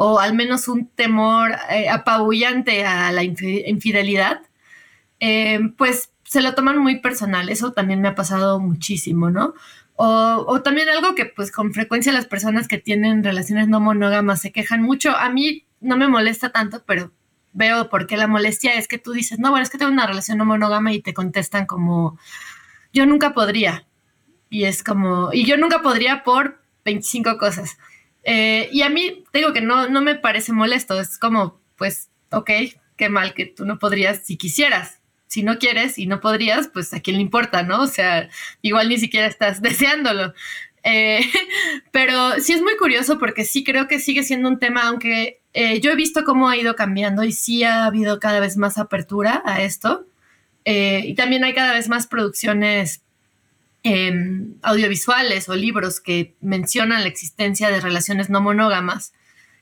o 0.00 0.20
al 0.20 0.32
menos 0.32 0.68
un 0.68 0.86
temor 0.86 1.56
eh, 1.70 1.88
apabullante 1.88 2.86
a 2.86 3.10
la 3.10 3.24
infidelidad, 3.24 4.42
eh, 5.18 5.58
pues 5.76 6.12
se 6.22 6.40
lo 6.40 6.54
toman 6.54 6.78
muy 6.78 7.00
personal. 7.00 7.48
Eso 7.48 7.72
también 7.72 8.00
me 8.00 8.06
ha 8.06 8.14
pasado 8.14 8.60
muchísimo, 8.60 9.28
¿no? 9.32 9.54
O, 9.96 10.62
también 10.62 10.88
algo 10.88 11.16
que 11.16 11.24
pues 11.24 11.50
con 11.50 11.74
frecuencia 11.74 12.12
las 12.12 12.26
personas 12.26 12.68
que 12.68 12.78
tienen 12.78 13.24
relaciones 13.24 13.66
no 13.66 13.80
monógamas 13.80 14.40
se 14.40 14.52
quejan 14.52 14.82
mucho. 14.84 15.16
A 15.16 15.30
mí 15.30 15.64
no 15.80 15.96
me 15.96 16.06
molesta 16.06 16.50
tanto, 16.50 16.84
pero 16.86 17.10
veo 17.52 17.88
por 17.88 18.06
qué 18.06 18.16
la 18.16 18.28
molestia 18.28 18.74
es 18.74 18.86
que 18.86 18.98
tú 18.98 19.10
dices, 19.10 19.40
no, 19.40 19.50
bueno, 19.50 19.64
es 19.64 19.70
que 19.70 19.78
tengo 19.78 19.90
una 19.90 20.06
relación 20.06 20.38
no 20.38 20.44
monógama 20.44 20.92
y 20.92 21.02
te 21.02 21.12
contestan 21.12 21.66
como, 21.66 22.16
yo 22.92 23.04
nunca 23.04 23.34
podría. 23.34 23.84
Y 24.48 24.62
es 24.62 24.84
como, 24.84 25.30
y 25.32 25.44
yo 25.44 25.56
nunca 25.56 25.82
podría 25.82 26.22
por 26.22 26.62
25 26.84 27.36
cosas. 27.36 27.78
Eh, 28.30 28.68
y 28.72 28.82
a 28.82 28.90
mí, 28.90 29.24
digo 29.32 29.54
que 29.54 29.62
no, 29.62 29.88
no 29.88 30.02
me 30.02 30.14
parece 30.14 30.52
molesto, 30.52 31.00
es 31.00 31.18
como, 31.18 31.58
pues, 31.76 32.10
ok, 32.30 32.50
qué 32.96 33.08
mal 33.08 33.32
que 33.32 33.46
tú 33.46 33.64
no 33.64 33.78
podrías 33.78 34.26
si 34.26 34.36
quisieras 34.36 34.98
si 35.28 35.42
no 35.42 35.58
quieres 35.58 35.98
y 35.98 36.06
no 36.06 36.20
podrías, 36.20 36.68
pues 36.68 36.92
a 36.94 37.00
quién 37.00 37.16
le 37.16 37.22
importa, 37.22 37.62
¿no? 37.62 37.82
O 37.82 37.86
sea, 37.86 38.28
igual 38.62 38.88
ni 38.88 38.98
siquiera 38.98 39.26
estás 39.26 39.62
deseándolo. 39.62 40.34
Eh, 40.82 41.20
pero 41.92 42.40
sí 42.40 42.54
es 42.54 42.62
muy 42.62 42.76
curioso 42.76 43.18
porque 43.18 43.44
sí 43.44 43.62
creo 43.62 43.86
que 43.86 44.00
sigue 44.00 44.24
siendo 44.24 44.48
un 44.48 44.58
tema, 44.58 44.88
aunque 44.88 45.40
eh, 45.52 45.80
yo 45.80 45.92
he 45.92 45.96
visto 45.96 46.24
cómo 46.24 46.48
ha 46.48 46.56
ido 46.56 46.74
cambiando 46.74 47.22
y 47.24 47.32
sí 47.32 47.62
ha 47.62 47.84
habido 47.84 48.18
cada 48.18 48.40
vez 48.40 48.56
más 48.56 48.78
apertura 48.78 49.42
a 49.44 49.62
esto. 49.62 50.06
Eh, 50.64 51.02
y 51.04 51.14
también 51.14 51.44
hay 51.44 51.54
cada 51.54 51.72
vez 51.72 51.88
más 51.88 52.06
producciones 52.06 53.02
em, 53.82 54.54
audiovisuales 54.62 55.48
o 55.48 55.54
libros 55.54 56.00
que 56.00 56.34
mencionan 56.40 57.02
la 57.02 57.08
existencia 57.08 57.70
de 57.70 57.80
relaciones 57.80 58.30
no 58.30 58.40
monógamas. 58.40 59.12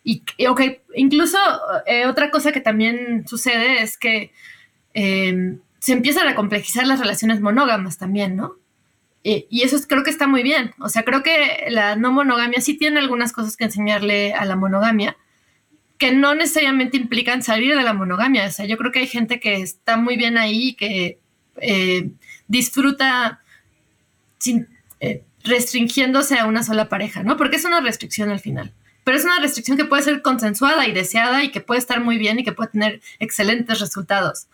Y, 0.04 0.22
ok, 0.48 0.60
incluso 0.94 1.38
otra 2.08 2.30
cosa 2.30 2.52
que 2.52 2.60
también 2.60 3.26
sucede 3.26 3.82
es 3.82 3.98
que 3.98 4.30
Em, 4.98 5.60
se 5.78 5.92
empiezan 5.92 6.26
a 6.26 6.34
complejizar 6.34 6.86
las 6.86 6.98
relaciones 6.98 7.42
monógamas 7.42 7.98
también, 7.98 8.34
¿no? 8.34 8.56
y 9.28 9.62
eso 9.62 9.76
creo 9.88 10.04
que 10.04 10.10
está 10.10 10.28
muy 10.28 10.44
bien. 10.44 10.72
O 10.78 10.88
sea, 10.88 11.02
creo 11.02 11.24
que 11.24 11.66
la 11.68 11.96
no 11.96 12.12
monogamia 12.12 12.60
sí 12.60 12.78
tiene 12.78 13.00
algunas 13.00 13.32
cosas 13.32 13.56
que 13.56 13.64
enseñarle 13.64 14.34
a 14.34 14.44
la 14.44 14.54
monogamia, 14.54 15.16
que 15.98 16.12
no 16.12 16.36
necesariamente 16.36 16.96
implican 16.96 17.42
salir 17.42 17.74
de 17.76 17.82
la 17.82 17.92
monogamia. 17.92 18.46
O 18.46 18.50
sea, 18.52 18.66
yo 18.66 18.76
creo 18.76 18.92
que 18.92 19.00
hay 19.00 19.08
gente 19.08 19.40
que 19.40 19.56
está 19.56 19.96
muy 19.96 20.16
bien 20.16 20.38
ahí, 20.38 20.74
que 20.74 21.18
eh, 21.60 22.10
disfruta 22.46 23.40
sin, 24.38 24.68
eh, 25.00 25.22
restringiéndose 25.44 26.38
a 26.38 26.46
una 26.46 26.62
sola 26.62 26.88
pareja, 26.88 27.22
¿no? 27.22 27.36
Porque 27.36 27.56
es 27.56 27.64
una 27.64 27.80
restricción 27.80 28.30
al 28.30 28.40
final. 28.40 28.72
Pero 29.04 29.18
es 29.18 29.24
una 29.24 29.40
restricción 29.40 29.76
que 29.76 29.84
puede 29.84 30.02
ser 30.02 30.22
consensuada 30.22 30.86
y 30.86 30.92
deseada 30.92 31.44
y 31.44 31.50
que 31.52 31.60
puede 31.60 31.78
estar 31.78 32.02
muy 32.02 32.18
bien 32.18 32.40
y 32.40 32.44
que 32.44 32.52
puede 32.52 32.70
tener 32.70 33.00
excelentes 33.20 33.78
resultados. 33.78 34.48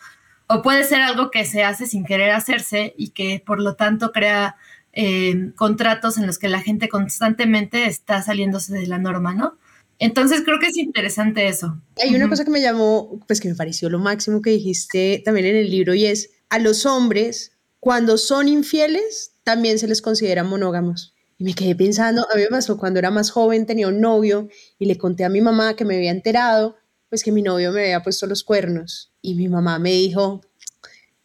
O 0.47 0.61
puede 0.61 0.85
ser 0.85 1.01
algo 1.01 1.31
que 1.31 1.45
se 1.47 1.65
hace 1.65 1.87
sin 1.87 2.05
querer 2.05 2.31
hacerse 2.31 2.95
y 2.99 3.11
que 3.11 3.43
por 3.45 3.61
lo 3.61 3.77
tanto 3.77 4.13
crea 4.13 4.57
eh, 4.93 5.53
contratos 5.57 6.19
en 6.19 6.27
los 6.27 6.39
que 6.39 6.49
la 6.49 6.61
gente 6.61 6.91
constantemente 6.91 7.87
está 7.87 8.23
saliéndose 8.23 8.75
de 8.75 8.87
la 8.87 8.99
norma, 8.99 9.33
¿no? 9.35 9.57
Entonces 9.99 10.43
creo 10.45 10.59
que 10.59 10.67
es 10.67 10.77
interesante 10.77 11.47
eso. 11.47 11.81
Hay 12.03 12.15
una 12.15 12.29
cosa 12.29 12.45
que 12.45 12.51
me 12.51 12.61
llamó, 12.61 13.21
pues 13.27 13.41
que 13.41 13.49
me 13.49 13.55
pareció 13.55 13.89
lo 13.89 14.01
máximo 14.01 14.43
que 14.43 14.51
dijiste 14.51 15.23
también 15.25 15.47
en 15.47 15.57
el 15.57 15.71
libro 15.71 15.95
y 15.95 16.07
es, 16.07 16.31
a 16.51 16.59
los 16.59 16.85
hombres, 16.85 17.53
cuando 17.81 18.19
son 18.19 18.49
infieles, 18.49 19.32
también 19.45 19.79
se 19.79 19.89
les 19.89 20.03
considera 20.03 20.45
monógamos. 20.45 21.15
Y 21.39 21.45
me 21.45 21.55
quedé 21.55 21.75
pensando, 21.75 22.27
a 22.31 22.37
mí 22.37 22.43
me 22.43 22.49
pasó 22.49 22.77
cuando 22.77 22.99
era 22.99 23.11
más 23.11 23.31
joven, 23.31 23.67
tenía 23.67 23.89
un 23.89 24.01
novio 24.01 24.49
y 24.79 24.87
le 24.87 24.99
conté 24.99 25.25
a 25.25 25.29
mi 25.29 25.41
mamá 25.41 25.75
que 25.75 25.85
me 25.85 25.97
había 25.97 26.11
enterado, 26.11 26.77
pues 27.09 27.25
que 27.25 27.33
mi 27.33 27.43
novio 27.43 27.73
me 27.73 27.81
había 27.81 28.03
puesto 28.03 28.27
los 28.27 28.45
cuernos. 28.45 29.13
Y 29.21 29.35
mi 29.35 29.49
mamá 29.49 29.79
me 29.79 29.93
dijo, 29.93 30.43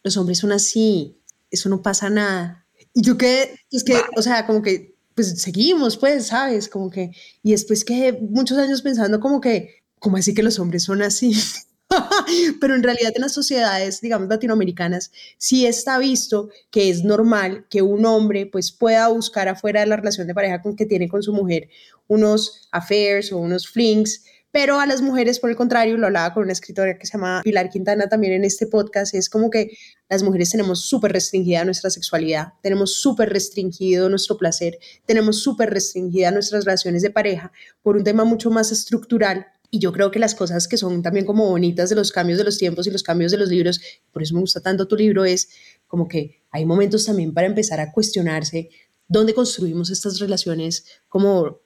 los 0.02 0.16
hombres 0.16 0.38
son 0.38 0.52
así, 0.52 1.18
eso 1.50 1.68
no 1.68 1.82
pasa 1.82 2.10
nada. 2.10 2.66
Y 2.94 3.02
yo 3.02 3.16
que, 3.16 3.60
es 3.70 3.84
que, 3.84 4.00
o 4.16 4.22
sea, 4.22 4.46
como 4.46 4.62
que, 4.62 4.96
pues 5.14 5.40
seguimos, 5.40 5.96
pues, 5.96 6.26
¿sabes? 6.26 6.68
Como 6.68 6.90
que, 6.90 7.12
y 7.42 7.52
después 7.52 7.84
que 7.84 8.18
muchos 8.20 8.58
años 8.58 8.82
pensando 8.82 9.20
como 9.20 9.40
que, 9.40 9.82
como 9.98 10.16
así 10.16 10.34
que 10.34 10.42
los 10.42 10.58
hombres 10.58 10.84
son 10.84 11.02
así? 11.02 11.32
Pero 12.60 12.74
en 12.74 12.82
realidad 12.82 13.12
en 13.14 13.22
las 13.22 13.32
sociedades, 13.32 14.00
digamos, 14.00 14.28
latinoamericanas, 14.28 15.10
sí 15.38 15.66
está 15.66 15.98
visto 15.98 16.50
que 16.70 16.90
es 16.90 17.04
normal 17.04 17.66
que 17.70 17.82
un 17.82 18.04
hombre 18.04 18.46
pues 18.46 18.72
pueda 18.72 19.08
buscar 19.08 19.48
afuera 19.48 19.80
de 19.80 19.86
la 19.86 19.96
relación 19.96 20.26
de 20.26 20.34
pareja 20.34 20.60
con 20.62 20.76
que 20.76 20.86
tiene 20.86 21.08
con 21.08 21.22
su 21.22 21.32
mujer 21.32 21.68
unos 22.06 22.68
affairs 22.72 23.32
o 23.32 23.38
unos 23.38 23.68
flings, 23.68 24.24
pero 24.50 24.80
a 24.80 24.86
las 24.86 25.02
mujeres, 25.02 25.40
por 25.40 25.50
el 25.50 25.56
contrario, 25.56 25.98
lo 25.98 26.06
hablaba 26.06 26.32
con 26.32 26.44
una 26.44 26.52
escritora 26.52 26.98
que 26.98 27.06
se 27.06 27.12
llama 27.12 27.42
Pilar 27.44 27.68
Quintana 27.68 28.08
también 28.08 28.32
en 28.32 28.44
este 28.44 28.66
podcast, 28.66 29.14
es 29.14 29.28
como 29.28 29.50
que 29.50 29.76
las 30.08 30.22
mujeres 30.22 30.50
tenemos 30.50 30.86
súper 30.86 31.12
restringida 31.12 31.64
nuestra 31.64 31.90
sexualidad, 31.90 32.54
tenemos 32.62 32.94
súper 32.94 33.28
restringido 33.28 34.08
nuestro 34.08 34.38
placer, 34.38 34.78
tenemos 35.04 35.42
súper 35.42 35.68
restringida 35.70 36.30
nuestras 36.30 36.64
relaciones 36.64 37.02
de 37.02 37.10
pareja 37.10 37.52
por 37.82 37.96
un 37.96 38.04
tema 38.04 38.24
mucho 38.24 38.50
más 38.50 38.72
estructural 38.72 39.46
y 39.70 39.78
yo 39.80 39.92
creo 39.92 40.10
que 40.10 40.18
las 40.18 40.34
cosas 40.34 40.66
que 40.66 40.76
son 40.76 41.02
también 41.02 41.26
como 41.26 41.48
bonitas 41.48 41.90
de 41.90 41.96
los 41.96 42.12
cambios 42.12 42.38
de 42.38 42.44
los 42.44 42.58
tiempos 42.58 42.86
y 42.86 42.90
los 42.90 43.02
cambios 43.02 43.32
de 43.32 43.38
los 43.38 43.48
libros, 43.48 43.80
por 44.12 44.22
eso 44.22 44.34
me 44.34 44.40
gusta 44.40 44.60
tanto 44.60 44.88
tu 44.88 44.96
libro, 44.96 45.24
es 45.24 45.50
como 45.86 46.08
que 46.08 46.42
hay 46.50 46.64
momentos 46.64 47.04
también 47.04 47.34
para 47.34 47.46
empezar 47.46 47.80
a 47.80 47.92
cuestionarse 47.92 48.70
dónde 49.06 49.34
construimos 49.34 49.90
estas 49.90 50.18
relaciones 50.18 50.84
como 51.08 51.60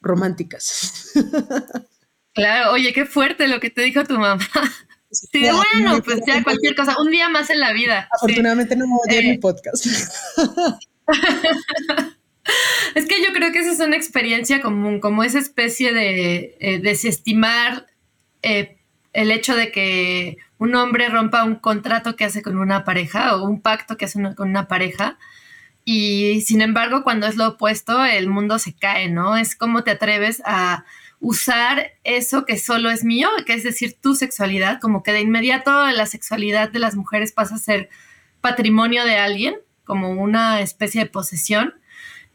románticas. 0.00 1.12
Claro, 2.32 2.72
oye, 2.72 2.92
qué 2.92 3.06
fuerte 3.06 3.48
lo 3.48 3.58
que 3.58 3.70
te 3.70 3.82
dijo 3.82 4.04
tu 4.04 4.16
mamá. 4.16 4.48
Sí, 5.10 5.42
bueno, 5.50 6.00
pues 6.04 6.20
ya 6.24 6.44
cualquier 6.44 6.76
cosa, 6.76 6.94
un 7.00 7.10
día 7.10 7.28
más 7.28 7.50
en 7.50 7.58
la 7.58 7.72
vida. 7.72 8.08
Afortunadamente 8.12 8.76
no 8.76 8.86
me 8.86 8.92
voy 8.92 9.16
a 9.16 9.18
eh, 9.18 9.30
mi 9.30 9.38
podcast. 9.38 9.84
es 12.94 13.06
que 13.06 13.22
yo 13.22 13.32
creo 13.32 13.52
que 13.52 13.60
esa 13.60 13.72
es 13.72 13.80
una 13.80 13.96
experiencia 13.96 14.60
común, 14.60 15.00
como 15.00 15.24
esa 15.24 15.38
especie 15.38 15.92
de 15.92 16.56
eh, 16.60 16.78
desestimar 16.80 17.86
eh, 18.42 18.78
el 19.12 19.30
hecho 19.30 19.56
de 19.56 19.72
que 19.72 20.36
un 20.58 20.74
hombre 20.74 21.08
rompa 21.08 21.44
un 21.44 21.56
contrato 21.56 22.16
que 22.16 22.24
hace 22.24 22.42
con 22.42 22.58
una 22.58 22.84
pareja 22.84 23.36
o 23.36 23.44
un 23.44 23.60
pacto 23.60 23.96
que 23.96 24.04
hace 24.04 24.20
con 24.34 24.50
una 24.50 24.68
pareja. 24.68 25.18
Y 25.84 26.42
sin 26.42 26.60
embargo, 26.60 27.02
cuando 27.02 27.26
es 27.26 27.36
lo 27.36 27.48
opuesto, 27.48 28.04
el 28.04 28.28
mundo 28.28 28.58
se 28.58 28.74
cae, 28.74 29.08
¿no? 29.08 29.36
Es 29.36 29.56
como 29.56 29.82
te 29.82 29.92
atreves 29.92 30.42
a 30.44 30.84
usar 31.18 31.92
eso 32.04 32.44
que 32.44 32.58
solo 32.58 32.90
es 32.90 33.04
mío, 33.04 33.28
que 33.46 33.54
es 33.54 33.62
decir, 33.62 33.96
tu 34.00 34.14
sexualidad, 34.14 34.80
como 34.80 35.02
que 35.02 35.12
de 35.12 35.20
inmediato 35.20 35.86
la 35.88 36.06
sexualidad 36.06 36.70
de 36.70 36.78
las 36.78 36.96
mujeres 36.96 37.32
pasa 37.32 37.56
a 37.56 37.58
ser 37.58 37.90
patrimonio 38.40 39.04
de 39.04 39.16
alguien, 39.16 39.56
como 39.84 40.10
una 40.10 40.60
especie 40.60 41.02
de 41.04 41.10
posesión, 41.10 41.74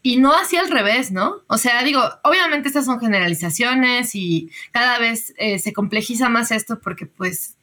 y 0.06 0.18
no 0.18 0.34
así 0.34 0.56
al 0.56 0.70
revés, 0.70 1.12
¿no? 1.12 1.42
O 1.48 1.58
sea, 1.58 1.82
digo, 1.84 2.00
obviamente 2.24 2.68
estas 2.68 2.86
son 2.86 3.00
generalizaciones 3.00 4.14
y 4.14 4.52
cada 4.72 5.00
vez 5.00 5.34
eh, 5.38 5.58
se 5.58 5.74
complejiza 5.74 6.30
más 6.30 6.52
esto 6.52 6.80
porque 6.80 7.08
pues 7.08 7.56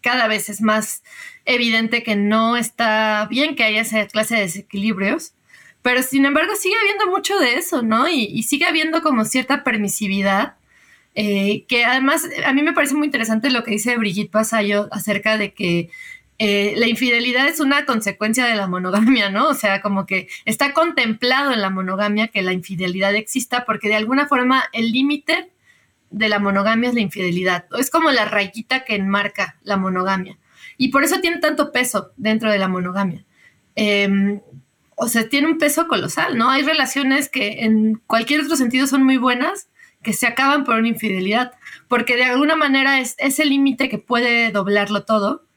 cada 0.00 0.26
vez 0.26 0.48
es 0.48 0.62
más 0.62 1.02
evidente 1.44 2.02
que 2.02 2.16
no 2.16 2.56
está 2.56 3.26
bien 3.28 3.54
que 3.54 3.64
haya 3.64 3.82
esa 3.82 4.06
clase 4.06 4.36
de 4.36 4.40
desequilibrios, 4.40 5.34
Pero 5.82 6.02
sin 6.02 6.24
embargo 6.24 6.56
sigue 6.56 6.76
habiendo 6.80 7.08
mucho 7.08 7.38
de 7.38 7.56
eso, 7.56 7.82
¿no? 7.82 8.08
Y, 8.08 8.44
sigue 8.44 8.64
habiendo 8.64 9.02
como 9.02 9.26
cierta 9.26 9.62
permisividad, 9.62 10.56
eh, 11.14 11.66
que 11.68 11.84
además 11.84 12.26
a 12.46 12.54
mí 12.54 12.62
me 12.62 12.72
parece 12.72 12.94
muy 12.94 13.08
interesante 13.08 13.50
lo 13.50 13.62
que 13.62 13.72
dice 13.72 13.98
Brigitte 13.98 14.30
Pasayo 14.30 14.88
acerca 14.90 15.36
de 15.36 15.52
que 15.52 15.90
eh, 16.42 16.72
la 16.78 16.88
infidelidad 16.88 17.46
es 17.48 17.60
una 17.60 17.84
consecuencia 17.84 18.46
de 18.46 18.54
la 18.54 18.66
monogamia, 18.66 19.28
¿no? 19.28 19.48
O 19.48 19.52
sea, 19.52 19.82
como 19.82 20.06
que 20.06 20.26
está 20.46 20.72
contemplado 20.72 21.52
en 21.52 21.60
la 21.60 21.68
monogamia 21.68 22.28
que 22.28 22.40
la 22.40 22.54
infidelidad 22.54 23.14
exista 23.14 23.66
porque 23.66 23.88
de 23.88 23.96
alguna 23.96 24.26
forma 24.26 24.64
el 24.72 24.90
límite 24.90 25.50
de 26.08 26.28
la 26.30 26.38
monogamia 26.38 26.88
es 26.88 26.94
la 26.94 27.02
infidelidad. 27.02 27.66
Es 27.78 27.90
como 27.90 28.10
la 28.10 28.24
rayita 28.24 28.84
que 28.84 28.94
enmarca 28.94 29.58
la 29.64 29.76
monogamia. 29.76 30.38
Y 30.78 30.88
por 30.88 31.04
eso 31.04 31.20
tiene 31.20 31.40
tanto 31.40 31.72
peso 31.72 32.12
dentro 32.16 32.50
de 32.50 32.58
la 32.58 32.68
monogamia. 32.68 33.22
Em, 33.74 34.40
o 34.96 35.08
sea, 35.08 35.28
tiene 35.28 35.46
un 35.46 35.58
peso 35.58 35.88
colosal, 35.88 36.38
¿no? 36.38 36.48
Hay 36.48 36.62
relaciones 36.62 37.28
que 37.28 37.64
en 37.64 38.00
cualquier 38.06 38.40
otro 38.40 38.56
sentido 38.56 38.86
son 38.86 39.04
muy 39.04 39.18
buenas, 39.18 39.68
que 40.02 40.14
se 40.14 40.26
acaban 40.26 40.64
por 40.64 40.76
una 40.76 40.88
infidelidad, 40.88 41.52
porque 41.86 42.16
de 42.16 42.24
alguna 42.24 42.56
manera 42.56 42.98
es 42.98 43.14
ese 43.18 43.44
límite 43.44 43.90
que 43.90 43.98
puede 43.98 44.50
doblarlo 44.52 45.04
todo 45.04 45.49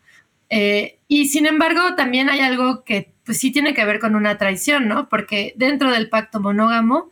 eh, 0.55 0.99
y 1.07 1.29
sin 1.29 1.47
embargo, 1.47 1.95
también 1.95 2.29
hay 2.29 2.41
algo 2.41 2.83
que 2.83 3.11
pues 3.25 3.39
sí 3.39 3.51
tiene 3.51 3.73
que 3.73 3.85
ver 3.85 3.97
con 3.97 4.15
una 4.15 4.37
traición, 4.37 4.87
¿no? 4.87 5.09
Porque 5.09 5.55
dentro 5.55 5.89
del 5.89 6.09
pacto 6.09 6.39
monógamo 6.39 7.09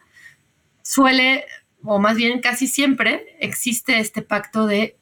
suele, 0.83 1.45
o 1.83 1.97
más 1.97 2.17
bien 2.17 2.39
casi 2.39 2.67
siempre, 2.67 3.35
existe 3.39 3.97
este 3.97 4.21
pacto 4.21 4.67
de 4.67 4.95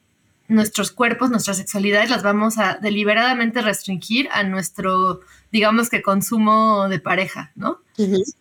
nuestros 0.50 0.92
cuerpos, 0.92 1.30
nuestras 1.30 1.58
sexualidades 1.58 2.10
las 2.10 2.24
vamos 2.24 2.58
a 2.58 2.78
deliberadamente 2.82 3.62
restringir 3.62 4.28
a 4.32 4.44
nuestro, 4.44 5.22
digamos 5.52 5.90
que 5.90 6.02
consumo 6.02 6.90
de 6.90 7.00
pareja, 7.00 7.52
¿no? 7.56 7.80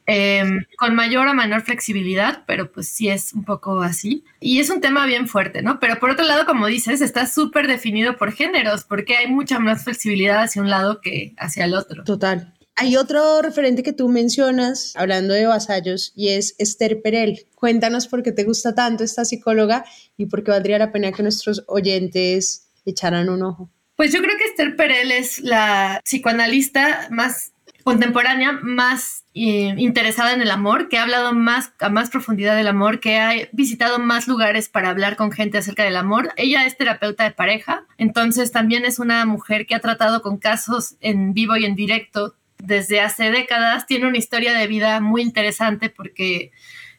Em, 0.06 0.64
con 0.76 0.94
mayor 0.94 1.26
o 1.28 1.34
menor 1.34 1.62
flexibilidad, 1.62 2.44
pero 2.46 2.72
pues 2.72 2.88
sí 2.88 3.08
es 3.08 3.32
un 3.32 3.44
poco 3.44 3.80
así. 3.80 4.24
Y 4.40 4.60
es 4.60 4.70
un 4.70 4.80
tema 4.80 5.04
bien 5.04 5.28
fuerte, 5.28 5.62
¿no? 5.62 5.80
Pero 5.80 5.98
por 5.98 6.10
otro 6.10 6.24
lado, 6.24 6.46
como 6.46 6.66
dices, 6.66 7.00
está 7.00 7.26
súper 7.26 7.66
definido 7.66 8.16
por 8.16 8.32
géneros, 8.32 8.84
porque 8.84 9.16
hay 9.16 9.26
mucha 9.26 9.58
más 9.58 9.84
flexibilidad 9.84 10.42
hacia 10.42 10.62
un 10.62 10.70
lado 10.70 11.00
que 11.00 11.34
hacia 11.38 11.64
el 11.64 11.74
otro. 11.74 12.04
Total. 12.04 12.54
Hay 12.80 12.96
otro 12.96 13.42
referente 13.42 13.82
que 13.82 13.92
tú 13.92 14.08
mencionas, 14.08 14.92
hablando 14.94 15.34
de 15.34 15.46
vasallos, 15.46 16.12
y 16.14 16.28
es 16.28 16.54
Esther 16.58 17.02
Perel. 17.02 17.48
Cuéntanos 17.56 18.06
por 18.06 18.22
qué 18.22 18.30
te 18.30 18.44
gusta 18.44 18.72
tanto 18.72 19.02
esta 19.02 19.24
psicóloga 19.24 19.84
y 20.16 20.26
por 20.26 20.44
qué 20.44 20.52
valdría 20.52 20.78
la 20.78 20.92
pena 20.92 21.10
que 21.10 21.24
nuestros 21.24 21.64
oyentes 21.66 22.68
echaran 22.86 23.30
un 23.30 23.42
ojo. 23.42 23.68
Pues 23.96 24.12
yo 24.12 24.20
creo 24.20 24.38
que 24.38 24.44
Esther 24.44 24.76
Perel 24.76 25.10
es 25.10 25.40
la 25.40 26.00
psicoanalista 26.04 27.08
más 27.10 27.50
contemporánea, 27.82 28.52
más 28.62 29.24
eh, 29.34 29.74
interesada 29.76 30.32
en 30.32 30.40
el 30.40 30.50
amor, 30.52 30.88
que 30.88 30.98
ha 30.98 31.02
hablado 31.02 31.32
más 31.32 31.72
a 31.80 31.88
más 31.88 32.10
profundidad 32.10 32.54
del 32.54 32.68
amor, 32.68 33.00
que 33.00 33.18
ha 33.18 33.32
visitado 33.50 33.98
más 33.98 34.28
lugares 34.28 34.68
para 34.68 34.90
hablar 34.90 35.16
con 35.16 35.32
gente 35.32 35.58
acerca 35.58 35.82
del 35.82 35.96
amor. 35.96 36.32
Ella 36.36 36.64
es 36.64 36.76
terapeuta 36.76 37.24
de 37.24 37.32
pareja, 37.32 37.86
entonces 37.96 38.52
también 38.52 38.84
es 38.84 39.00
una 39.00 39.24
mujer 39.24 39.66
que 39.66 39.74
ha 39.74 39.80
tratado 39.80 40.22
con 40.22 40.38
casos 40.38 40.94
en 41.00 41.34
vivo 41.34 41.56
y 41.56 41.64
en 41.64 41.74
directo 41.74 42.36
desde 42.62 43.00
hace 43.00 43.30
décadas, 43.30 43.86
tiene 43.86 44.06
una 44.06 44.18
historia 44.18 44.54
de 44.54 44.66
vida 44.66 45.00
muy 45.00 45.22
interesante 45.22 45.90
porque 45.90 46.52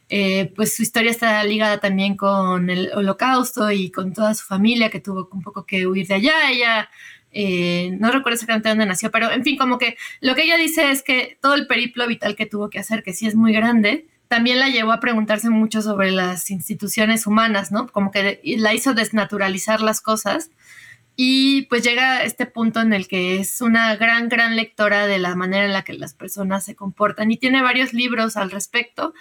eh, 0.09 0.51
pues 0.55 0.75
su 0.75 0.81
historia 0.81 1.11
está 1.11 1.43
ligada 1.43 1.79
también 1.79 2.17
con 2.17 2.69
el 2.69 2.91
holocausto 2.95 3.71
y 3.71 3.91
con 3.91 4.13
toda 4.13 4.33
su 4.33 4.45
familia 4.45 4.89
que 4.89 4.99
tuvo 4.99 5.29
un 5.31 5.43
poco 5.43 5.65
que 5.65 5.85
huir 5.85 6.07
de 6.07 6.15
allá. 6.15 6.49
Ella, 6.49 6.89
eh, 7.31 7.95
no 7.99 8.11
recuerdo 8.11 8.35
exactamente 8.35 8.69
dónde 8.69 8.87
nació, 8.87 9.11
pero 9.11 9.31
en 9.31 9.43
fin, 9.43 9.57
como 9.57 9.77
que 9.77 9.97
lo 10.19 10.33
que 10.33 10.43
ella 10.43 10.57
dice 10.57 10.89
es 10.91 11.03
que 11.03 11.37
todo 11.41 11.53
el 11.53 11.67
periplo 11.67 12.07
vital 12.07 12.35
que 12.35 12.47
tuvo 12.47 12.69
que 12.69 12.79
hacer, 12.79 13.03
que 13.03 13.13
sí 13.13 13.27
es 13.27 13.35
muy 13.35 13.53
grande, 13.53 14.07
también 14.27 14.59
la 14.59 14.69
llevó 14.69 14.91
a 14.91 14.99
preguntarse 14.99 15.49
mucho 15.49 15.81
sobre 15.81 16.11
las 16.11 16.49
instituciones 16.51 17.27
humanas, 17.27 17.71
¿no? 17.71 17.87
Como 17.87 18.11
que 18.11 18.41
la 18.43 18.73
hizo 18.73 18.93
desnaturalizar 18.93 19.81
las 19.81 20.01
cosas 20.01 20.51
y 21.21 21.63
pues 21.63 21.83
llega 21.83 22.19
a 22.19 22.23
este 22.23 22.45
punto 22.45 22.79
en 22.79 22.93
el 22.93 23.09
que 23.09 23.41
es 23.41 23.59
una 23.59 23.93
gran, 23.97 24.29
gran 24.29 24.55
lectora 24.55 25.05
de 25.05 25.19
la 25.19 25.35
manera 25.35 25.65
en 25.65 25.73
la 25.73 25.83
que 25.83 25.91
las 25.91 26.13
personas 26.13 26.63
se 26.63 26.75
comportan 26.75 27.29
y 27.29 27.35
tiene 27.35 27.61
varios 27.61 27.91
libros 27.91 28.37
al 28.37 28.51
respecto. 28.51 29.13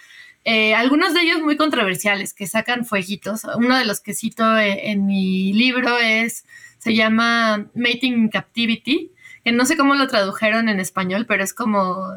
Eh, 0.44 0.76
algunos 0.76 1.12
de 1.12 1.22
ellos 1.22 1.40
muy 1.42 1.56
controversiales 1.56 2.34
que 2.34 2.46
sacan 2.46 2.84
fueguitos. 2.84 3.42
Uno 3.56 3.76
de 3.76 3.84
los 3.84 3.98
que 3.98 4.14
cito 4.14 4.56
eh, 4.56 4.92
en 4.92 5.06
mi 5.06 5.52
libro 5.52 5.98
es, 5.98 6.44
se 6.78 6.94
llama 6.94 7.66
Mating 7.74 8.12
in 8.12 8.28
Captivity 8.28 9.10
no 9.52 9.66
sé 9.66 9.76
cómo 9.76 9.94
lo 9.94 10.08
tradujeron 10.08 10.68
en 10.68 10.80
español, 10.80 11.26
pero 11.26 11.44
es 11.44 11.54
como, 11.54 12.14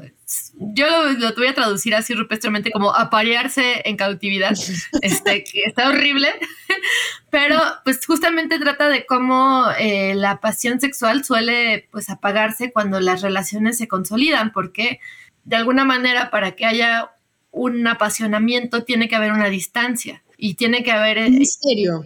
yo 0.58 0.86
lo, 1.14 1.34
tuve 1.34 1.50
a 1.50 1.54
traducir 1.54 1.96
así 1.96 2.14
rupestremente 2.14 2.72
como 2.72 2.94
aparearse 2.94 3.82
en 3.86 3.98
cautividad, 3.98 4.52
este, 5.02 5.44
que 5.44 5.64
está 5.66 5.90
horrible, 5.90 6.30
pero 7.30 7.60
pues 7.84 8.06
justamente 8.06 8.60
trata 8.60 8.88
de 8.90 9.06
cómo 9.06 9.66
eh, 9.80 10.14
la 10.16 10.40
pasión 10.40 10.80
sexual 10.80 11.24
suele 11.24 11.88
pues 11.92 12.10
apagarse 12.10 12.72
cuando 12.72 13.00
las 13.00 13.22
relaciones 13.22 13.78
se 13.78 13.88
consolidan, 13.88 14.52
porque 14.52 15.00
de 15.44 15.56
alguna 15.56 15.86
manera 15.86 16.30
para 16.30 16.52
que 16.52 16.66
haya 16.66 17.12
un 17.52 17.86
apasionamiento 17.88 18.84
tiene 18.84 19.10
que 19.10 19.16
haber 19.16 19.32
una 19.32 19.50
distancia 19.50 20.24
y 20.38 20.56
tiene 20.56 20.84
que 20.84 20.92
haber... 20.92 21.20
Un 21.20 21.38
misterio. 21.38 22.06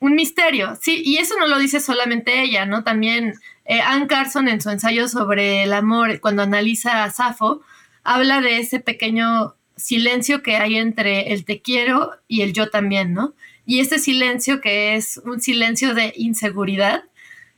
Un 0.00 0.14
misterio, 0.14 0.78
sí, 0.80 1.02
y 1.04 1.18
eso 1.18 1.34
no 1.38 1.46
lo 1.46 1.58
dice 1.58 1.78
solamente 1.78 2.42
ella, 2.42 2.64
¿no? 2.64 2.84
También 2.84 3.34
eh, 3.70 3.82
Anne 3.82 4.08
Carson 4.08 4.48
en 4.48 4.60
su 4.60 4.68
ensayo 4.68 5.06
sobre 5.06 5.62
el 5.62 5.72
amor, 5.72 6.18
cuando 6.18 6.42
analiza 6.42 7.04
a 7.04 7.10
Safo, 7.12 7.62
habla 8.02 8.40
de 8.40 8.58
ese 8.58 8.80
pequeño 8.80 9.54
silencio 9.76 10.42
que 10.42 10.56
hay 10.56 10.74
entre 10.74 11.32
el 11.32 11.44
te 11.44 11.62
quiero 11.62 12.10
y 12.26 12.40
el 12.40 12.52
yo 12.52 12.68
también, 12.68 13.14
¿no? 13.14 13.32
Y 13.66 13.78
ese 13.78 14.00
silencio 14.00 14.60
que 14.60 14.96
es 14.96 15.18
un 15.24 15.40
silencio 15.40 15.94
de 15.94 16.12
inseguridad, 16.16 17.04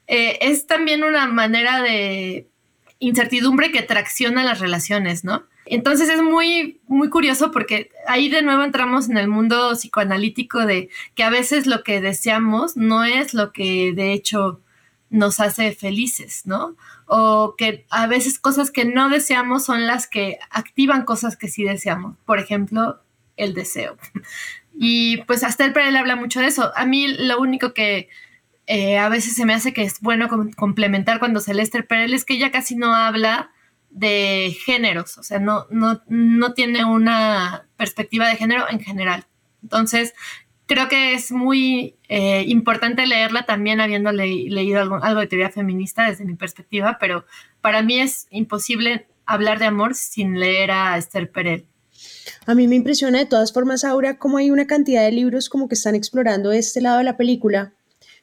eh, 0.07 0.37
es 0.43 0.67
también 0.67 1.03
una 1.03 1.27
manera 1.29 1.81
de 1.81 2.47
incertidumbre 2.99 3.73
que 3.73 3.81
tracciona 3.81 4.45
las 4.45 4.61
relaciones, 4.61 5.25
¿no? 5.25 5.45
Entonces 5.65 6.11
es 6.11 6.21
muy, 6.21 6.79
muy 6.89 7.09
curioso 7.09 7.51
porque 7.53 7.91
ahí 8.07 8.29
de 8.29 8.43
nuevo 8.43 8.65
entramos 8.65 9.09
en 9.09 9.17
el 9.17 9.29
mundo 9.29 9.71
psicoanalítico 9.73 10.67
de 10.67 10.91
que 11.15 11.23
a 11.23 11.31
veces 11.31 11.67
lo 11.67 11.83
que 11.83 12.03
deseamos 12.03 12.77
no 12.77 13.03
es 13.03 13.33
lo 13.33 13.51
que 13.51 13.95
de 13.95 14.13
hecho 14.13 14.61
nos 15.13 15.41
hace 15.41 15.73
felices, 15.73 16.43
¿no? 16.47 16.75
O 17.07 17.55
que 17.57 17.87
a 17.91 18.07
veces 18.07 18.39
cosas 18.39 18.71
que 18.71 18.85
no 18.85 19.11
deseamos 19.11 19.65
son 19.65 19.87
las 19.87 20.09
que 20.09 20.39
activan 20.51 21.05
cosas 21.05 21.37
que 21.37 21.49
sí 21.49 21.63
deseamos. 21.63 22.17
Por 22.25 22.39
ejemplo, 22.39 23.01
el 23.37 23.55
deseo. 23.55 23.97
Y 24.75 25.19
pues 25.25 25.45
hasta 25.45 25.67
el 25.67 25.75
Perel 25.75 25.97
habla 25.97 26.17
mucho 26.17 26.41
de 26.41 26.47
eso. 26.47 26.73
A 26.75 26.87
mí 26.87 27.07
lo 27.07 27.39
único 27.39 27.75
que 27.75 28.09
eh, 28.67 28.97
a 28.97 29.11
veces 29.11 29.35
se 29.35 29.45
me 29.45 29.53
hace 29.53 29.75
que 29.75 29.83
es 29.83 30.01
bueno 30.01 30.29
complementar 30.57 31.19
cuando 31.19 31.41
Celeste 31.41 31.83
Perel 31.83 32.15
es 32.15 32.25
que 32.25 32.35
ella 32.35 32.51
casi 32.51 32.75
no 32.75 32.95
habla 32.95 33.51
de 33.91 34.57
géneros, 34.65 35.19
o 35.19 35.23
sea, 35.23 35.39
no, 35.39 35.67
no, 35.69 36.03
no 36.09 36.55
tiene 36.55 36.87
una 36.87 37.69
perspectiva 37.77 38.27
de 38.27 38.37
género 38.37 38.65
en 38.71 38.81
general. 38.81 39.27
Entonces, 39.63 40.15
creo 40.73 40.89
que 40.89 41.13
es 41.13 41.31
muy 41.31 41.97
eh, 42.09 42.45
importante 42.47 43.07
leerla 43.07 43.45
también 43.45 43.83
habiendo 43.83 44.11
leído 44.11 44.81
algo, 44.81 45.21
de 45.21 45.27
teoría 45.27 45.51
feminista 45.51 46.09
desde 46.09 46.25
mi 46.25 46.35
perspectiva, 46.35 46.97
pero 46.99 47.27
para 47.61 47.83
mí 47.83 48.01
es 48.01 48.27
imposible 48.31 49.07
hablar 49.27 49.59
de 49.59 49.67
amor 49.67 49.95
sin 49.95 50.41
leer 50.41 50.71
a 50.71 50.97
Esther 50.97 51.31
Perel. 51.31 51.67
A 52.47 52.55
mí 52.55 52.69
me 52.69 52.77
impresiona 52.77 53.19
de 53.19 53.27
todas 53.27 53.53
formas, 53.53 53.85
Aura, 53.85 54.19
cómo 54.19 54.39
hay 54.39 54.51
una 54.51 54.67
cantidad 54.67 55.05
de 55.05 55.13
libros 55.13 55.51
como 55.51 55.69
que 55.69 55.75
están 55.75 55.95
explorando 55.95 56.53
este 56.53 56.81
lado 56.81 56.99
de 56.99 57.05
la 57.05 57.19
película, 57.19 57.75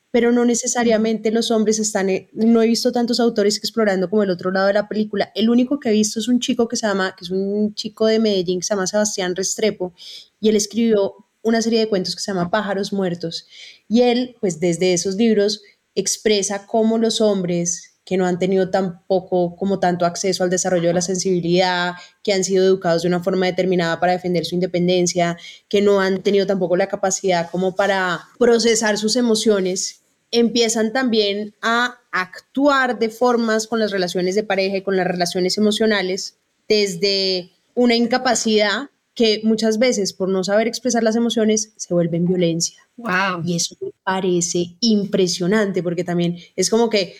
pero 0.10 0.32
no 0.32 0.44
necesariamente 0.44 1.32
los 1.32 1.52
hombres 1.52 1.78
están, 1.78 2.10
eh, 2.10 2.30
no 2.34 2.64
he 2.64 2.68
visto 2.68 2.92
tantos 2.92 3.20
autores 3.20 3.58
explorando 3.58 4.10
como 4.10 4.24
el 4.24 4.32
otro 4.32 4.50
lado 4.50 4.66
de 4.66 4.74
la 4.74 4.88
película. 4.88 5.32
El 5.36 5.52
único 5.52 5.80
que 5.80 5.90
he 5.90 5.94
visto 5.94 6.20
es 6.20 6.28
un 6.28 6.40
chico 6.40 6.68
que 6.68 6.78
se 6.78 6.88
llama, 6.88 7.14
que 7.16 7.26
es 7.26 7.30
un 7.30 7.76
chico 7.76 8.08
de 8.08 8.18
Medellín 8.18 8.62
que 8.62 8.66
se 8.66 8.74
llama 8.74 8.88
Sebastián 8.88 9.36
Restrepo, 9.36 9.94
y 10.42 10.50
él 10.50 10.56
escribió 10.56 11.29
una 11.42 11.62
serie 11.62 11.80
de 11.80 11.90
cuentos 11.90 12.16
que 12.16 12.22
se 12.22 12.32
llama 12.32 12.52
Pájaros 12.52 12.94
Muertos. 12.94 13.48
Y 13.88 14.02
él, 14.02 14.36
pues 14.40 14.60
desde 14.60 14.94
esos 14.94 15.16
libros, 15.16 15.62
expresa 15.96 16.66
cómo 16.66 16.98
los 16.98 17.22
hombres 17.22 17.90
que 18.10 18.18
no 18.18 18.26
han 18.26 18.40
tenido 18.40 18.72
tampoco 18.72 19.56
como 19.56 19.80
tanto 19.80 20.04
acceso 20.04 20.44
al 20.44 20.50
desarrollo 20.50 20.88
de 20.88 20.96
la 20.96 21.02
sensibilidad, 21.02 21.94
que 22.24 22.34
han 22.34 22.44
sido 22.44 22.66
educados 22.66 23.04
de 23.04 23.08
una 23.08 23.22
forma 23.22 23.46
determinada 23.46 24.00
para 24.00 24.14
defender 24.14 24.46
su 24.46 24.56
independencia, 24.56 25.38
que 25.68 25.82
no 25.82 26.02
han 26.02 26.24
tenido 26.24 26.48
tampoco 26.48 26.76
la 26.76 26.88
capacidad 26.88 27.52
como 27.52 27.76
para 27.76 28.22
procesar 28.40 28.98
sus 28.98 29.16
emociones, 29.16 30.02
empiezan 30.32 30.92
también 30.92 31.54
a 31.62 32.00
actuar 32.12 32.98
de 32.98 33.10
formas 33.10 33.68
con 33.68 33.80
las 33.80 33.92
relaciones 33.92 34.34
de 34.34 34.44
pareja 34.44 34.78
y 34.78 34.82
con 34.82 34.98
las 34.98 35.06
relaciones 35.06 35.60
emocionales 35.60 36.40
desde 36.68 37.52
una 37.76 37.96
incapacidad 37.96 38.90
que 39.20 39.42
muchas 39.44 39.80
veces 39.80 40.14
por 40.14 40.30
no 40.30 40.46
saber 40.46 40.66
expresar 40.66 41.04
las 41.04 41.18
emociones 41.18 41.74
se 41.76 41.94
vuelven 41.94 42.26
violencia. 42.26 42.88
Wow. 42.96 43.44
Y 43.44 43.58
eso 43.58 43.76
me 43.82 43.92
parece 44.02 44.78
impresionante 44.80 45.84
porque 45.84 46.06
también 46.06 46.38
es 46.56 46.70
como 46.70 46.90
que 46.90 47.18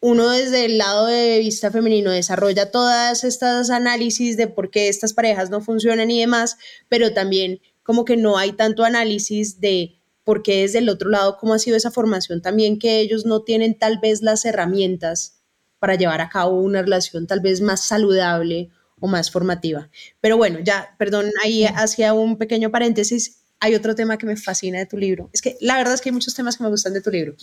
uno 0.00 0.30
desde 0.30 0.64
el 0.64 0.78
lado 0.78 1.08
de 1.08 1.40
vista 1.40 1.70
femenino 1.70 2.10
desarrolla 2.10 2.70
todas 2.70 3.22
estas 3.22 3.68
análisis 3.68 4.38
de 4.38 4.46
por 4.46 4.70
qué 4.70 4.88
estas 4.88 5.12
parejas 5.12 5.50
no 5.50 5.60
funcionan 5.60 6.10
y 6.10 6.20
demás, 6.20 6.56
pero 6.88 7.12
también 7.12 7.60
como 7.82 8.06
que 8.06 8.16
no 8.16 8.38
hay 8.38 8.52
tanto 8.52 8.82
análisis 8.82 9.60
de 9.60 9.98
por 10.24 10.42
qué 10.42 10.62
desde 10.62 10.78
el 10.78 10.88
otro 10.88 11.10
lado, 11.10 11.36
cómo 11.36 11.52
ha 11.52 11.58
sido 11.58 11.76
esa 11.76 11.90
formación 11.90 12.40
también, 12.40 12.78
que 12.78 13.00
ellos 13.00 13.26
no 13.26 13.42
tienen 13.42 13.78
tal 13.78 13.98
vez 13.98 14.22
las 14.22 14.46
herramientas 14.46 15.42
para 15.78 15.96
llevar 15.96 16.22
a 16.22 16.30
cabo 16.30 16.62
una 16.62 16.80
relación 16.80 17.26
tal 17.26 17.40
vez 17.40 17.60
más 17.60 17.84
saludable 17.84 18.70
o 19.02 19.08
más 19.08 19.32
formativa. 19.32 19.90
Pero 20.20 20.36
bueno, 20.36 20.60
ya, 20.62 20.94
perdón, 20.96 21.30
ahí 21.42 21.64
hacía 21.64 22.14
un 22.14 22.38
pequeño 22.38 22.70
paréntesis. 22.70 23.42
Hay 23.58 23.74
otro 23.74 23.96
tema 23.96 24.16
que 24.16 24.26
me 24.26 24.36
fascina 24.36 24.78
de 24.78 24.86
tu 24.86 24.96
libro. 24.96 25.28
Es 25.32 25.42
que 25.42 25.58
la 25.60 25.76
verdad 25.76 25.94
es 25.94 26.00
que 26.00 26.08
hay 26.08 26.14
muchos 26.14 26.34
temas 26.34 26.56
que 26.56 26.62
me 26.62 26.70
gustan 26.70 26.94
de 26.94 27.02
tu 27.02 27.10
libro, 27.10 27.34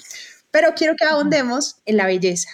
pero 0.52 0.74
quiero 0.74 0.96
que 0.96 1.04
ahondemos 1.04 1.76
en 1.86 1.98
la 1.98 2.08
belleza. 2.08 2.50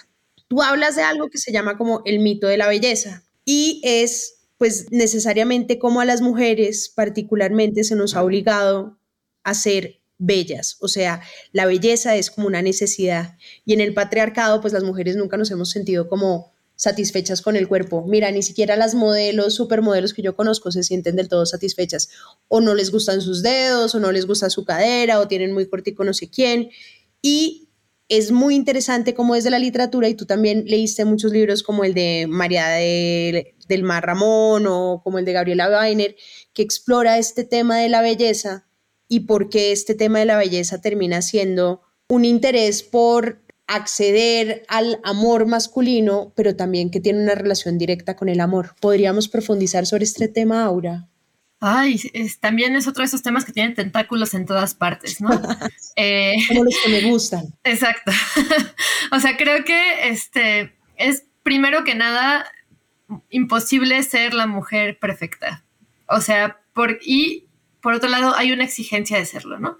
Tú 0.48 0.60
hablas 0.60 0.96
de 0.96 1.02
algo 1.02 1.30
que 1.30 1.38
se 1.38 1.52
llama 1.52 1.78
como 1.78 2.02
el 2.04 2.18
mito 2.18 2.48
de 2.48 2.58
la 2.58 2.66
belleza 2.66 3.22
y 3.44 3.80
es 3.84 4.34
pues 4.58 4.86
necesariamente 4.90 5.78
como 5.78 6.00
a 6.00 6.04
las 6.04 6.20
mujeres 6.20 6.88
particularmente 6.88 7.84
se 7.84 7.94
nos 7.94 8.16
ha 8.16 8.24
obligado 8.24 8.98
a 9.44 9.54
ser 9.54 10.00
bellas, 10.18 10.78
o 10.80 10.88
sea, 10.88 11.20
la 11.52 11.66
belleza 11.66 12.16
es 12.16 12.30
como 12.30 12.46
una 12.46 12.62
necesidad 12.62 13.36
y 13.66 13.74
en 13.74 13.80
el 13.80 13.92
patriarcado 13.92 14.62
pues 14.62 14.72
las 14.72 14.82
mujeres 14.82 15.14
nunca 15.14 15.36
nos 15.36 15.50
hemos 15.50 15.70
sentido 15.70 16.08
como 16.08 16.55
satisfechas 16.76 17.42
con 17.42 17.56
el 17.56 17.66
cuerpo. 17.66 18.04
Mira, 18.06 18.30
ni 18.30 18.42
siquiera 18.42 18.76
las 18.76 18.94
modelos, 18.94 19.54
supermodelos 19.54 20.14
que 20.14 20.22
yo 20.22 20.36
conozco 20.36 20.70
se 20.70 20.82
sienten 20.82 21.16
del 21.16 21.28
todo 21.28 21.46
satisfechas 21.46 22.10
o 22.48 22.60
no 22.60 22.74
les 22.74 22.92
gustan 22.92 23.20
sus 23.22 23.42
dedos 23.42 23.94
o 23.94 24.00
no 24.00 24.12
les 24.12 24.26
gusta 24.26 24.50
su 24.50 24.64
cadera 24.64 25.18
o 25.18 25.26
tienen 25.26 25.52
muy 25.52 25.68
cortico 25.68 26.04
no 26.04 26.14
sé 26.14 26.28
quién 26.30 26.70
y 27.22 27.70
es 28.08 28.30
muy 28.30 28.54
interesante 28.54 29.14
como 29.14 29.34
desde 29.34 29.50
la 29.50 29.58
literatura 29.58 30.08
y 30.08 30.14
tú 30.14 30.26
también 30.26 30.64
leíste 30.66 31.04
muchos 31.04 31.32
libros 31.32 31.62
como 31.62 31.82
el 31.82 31.92
de 31.92 32.26
María 32.28 32.68
del 32.68 33.82
Mar 33.82 34.06
Ramón 34.06 34.66
o 34.68 35.00
como 35.02 35.18
el 35.18 35.24
de 35.24 35.32
Gabriela 35.32 35.68
Weiner 35.68 36.14
que 36.52 36.62
explora 36.62 37.18
este 37.18 37.44
tema 37.44 37.78
de 37.78 37.88
la 37.88 38.02
belleza 38.02 38.68
y 39.08 39.20
por 39.20 39.48
qué 39.48 39.72
este 39.72 39.94
tema 39.94 40.20
de 40.20 40.26
la 40.26 40.36
belleza 40.36 40.80
termina 40.80 41.22
siendo 41.22 41.82
un 42.08 42.24
interés 42.24 42.82
por 42.82 43.42
acceder 43.66 44.64
al 44.68 45.00
amor 45.04 45.46
masculino, 45.46 46.32
pero 46.36 46.54
también 46.56 46.90
que 46.90 47.00
tiene 47.00 47.22
una 47.22 47.34
relación 47.34 47.78
directa 47.78 48.16
con 48.16 48.28
el 48.28 48.40
amor. 48.40 48.74
¿Podríamos 48.80 49.28
profundizar 49.28 49.86
sobre 49.86 50.04
este 50.04 50.28
tema, 50.28 50.64
Aura? 50.64 51.08
Ay, 51.58 51.98
también 52.40 52.76
es 52.76 52.86
otro 52.86 53.02
de 53.02 53.06
esos 53.06 53.22
temas 53.22 53.44
que 53.44 53.52
tienen 53.52 53.74
tentáculos 53.74 54.34
en 54.34 54.44
todas 54.44 54.74
partes, 54.74 55.20
¿no? 55.20 55.30
eh, 55.96 56.34
Como 56.48 56.64
los 56.64 56.74
que 56.84 56.90
me 56.90 57.10
gustan. 57.10 57.46
Exacto. 57.64 58.12
o 59.12 59.20
sea, 59.20 59.36
creo 59.36 59.64
que 59.64 60.08
este 60.08 60.76
es 60.96 61.24
primero 61.42 61.82
que 61.84 61.94
nada 61.94 62.46
imposible 63.30 64.02
ser 64.02 64.34
la 64.34 64.46
mujer 64.46 64.98
perfecta. 64.98 65.64
O 66.08 66.20
sea, 66.20 66.60
por, 66.72 66.98
y 67.02 67.46
por 67.80 67.94
otro 67.94 68.08
lado, 68.08 68.34
hay 68.36 68.52
una 68.52 68.64
exigencia 68.64 69.16
de 69.16 69.26
serlo, 69.26 69.58
¿no? 69.58 69.78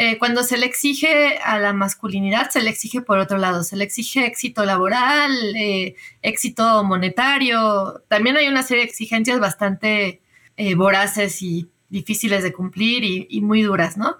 Eh, 0.00 0.16
cuando 0.16 0.44
se 0.44 0.56
le 0.58 0.64
exige 0.64 1.38
a 1.38 1.58
la 1.58 1.72
masculinidad, 1.72 2.50
se 2.50 2.62
le 2.62 2.70
exige 2.70 3.02
por 3.02 3.18
otro 3.18 3.36
lado, 3.36 3.64
se 3.64 3.74
le 3.76 3.82
exige 3.82 4.26
éxito 4.26 4.64
laboral, 4.64 5.32
eh, 5.56 5.96
éxito 6.22 6.84
monetario, 6.84 8.04
también 8.06 8.36
hay 8.36 8.46
una 8.46 8.62
serie 8.62 8.84
de 8.84 8.90
exigencias 8.90 9.40
bastante 9.40 10.22
eh, 10.56 10.76
voraces 10.76 11.42
y 11.42 11.68
difíciles 11.88 12.44
de 12.44 12.52
cumplir 12.52 13.02
y, 13.02 13.26
y, 13.28 13.40
muy 13.40 13.62
duras, 13.62 13.96
¿no? 13.96 14.18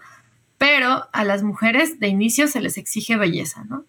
Pero 0.57 1.09
a 1.13 1.23
las 1.23 1.45
mujeres 1.45 2.01
de 2.01 2.09
inicio 2.09 2.49
se 2.49 2.61
les 2.61 2.77
exige 2.77 3.17
belleza, 3.17 3.63
¿no? 3.63 3.85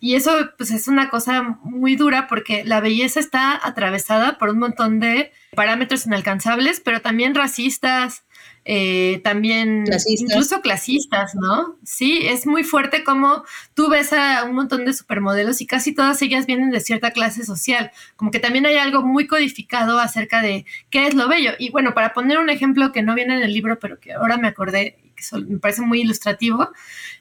y 0.00 0.14
eso 0.16 0.32
pues 0.58 0.70
es 0.70 0.86
una 0.86 1.08
cosa 1.08 1.58
muy 1.62 1.96
dura 1.96 2.26
porque 2.26 2.62
la 2.64 2.80
belleza 2.80 3.20
está 3.20 3.58
atravesada 3.66 4.38
por 4.38 4.50
un 4.50 4.58
montón 4.58 5.00
de 5.00 5.32
parámetros 5.54 6.06
inalcanzables, 6.06 6.80
pero 6.80 7.00
también 7.00 7.34
racistas, 7.34 8.23
eh, 8.66 9.20
también 9.22 9.84
incluso 10.06 10.62
clasistas, 10.62 11.34
¿no? 11.34 11.76
Sí, 11.84 12.20
es 12.24 12.46
muy 12.46 12.64
fuerte 12.64 13.04
como 13.04 13.44
tú 13.74 13.90
ves 13.90 14.12
a 14.14 14.44
un 14.44 14.54
montón 14.54 14.86
de 14.86 14.94
supermodelos 14.94 15.60
y 15.60 15.66
casi 15.66 15.94
todas 15.94 16.22
ellas 16.22 16.46
vienen 16.46 16.70
de 16.70 16.80
cierta 16.80 17.10
clase 17.10 17.44
social, 17.44 17.90
como 18.16 18.30
que 18.30 18.38
también 18.38 18.64
hay 18.64 18.76
algo 18.76 19.02
muy 19.02 19.26
codificado 19.26 19.98
acerca 19.98 20.40
de 20.40 20.64
qué 20.88 21.06
es 21.06 21.14
lo 21.14 21.28
bello. 21.28 21.52
Y 21.58 21.70
bueno, 21.70 21.92
para 21.92 22.14
poner 22.14 22.38
un 22.38 22.48
ejemplo 22.48 22.90
que 22.90 23.02
no 23.02 23.14
viene 23.14 23.36
en 23.36 23.42
el 23.42 23.52
libro, 23.52 23.78
pero 23.78 24.00
que 24.00 24.14
ahora 24.14 24.38
me 24.38 24.48
acordé, 24.48 24.96
que 25.14 25.38
me 25.40 25.58
parece 25.58 25.82
muy 25.82 26.00
ilustrativo, 26.00 26.70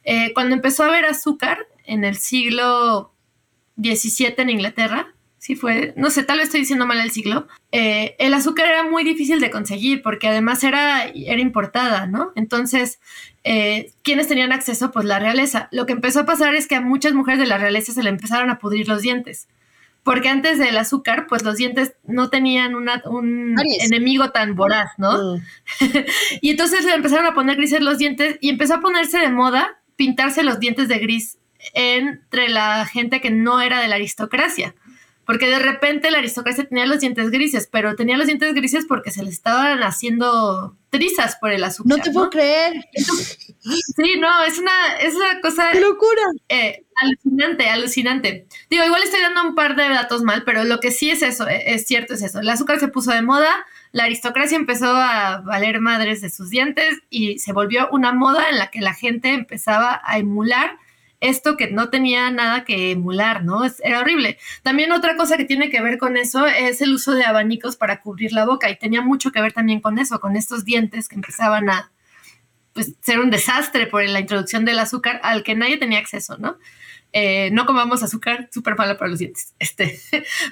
eh, 0.05 0.33
cuando 0.33 0.55
empezó 0.55 0.83
a 0.83 0.87
haber 0.87 1.05
azúcar 1.05 1.67
en 1.85 2.05
el 2.05 2.15
siglo 2.15 3.13
XVII 3.75 4.35
en 4.37 4.49
Inglaterra, 4.49 5.12
sí 5.43 5.57
fue, 5.57 5.93
no 5.97 6.09
sé, 6.09 6.23
tal 6.23 6.37
vez 6.37 6.45
estoy 6.45 6.61
diciendo 6.61 6.85
mal 6.85 7.01
el 7.01 7.11
siglo, 7.11 7.49
eh, 7.73 8.15
el 8.17 8.33
azúcar 8.33 8.65
era 8.65 8.83
muy 8.83 9.03
difícil 9.03 9.41
de 9.41 9.51
conseguir 9.51 10.01
porque 10.01 10.29
además 10.29 10.63
era, 10.63 11.03
era 11.03 11.41
importada, 11.41 12.07
¿no? 12.07 12.31
Entonces, 12.37 13.01
eh, 13.43 13.91
¿quiénes 14.03 14.29
tenían 14.29 14.53
acceso? 14.53 14.91
Pues 14.91 15.03
la 15.03 15.19
realeza. 15.19 15.67
Lo 15.73 15.85
que 15.85 15.91
empezó 15.91 16.21
a 16.21 16.25
pasar 16.25 16.55
es 16.55 16.65
que 16.65 16.75
a 16.75 16.81
muchas 16.81 17.11
mujeres 17.11 17.41
de 17.41 17.45
la 17.45 17.57
realeza 17.57 17.91
se 17.91 18.03
le 18.03 18.09
empezaron 18.09 18.51
a 18.51 18.57
pudrir 18.57 18.87
los 18.87 19.01
dientes. 19.01 19.49
Porque 20.01 20.29
antes 20.29 20.59
del 20.59 20.77
azúcar, 20.77 21.27
pues 21.27 21.43
los 21.43 21.57
dientes 21.57 21.93
no 22.05 22.29
tenían 22.29 22.73
un 22.73 23.59
enemigo 23.81 24.31
tan 24.31 24.55
voraz, 24.55 24.91
¿no? 24.97 25.35
Mm. 25.35 25.41
y 26.41 26.51
entonces 26.51 26.85
le 26.85 26.93
empezaron 26.93 27.25
a 27.25 27.33
poner 27.33 27.57
grises 27.57 27.81
los 27.81 27.97
dientes 27.97 28.37
y 28.39 28.47
empezó 28.47 28.75
a 28.75 28.79
ponerse 28.79 29.19
de 29.19 29.29
moda 29.29 29.81
pintarse 29.97 30.41
los 30.41 30.61
dientes 30.61 30.87
de 30.87 30.99
gris 30.99 31.37
entre 31.73 32.47
la 32.47 32.85
gente 32.85 33.19
que 33.19 33.29
no 33.29 33.59
era 33.59 33.81
de 33.81 33.89
la 33.89 33.95
aristocracia 33.95 34.73
porque 35.25 35.47
de 35.47 35.59
repente 35.59 36.11
la 36.11 36.17
aristocracia 36.17 36.65
tenía 36.65 36.85
los 36.85 36.99
dientes 36.99 37.31
grises, 37.31 37.67
pero 37.71 37.95
tenía 37.95 38.17
los 38.17 38.27
dientes 38.27 38.53
grises 38.53 38.85
porque 38.87 39.11
se 39.11 39.23
le 39.23 39.29
estaban 39.29 39.81
haciendo 39.83 40.75
trizas 40.89 41.37
por 41.37 41.51
el 41.51 41.63
azúcar. 41.63 41.97
No 41.97 42.03
te 42.03 42.11
puedo 42.11 42.29
creer. 42.29 42.73
sí, 42.95 44.17
no, 44.19 44.43
es 44.43 44.59
una, 44.59 44.97
es 44.99 45.15
una 45.15 45.41
cosa... 45.41 45.71
¡Qué 45.71 45.79
locura! 45.79 46.21
Eh, 46.49 46.85
alucinante, 46.95 47.69
alucinante. 47.69 48.47
Digo, 48.69 48.83
igual 48.83 49.03
estoy 49.03 49.21
dando 49.21 49.43
un 49.43 49.55
par 49.55 49.75
de 49.75 49.89
datos 49.89 50.23
mal, 50.23 50.43
pero 50.43 50.65
lo 50.65 50.79
que 50.79 50.91
sí 50.91 51.09
es 51.09 51.21
eso, 51.21 51.47
eh, 51.47 51.63
es 51.67 51.87
cierto, 51.87 52.13
es 52.13 52.21
eso. 52.21 52.41
El 52.41 52.49
azúcar 52.49 52.79
se 52.79 52.89
puso 52.89 53.11
de 53.11 53.21
moda, 53.21 53.65
la 53.91 54.03
aristocracia 54.03 54.57
empezó 54.57 54.87
a 54.87 55.41
valer 55.41 55.79
madres 55.79 56.21
de 56.21 56.29
sus 56.29 56.49
dientes 56.49 56.99
y 57.09 57.39
se 57.39 57.53
volvió 57.53 57.89
una 57.91 58.13
moda 58.13 58.49
en 58.49 58.57
la 58.57 58.69
que 58.69 58.81
la 58.81 58.93
gente 58.93 59.33
empezaba 59.33 60.01
a 60.03 60.17
emular 60.17 60.77
esto 61.23 61.55
que 61.55 61.71
no 61.71 61.89
tenía 61.89 62.29
nada 62.31 62.65
que 62.65 62.91
emular, 62.91 63.45
¿no? 63.45 63.61
era 63.83 64.01
horrible. 64.01 64.37
También 64.61 64.91
otra 64.91 65.15
cosa 65.15 65.37
que 65.37 65.45
tiene 65.45 65.69
que 65.69 65.81
ver 65.81 65.97
con 65.97 66.17
eso 66.17 66.45
es 66.45 66.81
el 66.81 66.93
uso 66.93 67.13
de 67.13 67.23
abanicos 67.23 67.77
para 67.77 68.01
cubrir 68.01 68.33
la 68.33 68.45
boca 68.45 68.69
y 68.69 68.77
tenía 68.77 69.01
mucho 69.01 69.31
que 69.31 69.41
ver 69.41 69.53
también 69.53 69.79
con 69.79 69.97
eso, 69.99 70.19
con 70.19 70.35
estos 70.35 70.65
dientes 70.65 71.07
que 71.07 71.15
empezaban 71.15 71.69
a 71.69 71.91
pues, 72.73 72.93
ser 73.01 73.19
un 73.19 73.29
desastre 73.29 73.87
por 73.87 74.03
la 74.03 74.19
introducción 74.19 74.65
del 74.65 74.79
azúcar 74.79 75.21
al 75.23 75.43
que 75.43 75.55
nadie 75.55 75.77
tenía 75.77 75.99
acceso, 75.99 76.37
¿no? 76.37 76.57
Eh, 77.13 77.51
no 77.51 77.65
comamos 77.65 78.03
azúcar, 78.03 78.49
súper 78.51 78.75
mala 78.75 78.97
para 78.97 79.09
los 79.09 79.19
dientes. 79.19 79.53
Este. 79.59 80.01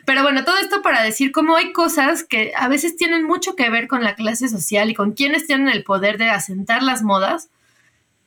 Pero 0.05 0.23
bueno, 0.23 0.45
todo 0.45 0.57
esto 0.57 0.81
para 0.81 1.03
decir 1.03 1.33
cómo 1.33 1.57
hay 1.57 1.73
cosas 1.73 2.23
que 2.23 2.53
a 2.55 2.69
veces 2.69 2.95
tienen 2.95 3.25
mucho 3.25 3.57
que 3.57 3.69
ver 3.69 3.87
con 3.87 4.05
la 4.05 4.15
clase 4.15 4.47
social 4.47 4.89
y 4.89 4.93
con 4.93 5.11
quienes 5.11 5.47
tienen 5.47 5.67
el 5.67 5.83
poder 5.83 6.17
de 6.17 6.29
asentar 6.29 6.81
las 6.81 7.03
modas, 7.03 7.49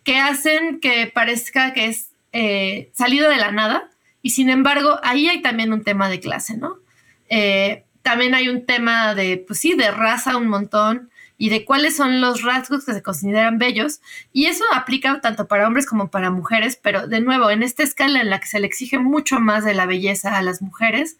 que 0.02 0.18
hacen 0.18 0.80
que 0.80 1.06
parezca 1.06 1.72
que 1.72 1.86
es 1.86 2.10
eh, 2.34 2.90
salido 2.92 3.30
de 3.30 3.36
la 3.36 3.52
nada 3.52 3.88
y 4.20 4.30
sin 4.30 4.50
embargo 4.50 4.98
ahí 5.04 5.28
hay 5.28 5.40
también 5.40 5.72
un 5.72 5.84
tema 5.84 6.08
de 6.08 6.18
clase, 6.18 6.56
¿no? 6.56 6.78
Eh, 7.28 7.84
también 8.02 8.34
hay 8.34 8.48
un 8.48 8.66
tema 8.66 9.14
de, 9.14 9.38
pues 9.38 9.60
sí, 9.60 9.74
de 9.74 9.90
raza 9.90 10.36
un 10.36 10.48
montón 10.48 11.10
y 11.38 11.48
de 11.48 11.64
cuáles 11.64 11.96
son 11.96 12.20
los 12.20 12.42
rasgos 12.42 12.84
que 12.84 12.92
se 12.92 13.02
consideran 13.02 13.58
bellos. 13.58 14.00
Y 14.32 14.46
eso 14.46 14.64
aplica 14.72 15.20
tanto 15.20 15.46
para 15.46 15.66
hombres 15.66 15.86
como 15.86 16.10
para 16.10 16.30
mujeres, 16.30 16.76
pero 16.80 17.06
de 17.06 17.20
nuevo, 17.20 17.50
en 17.50 17.62
esta 17.62 17.82
escala 17.82 18.20
en 18.20 18.30
la 18.30 18.40
que 18.40 18.48
se 18.48 18.58
le 18.60 18.66
exige 18.66 18.98
mucho 18.98 19.40
más 19.40 19.64
de 19.64 19.74
la 19.74 19.86
belleza 19.86 20.36
a 20.36 20.42
las 20.42 20.60
mujeres, 20.60 21.18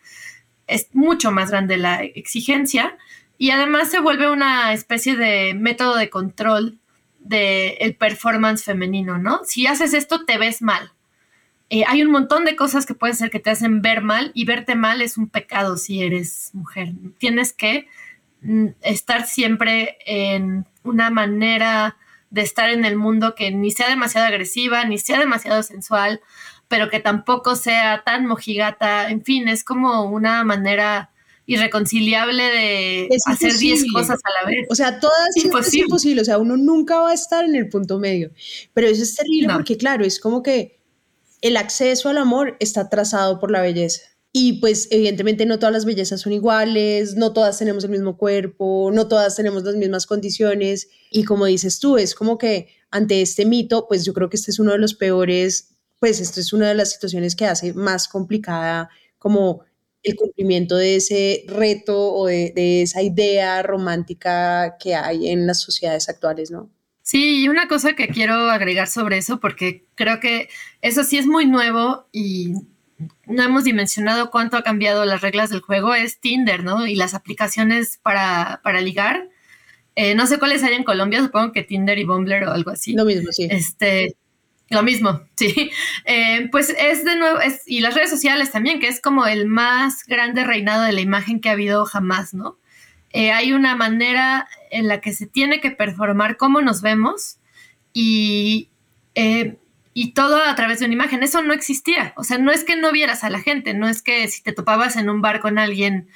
es 0.66 0.88
mucho 0.94 1.30
más 1.30 1.50
grande 1.50 1.76
la 1.76 2.02
exigencia 2.02 2.96
y 3.38 3.50
además 3.50 3.90
se 3.90 4.00
vuelve 4.00 4.30
una 4.30 4.72
especie 4.72 5.16
de 5.16 5.54
método 5.54 5.94
de 5.96 6.10
control 6.10 6.78
del 7.20 7.74
el 7.78 7.94
performance 7.94 8.64
femenino, 8.64 9.18
¿no? 9.18 9.42
Si 9.44 9.66
haces 9.66 9.94
esto, 9.94 10.24
te 10.24 10.38
ves 10.38 10.60
mal. 10.60 10.93
Eh, 11.74 11.82
hay 11.88 12.04
un 12.04 12.12
montón 12.12 12.44
de 12.44 12.54
cosas 12.54 12.86
que 12.86 12.94
pueden 12.94 13.16
ser 13.16 13.30
que 13.30 13.40
te 13.40 13.50
hacen 13.50 13.82
ver 13.82 14.00
mal 14.00 14.30
y 14.32 14.44
verte 14.44 14.76
mal 14.76 15.02
es 15.02 15.18
un 15.18 15.28
pecado 15.28 15.76
si 15.76 16.04
eres 16.04 16.50
mujer. 16.52 16.92
Tienes 17.18 17.52
que 17.52 17.88
mm, 18.42 18.66
estar 18.82 19.26
siempre 19.26 19.98
en 20.06 20.66
una 20.84 21.10
manera 21.10 21.96
de 22.30 22.42
estar 22.42 22.70
en 22.70 22.84
el 22.84 22.94
mundo 22.94 23.34
que 23.34 23.50
ni 23.50 23.72
sea 23.72 23.88
demasiado 23.88 24.28
agresiva, 24.28 24.84
ni 24.84 24.98
sea 24.98 25.18
demasiado 25.18 25.64
sensual, 25.64 26.20
pero 26.68 26.88
que 26.90 27.00
tampoco 27.00 27.56
sea 27.56 28.04
tan 28.04 28.24
mojigata. 28.26 29.10
En 29.10 29.24
fin, 29.24 29.48
es 29.48 29.64
como 29.64 30.04
una 30.04 30.44
manera 30.44 31.10
irreconciliable 31.44 32.44
de 32.44 33.08
hacer 33.26 33.52
10 33.52 33.92
cosas 33.92 34.20
a 34.22 34.44
la 34.44 34.48
vez. 34.48 34.64
O 34.70 34.76
sea, 34.76 35.00
todas 35.00 35.26
es 35.34 35.44
imposible. 35.74 36.22
O 36.22 36.24
sea, 36.24 36.38
uno 36.38 36.56
nunca 36.56 37.00
va 37.00 37.10
a 37.10 37.14
estar 37.14 37.44
en 37.44 37.56
el 37.56 37.68
punto 37.68 37.98
medio. 37.98 38.30
Pero 38.72 38.86
eso 38.86 39.02
es 39.02 39.16
terrible 39.16 39.52
porque, 39.52 39.76
claro, 39.76 40.04
es 40.04 40.20
como 40.20 40.40
que 40.40 40.84
el 41.43 41.57
acceso 41.57 42.09
al 42.09 42.18
amor 42.18 42.57
está 42.61 42.89
trazado 42.89 43.39
por 43.39 43.51
la 43.51 43.61
belleza. 43.62 44.03
Y 44.32 44.55
pues 44.55 44.89
evidentemente 44.91 45.47
no 45.47 45.59
todas 45.61 45.72
las 45.72 45.85
bellezas 45.85 46.20
son 46.20 46.32
iguales, 46.32 47.14
no 47.14 47.32
todas 47.32 47.57
tenemos 47.59 47.85
el 47.85 47.91
mismo 47.91 48.16
cuerpo, 48.16 48.91
no 48.93 49.07
todas 49.07 49.37
tenemos 49.37 49.62
las 49.62 49.76
mismas 49.76 50.07
condiciones. 50.07 50.89
Y 51.11 51.24
como 51.24 51.47
dices 51.47 51.78
tú, 51.78 51.99
es 51.99 52.14
como 52.16 52.37
que 52.37 52.68
ante 52.91 53.22
este 53.22 53.47
mito, 53.47 53.87
pues 53.87 54.05
yo 54.05 54.12
creo 54.12 54.28
que 54.28 54.37
este 54.37 54.51
es 54.51 54.59
uno 54.59 54.72
de 54.72 54.78
los 54.78 54.95
peores, 54.95 55.76
pues 56.01 56.20
esto 56.20 56.41
es 56.41 56.53
una 56.53 56.68
de 56.68 56.74
las 56.74 56.93
situaciones 56.93 57.37
que 57.37 57.47
hace 57.47 57.74
más 57.74 58.09
complicada 58.09 58.91
como 59.18 59.62
el 60.03 60.16
cumplimiento 60.16 60.76
de 60.76 60.97
ese 60.97 61.45
reto 61.47 62.12
o 62.14 62.26
de, 62.26 62.53
de 62.55 62.82
esa 62.82 63.03
idea 63.03 63.62
romántica 63.62 64.76
que 64.78 64.95
hay 64.95 65.28
en 65.28 65.47
las 65.47 65.61
sociedades 65.61 66.09
actuales, 66.09 66.51
¿no? 66.51 66.70
Sí, 67.05 67.42
y 67.42 67.48
una 67.50 67.68
cosa 67.68 67.92
que 67.92 68.09
quiero 68.09 68.50
agregar 68.50 68.88
sobre 68.88 69.18
eso, 69.18 69.38
porque 69.38 69.84
creo 69.94 70.20
que 70.20 70.48
eso 70.80 71.05
sí 71.05 71.18
es 71.18 71.26
muy 71.26 71.44
nuevo 71.44 72.09
y 72.12 72.55
no 73.26 73.42
hemos 73.42 73.64
dimensionado 73.64 74.30
cuánto 74.30 74.57
ha 74.57 74.62
cambiado 74.62 75.05
las 75.05 75.20
reglas 75.20 75.50
del 75.50 75.61
juego, 75.61 75.94
es 75.94 76.18
Tinder, 76.18 76.64
¿no? 76.64 76.86
Y 76.86 76.94
las 76.94 77.12
aplicaciones 77.12 77.98
para, 78.02 78.62
para 78.64 78.80
ligar. 78.80 79.28
Eh, 79.96 80.14
no 80.14 80.26
sé 80.26 80.38
cuáles 80.38 80.62
hay 80.62 80.72
en 80.72 80.82
Colombia, 80.82 81.20
supongo 81.20 81.52
que 81.52 81.62
Tinder 81.62 81.98
y 81.98 82.05
Bumble 82.05 82.46
o 82.46 82.52
algo 82.52 82.70
así. 82.70 82.94
Lo 82.94 83.05
mismo, 83.05 83.30
sí. 83.32 83.48
Este, 83.50 84.16
lo 84.70 84.82
mismo, 84.82 85.20
sí. 85.36 85.70
Eh, 86.07 86.48
pues 86.50 86.70
es 86.70 87.05
de 87.05 87.16
nuevo, 87.16 87.38
es, 87.38 87.64
y 87.66 87.80
las 87.80 87.94
redes 87.94 88.09
sociales 88.09 88.50
también, 88.50 88.80
que 88.80 88.88
es 88.88 89.02
como 89.02 89.26
el 89.26 89.44
más 89.44 90.07
grande 90.07 90.42
reinado 90.42 90.84
de 90.84 90.92
la 90.92 91.02
imagen 91.02 91.42
que 91.42 91.50
ha 91.50 91.52
habido 91.52 91.84
jamás, 91.84 92.32
¿no? 92.32 92.57
Eh, 93.14 93.30
hay 93.30 93.52
una 93.52 93.76
manera 93.76 94.48
en 94.72 94.88
la 94.88 95.00
que 95.00 95.12
se 95.12 95.26
tiene 95.26 95.60
que 95.60 95.70
performar 95.70 96.36
cómo 96.36 96.60
nos 96.60 96.82
vemos 96.82 97.38
y, 97.92 98.70
eh, 99.14 99.56
y 99.94 100.14
todo 100.14 100.42
a 100.44 100.54
través 100.56 100.80
de 100.80 100.86
una 100.86 100.94
imagen. 100.94 101.22
Eso 101.22 101.40
no 101.40 101.52
existía. 101.52 102.12
O 102.16 102.24
sea, 102.24 102.38
no 102.38 102.50
es 102.50 102.64
que 102.64 102.74
no 102.74 102.90
vieras 102.90 103.22
a 103.22 103.30
la 103.30 103.40
gente, 103.40 103.72
no 103.72 103.88
es 103.88 104.02
que 104.02 104.26
si 104.26 104.42
te 104.42 104.52
topabas 104.52 104.96
en 104.96 105.08
un 105.08 105.22
bar 105.22 105.38
con 105.38 105.60
alguien 105.60 106.08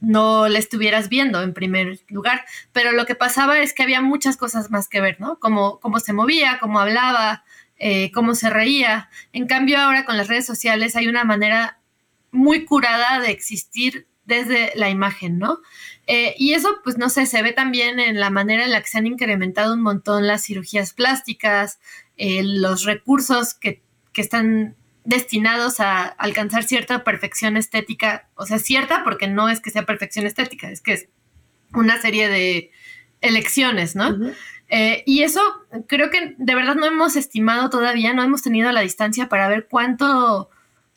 no 0.00 0.48
le 0.48 0.60
estuvieras 0.60 1.08
viendo 1.08 1.42
en 1.42 1.52
primer 1.52 1.98
lugar, 2.08 2.44
pero 2.72 2.92
lo 2.92 3.04
que 3.04 3.16
pasaba 3.16 3.58
es 3.58 3.74
que 3.74 3.82
había 3.82 4.00
muchas 4.00 4.36
cosas 4.36 4.70
más 4.70 4.88
que 4.88 5.00
ver, 5.00 5.20
¿no? 5.20 5.40
Como 5.40 5.80
cómo 5.80 5.98
se 5.98 6.12
movía, 6.12 6.58
cómo 6.60 6.78
hablaba, 6.78 7.42
eh, 7.80 8.12
cómo 8.12 8.36
se 8.36 8.48
reía. 8.48 9.10
En 9.32 9.48
cambio, 9.48 9.80
ahora 9.80 10.04
con 10.04 10.16
las 10.16 10.28
redes 10.28 10.46
sociales 10.46 10.94
hay 10.94 11.08
una 11.08 11.24
manera 11.24 11.80
muy 12.30 12.64
curada 12.64 13.18
de 13.18 13.32
existir 13.32 14.06
desde 14.24 14.70
la 14.76 14.88
imagen, 14.88 15.38
¿no? 15.38 15.58
Eh, 16.10 16.34
y 16.38 16.54
eso, 16.54 16.70
pues 16.82 16.96
no 16.96 17.10
sé, 17.10 17.26
se 17.26 17.42
ve 17.42 17.52
también 17.52 18.00
en 18.00 18.18
la 18.18 18.30
manera 18.30 18.64
en 18.64 18.70
la 18.70 18.80
que 18.80 18.88
se 18.88 18.96
han 18.96 19.06
incrementado 19.06 19.74
un 19.74 19.82
montón 19.82 20.26
las 20.26 20.42
cirugías 20.42 20.94
plásticas, 20.94 21.80
eh, 22.16 22.40
los 22.42 22.84
recursos 22.84 23.52
que, 23.52 23.82
que, 24.14 24.22
están 24.22 24.74
destinados 25.04 25.80
a 25.80 26.04
alcanzar 26.04 26.64
cierta 26.64 27.04
perfección 27.04 27.58
estética, 27.58 28.26
o 28.36 28.46
sea, 28.46 28.58
cierta 28.58 29.04
porque 29.04 29.28
no 29.28 29.50
es 29.50 29.60
que 29.60 29.70
sea 29.70 29.84
perfección 29.84 30.24
estética, 30.24 30.70
es 30.70 30.80
que 30.80 30.94
es 30.94 31.08
una 31.74 32.00
serie 32.00 32.30
de 32.30 32.70
elecciones, 33.20 33.94
¿no? 33.94 34.16
eh, 34.70 35.02
y 35.04 35.24
eso 35.24 35.42
creo 35.88 36.08
que 36.08 36.36
de 36.38 36.54
verdad 36.54 36.76
no 36.76 36.86
hemos 36.86 37.16
estimado 37.16 37.68
todavía, 37.68 38.14
no 38.14 38.22
hemos 38.22 38.40
tenido 38.40 38.72
la 38.72 38.80
distancia 38.80 39.28
para 39.28 39.46
ver 39.46 39.68
cuánto 39.70 40.48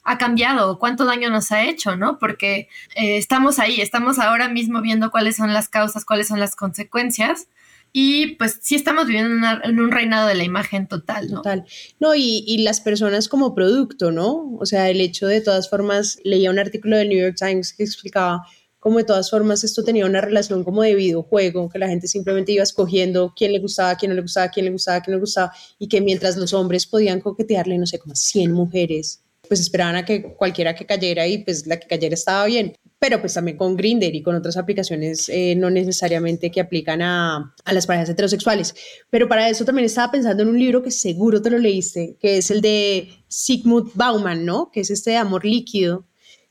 ha 0.03 0.17
cambiado, 0.17 0.79
cuánto 0.79 1.05
daño 1.05 1.29
nos 1.29 1.51
ha 1.51 1.63
hecho, 1.63 1.95
¿no? 1.95 2.17
Porque 2.19 2.67
eh, 2.95 3.17
estamos 3.17 3.59
ahí, 3.59 3.81
estamos 3.81 4.19
ahora 4.19 4.49
mismo 4.49 4.81
viendo 4.81 5.11
cuáles 5.11 5.35
son 5.35 5.53
las 5.53 5.69
causas, 5.69 6.05
cuáles 6.05 6.27
son 6.27 6.39
las 6.39 6.55
consecuencias. 6.55 7.47
Y 7.93 8.35
pues 8.35 8.59
sí 8.61 8.75
estamos 8.75 9.05
viviendo 9.05 9.45
en 9.63 9.79
un 9.79 9.91
reinado 9.91 10.27
de 10.27 10.35
la 10.35 10.45
imagen 10.45 10.87
total, 10.87 11.29
¿no? 11.29 11.37
Total. 11.37 11.65
No, 11.99 12.15
y, 12.15 12.43
y, 12.47 12.59
las 12.59 12.79
personas 12.79 13.27
como 13.27 13.53
producto, 13.53 14.13
¿no? 14.13 14.55
O 14.59 14.65
sea, 14.65 14.89
el 14.89 15.01
hecho 15.01 15.27
de 15.27 15.41
todas 15.41 15.69
formas, 15.69 16.17
leía 16.23 16.51
un 16.51 16.59
artículo 16.59 16.95
del 16.95 17.09
New 17.09 17.19
York 17.19 17.35
Times 17.37 17.73
que 17.73 17.83
explicaba 17.83 18.45
cómo 18.81 18.97
de 18.97 19.03
todas 19.03 19.29
formas 19.29 19.63
esto 19.63 19.83
tenía 19.83 20.05
una 20.07 20.21
relación 20.21 20.63
como 20.63 20.81
de 20.81 20.95
videojuego, 20.95 21.69
que 21.69 21.79
la 21.79 21.87
gente 21.87 22.07
simplemente 22.07 22.51
iba 22.51 22.63
escogiendo 22.63 23.33
quién 23.35 23.53
le 23.53 23.59
gustaba, 23.59 23.95
quién 23.95 24.09
no 24.09 24.15
le 24.15 24.23
gustaba, 24.23 24.49
quién 24.49 24.65
le 24.65 24.71
gustaba, 24.71 25.01
quién 25.01 25.11
no 25.11 25.17
le 25.17 25.21
gustaba, 25.21 25.53
y 25.77 25.87
que 25.87 26.01
mientras 26.01 26.35
los 26.35 26.53
hombres 26.53 26.87
podían 26.87 27.21
coquetearle, 27.21 27.77
no 27.77 27.85
sé, 27.85 27.99
como 27.99 28.13
a 28.13 28.15
100 28.15 28.51
mujeres, 28.51 29.21
pues 29.51 29.59
esperaban 29.59 29.97
a 29.97 30.05
que 30.05 30.23
cualquiera 30.23 30.75
que 30.75 30.85
cayera 30.85 31.27
y 31.27 31.39
pues 31.39 31.67
la 31.67 31.77
que 31.77 31.85
cayera 31.85 32.13
estaba 32.13 32.45
bien. 32.45 32.73
Pero 32.99 33.19
pues 33.19 33.33
también 33.33 33.57
con 33.57 33.75
Grinder 33.75 34.15
y 34.15 34.23
con 34.23 34.33
otras 34.33 34.55
aplicaciones 34.55 35.27
eh, 35.27 35.55
no 35.57 35.69
necesariamente 35.69 36.51
que 36.51 36.61
aplican 36.61 37.01
a, 37.01 37.53
a, 37.65 37.73
las 37.73 37.85
parejas 37.85 38.07
heterosexuales. 38.07 38.73
Pero 39.09 39.27
para 39.27 39.49
eso 39.49 39.65
también 39.65 39.87
estaba 39.87 40.09
pensando 40.09 40.43
en 40.43 40.47
un 40.47 40.57
libro 40.57 40.81
que 40.81 40.89
seguro 40.89 41.41
te 41.41 41.49
lo 41.49 41.57
leíste, 41.57 42.15
que 42.21 42.37
es 42.37 42.49
el 42.49 42.61
de 42.61 43.09
Sigmund 43.27 43.91
Bauman, 43.93 44.45
¿no? 44.45 44.71
Que 44.71 44.79
es 44.79 44.89
este 44.89 45.17
amor 45.17 45.43
líquido, 45.43 46.07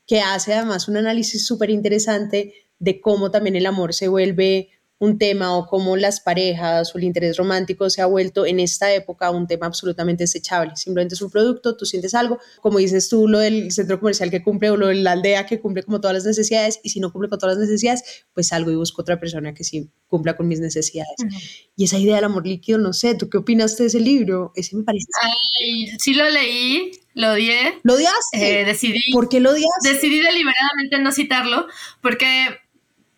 que 0.07 0.20
hace 0.20 0.53
además 0.53 0.86
un 0.86 0.98
análisis 0.98 1.46
súper 1.46 1.70
interesante 1.70 2.53
de 2.78 3.01
cómo 3.01 3.30
también 3.30 3.57
el 3.57 3.64
amor 3.64 3.94
se 3.94 4.09
vuelve 4.09 4.68
un 5.01 5.18
tema 5.18 5.57
o 5.57 5.66
cómo 5.66 5.96
las 5.96 6.20
parejas 6.20 6.94
o 6.94 6.98
el 6.98 7.05
interés 7.05 7.38
romántico 7.38 7.88
se 7.88 8.03
ha 8.03 8.07
vuelto 8.07 8.44
en 8.44 8.61
esta 8.61 8.92
época 8.94 9.30
un 9.30 9.46
tema 9.46 9.64
absolutamente 9.66 10.24
desechable. 10.24 10.76
Simplemente 10.76 11.14
es 11.14 11.22
un 11.22 11.30
producto, 11.30 11.74
tú 11.74 11.86
sientes 11.86 12.14
algo, 12.14 12.38
como 12.61 12.78
dices 12.78 13.09
tú, 13.09 13.26
lo 13.26 13.38
del 13.38 13.72
centro 13.72 13.98
comercial 13.98 14.30
que 14.30 14.42
cumple 14.42 14.68
o 14.68 14.76
lo 14.76 14.88
de 14.88 14.96
la 14.96 15.12
aldea 15.12 15.46
que 15.46 15.59
cumple 15.59 15.82
como 15.84 16.03
todas 16.03 16.14
las 16.14 16.26
necesidades 16.26 16.80
y 16.82 16.90
si 16.90 17.01
no 17.01 17.11
cumple 17.12 17.30
con 17.30 17.38
todas 17.38 17.57
las 17.57 17.66
necesidades, 17.66 18.26
pues 18.34 18.48
salgo 18.48 18.70
y 18.70 18.76
busco 18.76 19.01
otra 19.01 19.18
persona 19.18 19.55
que 19.55 19.64
sí 19.64 19.88
cumpla 20.07 20.36
con 20.36 20.46
mis 20.46 20.61
necesidades. 20.61 21.14
Uh 21.18 21.28
-huh. 21.28 21.70
Y 21.76 21.84
esa 21.84 21.98
idea 21.98 22.16
del 22.16 22.24
amor 22.24 22.46
líquido, 22.46 22.78
no 22.78 22.92
sé, 22.92 23.14
¿tú 23.14 23.30
qué 23.30 23.38
opinaste 23.38 23.84
de 23.84 23.86
ese 23.86 24.01
libro? 24.01 24.53
Ese 24.55 24.76
me 24.76 24.82
parece... 24.82 25.07
Ay, 25.22 25.96
sí 25.98 26.12
lo 26.12 26.28
leí, 26.28 26.92
lo 27.14 27.32
odié. 27.32 27.78
¿Lo 27.84 27.94
odiaste? 27.94 28.61
Eh, 28.61 28.64
decidí... 28.66 29.01
¿Por 29.14 29.30
qué 29.30 29.40
lo 29.40 29.53
odiaste? 29.53 29.94
Decidí 29.94 30.20
deliberadamente 30.20 30.98
no 30.98 31.11
citarlo 31.11 31.66
porque 32.03 32.28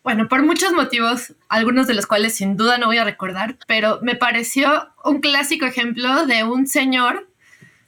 bueno, 0.03 0.29
por 0.29 0.43
muchos 0.43 0.73
motivos, 0.73 1.35
algunos 1.49 1.87
de 1.87 1.95
los 1.95 2.07
cuales 2.07 2.35
sin 2.35 2.57
duda 2.57 2.79
no 2.79 2.87
voy 2.87 2.99
a 2.99 3.05
recordar, 3.05 3.57
pero 3.67 4.01
me 4.03 4.17
pareció 4.17 4.89
un 5.05 5.21
clásico 5.21 5.65
ejemplo 5.65 6.27
de 6.27 6.43
un 6.43 6.67
señor 6.67 7.29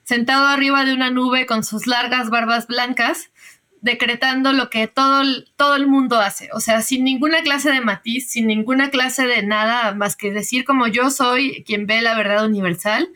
sentado 0.05 0.47
arriba 0.47 0.85
de 0.85 0.95
una 0.95 1.11
nube 1.11 1.47
con 1.47 1.65
sus 1.65 1.87
largas 1.87 2.31
barbas 2.31 2.69
blancas, 2.69 3.31
decretando 3.81 4.53
lo 4.53 4.71
que 4.71 4.87
todo 4.87 5.23
el, 5.23 5.49
todo 5.57 5.75
el 5.75 5.87
mundo 5.87 6.21
hace, 6.21 6.49
o 6.53 6.61
sea, 6.61 6.83
sin 6.83 7.05
ninguna 7.05 7.43
clase 7.43 7.71
de 7.71 7.81
matiz, 7.81 8.31
sin 8.31 8.47
ninguna 8.47 8.91
clase 8.91 9.27
de 9.27 9.43
nada 9.43 9.93
más 9.95 10.17
que 10.17 10.31
decir 10.31 10.65
como 10.65 10.87
yo 10.87 11.11
soy 11.11 11.65
quien 11.67 11.87
ve 11.87 12.01
la 12.01 12.17
verdad 12.17 12.47
universal. 12.47 13.09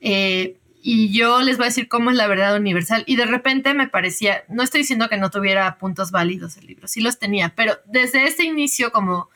Eh, 0.00 0.56
y 0.82 1.12
yo 1.12 1.42
les 1.42 1.56
voy 1.56 1.64
a 1.64 1.68
decir 1.68 1.88
cómo 1.88 2.10
es 2.10 2.16
la 2.16 2.26
verdad 2.26 2.56
universal. 2.56 3.04
Y 3.06 3.16
de 3.16 3.26
repente 3.26 3.74
me 3.74 3.88
parecía, 3.88 4.44
no 4.48 4.62
estoy 4.62 4.80
diciendo 4.80 5.08
que 5.08 5.18
no 5.18 5.30
tuviera 5.30 5.78
puntos 5.78 6.10
válidos 6.10 6.56
el 6.56 6.66
libro, 6.66 6.88
sí 6.88 7.00
los 7.00 7.18
tenía, 7.18 7.52
pero 7.54 7.78
desde 7.86 8.24
ese 8.24 8.44
inicio 8.44 8.92
como 8.92 9.28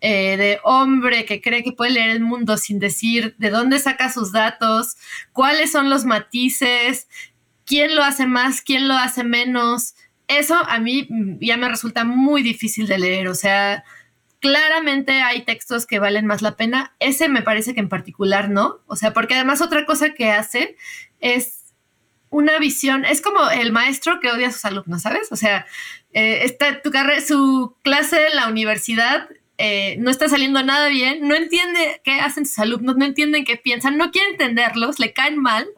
eh, 0.00 0.36
de 0.36 0.60
hombre 0.64 1.26
que 1.26 1.42
cree 1.42 1.62
que 1.62 1.72
puede 1.72 1.92
leer 1.92 2.10
el 2.10 2.20
mundo 2.20 2.56
sin 2.56 2.78
decir 2.78 3.34
de 3.38 3.50
dónde 3.50 3.78
saca 3.78 4.10
sus 4.10 4.32
datos, 4.32 4.96
cuáles 5.32 5.72
son 5.72 5.90
los 5.90 6.04
matices, 6.04 7.08
quién 7.66 7.94
lo 7.94 8.02
hace 8.02 8.26
más, 8.26 8.62
quién 8.62 8.88
lo 8.88 8.94
hace 8.94 9.24
menos, 9.24 9.94
eso 10.30 10.54
a 10.56 10.78
mí 10.78 11.08
ya 11.40 11.56
me 11.56 11.68
resulta 11.68 12.04
muy 12.04 12.42
difícil 12.42 12.86
de 12.86 12.98
leer, 12.98 13.28
o 13.28 13.34
sea, 13.34 13.84
claramente 14.40 15.22
hay 15.22 15.44
textos 15.44 15.86
que 15.86 15.98
valen 15.98 16.26
más 16.26 16.42
la 16.42 16.56
pena. 16.56 16.94
Ese 16.98 17.28
me 17.28 17.42
parece 17.42 17.74
que 17.74 17.80
en 17.80 17.88
particular 17.88 18.50
no. 18.50 18.80
O 18.86 18.96
sea, 18.96 19.12
porque 19.12 19.34
además 19.34 19.60
otra 19.60 19.86
cosa 19.86 20.14
que 20.14 20.30
hace 20.30 20.76
es 21.20 21.74
una 22.30 22.58
visión, 22.58 23.04
es 23.04 23.20
como 23.20 23.50
el 23.50 23.72
maestro 23.72 24.20
que 24.20 24.30
odia 24.30 24.48
a 24.48 24.52
sus 24.52 24.64
alumnos, 24.64 25.02
¿sabes? 25.02 25.32
O 25.32 25.36
sea, 25.36 25.66
eh, 26.12 26.44
está 26.44 26.80
tu 26.80 26.90
carrera, 26.90 27.20
su 27.20 27.74
clase 27.82 28.28
en 28.28 28.36
la 28.36 28.48
universidad 28.48 29.28
eh, 29.62 29.96
no 29.98 30.10
está 30.10 30.26
saliendo 30.26 30.62
nada 30.62 30.88
bien, 30.88 31.28
no 31.28 31.34
entiende 31.34 32.00
qué 32.02 32.12
hacen 32.12 32.46
sus 32.46 32.58
alumnos, 32.60 32.96
no 32.96 33.04
entienden 33.04 33.44
qué 33.44 33.58
piensan, 33.58 33.98
no 33.98 34.10
quiere 34.10 34.30
entenderlos, 34.30 34.98
le 34.98 35.12
caen 35.12 35.36
mal 35.36 35.68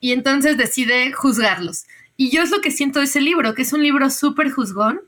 y 0.00 0.12
entonces 0.12 0.56
decide 0.56 1.12
juzgarlos. 1.12 1.84
Y 2.16 2.30
yo 2.30 2.42
es 2.42 2.50
lo 2.50 2.62
que 2.62 2.70
siento 2.70 3.00
de 3.00 3.04
ese 3.04 3.20
libro, 3.20 3.54
que 3.54 3.60
es 3.60 3.74
un 3.74 3.82
libro 3.82 4.08
súper 4.08 4.50
juzgón. 4.50 5.02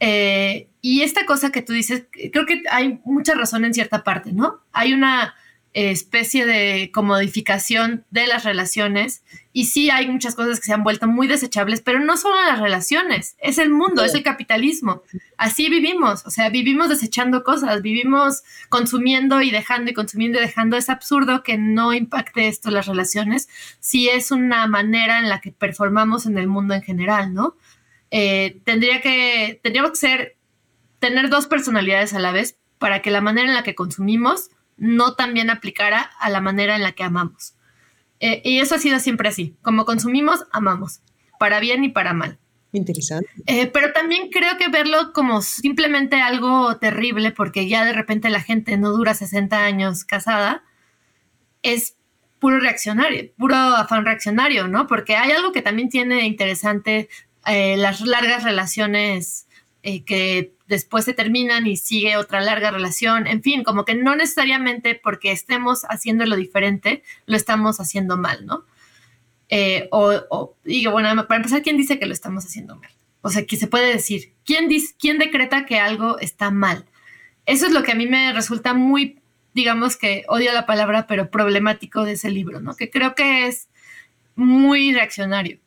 Eh, 0.00 0.68
y 0.80 1.02
esta 1.02 1.26
cosa 1.26 1.50
que 1.50 1.62
tú 1.62 1.72
dices, 1.72 2.04
creo 2.32 2.46
que 2.46 2.62
hay 2.70 3.00
mucha 3.04 3.34
razón 3.34 3.64
en 3.64 3.74
cierta 3.74 4.04
parte, 4.04 4.32
¿no? 4.32 4.60
Hay 4.72 4.92
una 4.92 5.34
especie 5.74 6.46
de 6.46 6.90
comodificación 6.92 8.04
de 8.10 8.26
las 8.26 8.44
relaciones 8.44 9.22
y 9.52 9.66
sí 9.66 9.90
hay 9.90 10.08
muchas 10.08 10.34
cosas 10.34 10.58
que 10.58 10.66
se 10.66 10.72
han 10.72 10.82
vuelto 10.82 11.06
muy 11.06 11.26
desechables, 11.26 11.82
pero 11.82 12.00
no 12.00 12.16
solo 12.16 12.36
las 12.42 12.58
relaciones, 12.58 13.36
es 13.38 13.58
el 13.58 13.70
mundo, 13.70 14.04
es 14.04 14.14
el 14.14 14.22
capitalismo. 14.22 15.02
Así 15.36 15.68
vivimos, 15.68 16.24
o 16.26 16.30
sea, 16.30 16.48
vivimos 16.48 16.88
desechando 16.88 17.44
cosas, 17.44 17.82
vivimos 17.82 18.42
consumiendo 18.68 19.40
y 19.40 19.50
dejando 19.50 19.90
y 19.90 19.94
consumiendo 19.94 20.38
y 20.38 20.42
dejando. 20.42 20.76
Es 20.76 20.88
absurdo 20.88 21.42
que 21.42 21.58
no 21.58 21.92
impacte 21.92 22.48
esto 22.48 22.70
las 22.70 22.86
relaciones 22.86 23.48
si 23.78 24.08
es 24.08 24.30
una 24.30 24.66
manera 24.66 25.18
en 25.18 25.28
la 25.28 25.40
que 25.40 25.52
performamos 25.52 26.26
en 26.26 26.38
el 26.38 26.46
mundo 26.46 26.74
en 26.74 26.82
general, 26.82 27.34
¿no? 27.34 27.56
Eh, 28.10 28.60
tendría 28.64 29.00
que, 29.00 29.60
tendríamos 29.62 29.92
que 29.92 29.96
ser, 29.96 30.36
tener 30.98 31.28
dos 31.28 31.46
personalidades 31.46 32.14
a 32.14 32.18
la 32.18 32.32
vez 32.32 32.58
para 32.78 33.02
que 33.02 33.10
la 33.10 33.20
manera 33.20 33.48
en 33.48 33.54
la 33.54 33.62
que 33.62 33.74
consumimos 33.74 34.50
no 34.76 35.14
también 35.14 35.50
aplicara 35.50 36.10
a 36.20 36.30
la 36.30 36.40
manera 36.40 36.76
en 36.76 36.82
la 36.82 36.92
que 36.92 37.02
amamos. 37.04 37.54
Eh, 38.20 38.42
y 38.44 38.60
eso 38.60 38.76
ha 38.76 38.78
sido 38.78 38.98
siempre 38.98 39.28
así. 39.28 39.56
Como 39.62 39.84
consumimos, 39.84 40.44
amamos, 40.52 41.00
para 41.38 41.60
bien 41.60 41.84
y 41.84 41.88
para 41.90 42.14
mal. 42.14 42.38
Interesante. 42.72 43.28
Eh, 43.46 43.66
pero 43.68 43.92
también 43.92 44.30
creo 44.30 44.56
que 44.58 44.68
verlo 44.68 45.12
como 45.12 45.40
simplemente 45.40 46.20
algo 46.20 46.76
terrible, 46.76 47.30
porque 47.30 47.68
ya 47.68 47.84
de 47.84 47.92
repente 47.92 48.28
la 48.30 48.40
gente 48.40 48.76
no 48.76 48.90
dura 48.90 49.14
60 49.14 49.64
años 49.64 50.04
casada, 50.04 50.64
es 51.62 51.96
puro 52.38 52.60
reaccionario, 52.60 53.32
puro 53.36 53.56
afán 53.56 54.04
reaccionario, 54.04 54.68
¿no? 54.68 54.86
Porque 54.86 55.16
hay 55.16 55.32
algo 55.32 55.52
que 55.52 55.62
también 55.62 55.88
tiene 55.88 56.26
interesante, 56.26 57.08
eh, 57.46 57.76
las 57.76 58.00
largas 58.00 58.44
relaciones 58.44 59.46
eh, 59.82 60.04
que 60.04 60.54
después 60.66 61.04
se 61.04 61.14
terminan 61.14 61.66
y 61.66 61.76
sigue 61.76 62.16
otra 62.16 62.40
larga 62.40 62.70
relación, 62.70 63.26
en 63.26 63.42
fin, 63.42 63.64
como 63.64 63.84
que 63.84 63.94
no 63.94 64.16
necesariamente 64.16 64.94
porque 64.94 65.32
estemos 65.32 65.84
haciendo 65.88 66.26
lo 66.26 66.36
diferente, 66.36 67.02
lo 67.26 67.36
estamos 67.36 67.80
haciendo 67.80 68.16
mal, 68.16 68.44
¿no? 68.44 68.64
Eh, 69.48 69.88
o, 69.90 70.56
digo, 70.64 70.92
bueno, 70.92 71.26
para 71.26 71.38
empezar, 71.38 71.62
¿quién 71.62 71.78
dice 71.78 71.98
que 71.98 72.06
lo 72.06 72.12
estamos 72.12 72.44
haciendo 72.44 72.76
mal? 72.76 72.90
O 73.22 73.30
sea, 73.30 73.46
que 73.46 73.56
se 73.56 73.66
puede 73.66 73.92
decir, 73.92 74.34
¿quién, 74.44 74.68
dice, 74.68 74.94
¿quién 74.98 75.18
decreta 75.18 75.64
que 75.64 75.78
algo 75.78 76.18
está 76.18 76.50
mal? 76.50 76.84
Eso 77.46 77.66
es 77.66 77.72
lo 77.72 77.82
que 77.82 77.92
a 77.92 77.96
mí 77.96 78.06
me 78.06 78.32
resulta 78.32 78.74
muy, 78.74 79.20
digamos 79.54 79.96
que 79.96 80.24
odio 80.28 80.52
la 80.52 80.66
palabra, 80.66 81.06
pero 81.06 81.30
problemático 81.30 82.04
de 82.04 82.12
ese 82.12 82.30
libro, 82.30 82.60
¿no? 82.60 82.76
Que 82.76 82.90
creo 82.90 83.14
que 83.14 83.46
es 83.46 83.68
muy 84.36 84.92
reaccionario. 84.92 85.60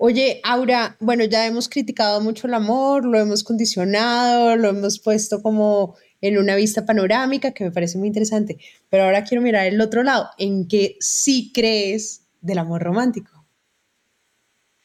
Oye, 0.00 0.40
Aura, 0.44 0.96
bueno, 1.00 1.24
ya 1.24 1.44
hemos 1.44 1.68
criticado 1.68 2.20
mucho 2.20 2.46
el 2.46 2.54
amor, 2.54 3.04
lo 3.04 3.18
hemos 3.18 3.42
condicionado, 3.42 4.54
lo 4.54 4.68
hemos 4.68 5.00
puesto 5.00 5.42
como 5.42 5.96
en 6.20 6.38
una 6.38 6.54
vista 6.54 6.86
panorámica, 6.86 7.52
que 7.52 7.64
me 7.64 7.72
parece 7.72 7.98
muy 7.98 8.06
interesante, 8.06 8.58
pero 8.90 9.04
ahora 9.04 9.24
quiero 9.24 9.42
mirar 9.42 9.66
el 9.66 9.80
otro 9.80 10.04
lado, 10.04 10.30
en 10.38 10.68
que 10.68 10.96
sí 11.00 11.50
crees 11.52 12.24
del 12.40 12.58
amor 12.58 12.82
romántico. 12.84 13.44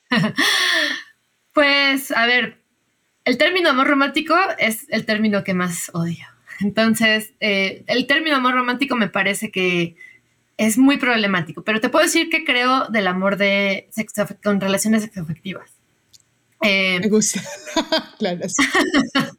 pues, 1.54 2.10
a 2.10 2.26
ver, 2.26 2.58
el 3.24 3.38
término 3.38 3.70
amor 3.70 3.88
romántico 3.88 4.36
es 4.58 4.88
el 4.90 5.06
término 5.06 5.44
que 5.44 5.54
más 5.54 5.92
odio. 5.94 6.26
Entonces, 6.60 7.34
eh, 7.40 7.84
el 7.86 8.08
término 8.08 8.36
amor 8.36 8.56
romántico 8.56 8.96
me 8.96 9.10
parece 9.10 9.52
que 9.52 9.96
es 10.58 10.78
muy 10.78 10.98
problemático, 10.98 11.64
pero 11.64 11.82
te 11.82 11.90
puedo 11.90 12.06
decir 12.06 12.30
que 12.30 12.44
creo 12.44 12.88
del 12.90 13.08
amor 13.08 13.38
de 13.38 13.88
sexo, 13.92 14.26
con 14.44 14.62
relaciones 14.62 15.04
sexoafectivas. 15.04 15.72
Eh, 16.62 17.00
Me 17.02 17.10
gusta, 17.10 17.42
claro. 18.20 18.42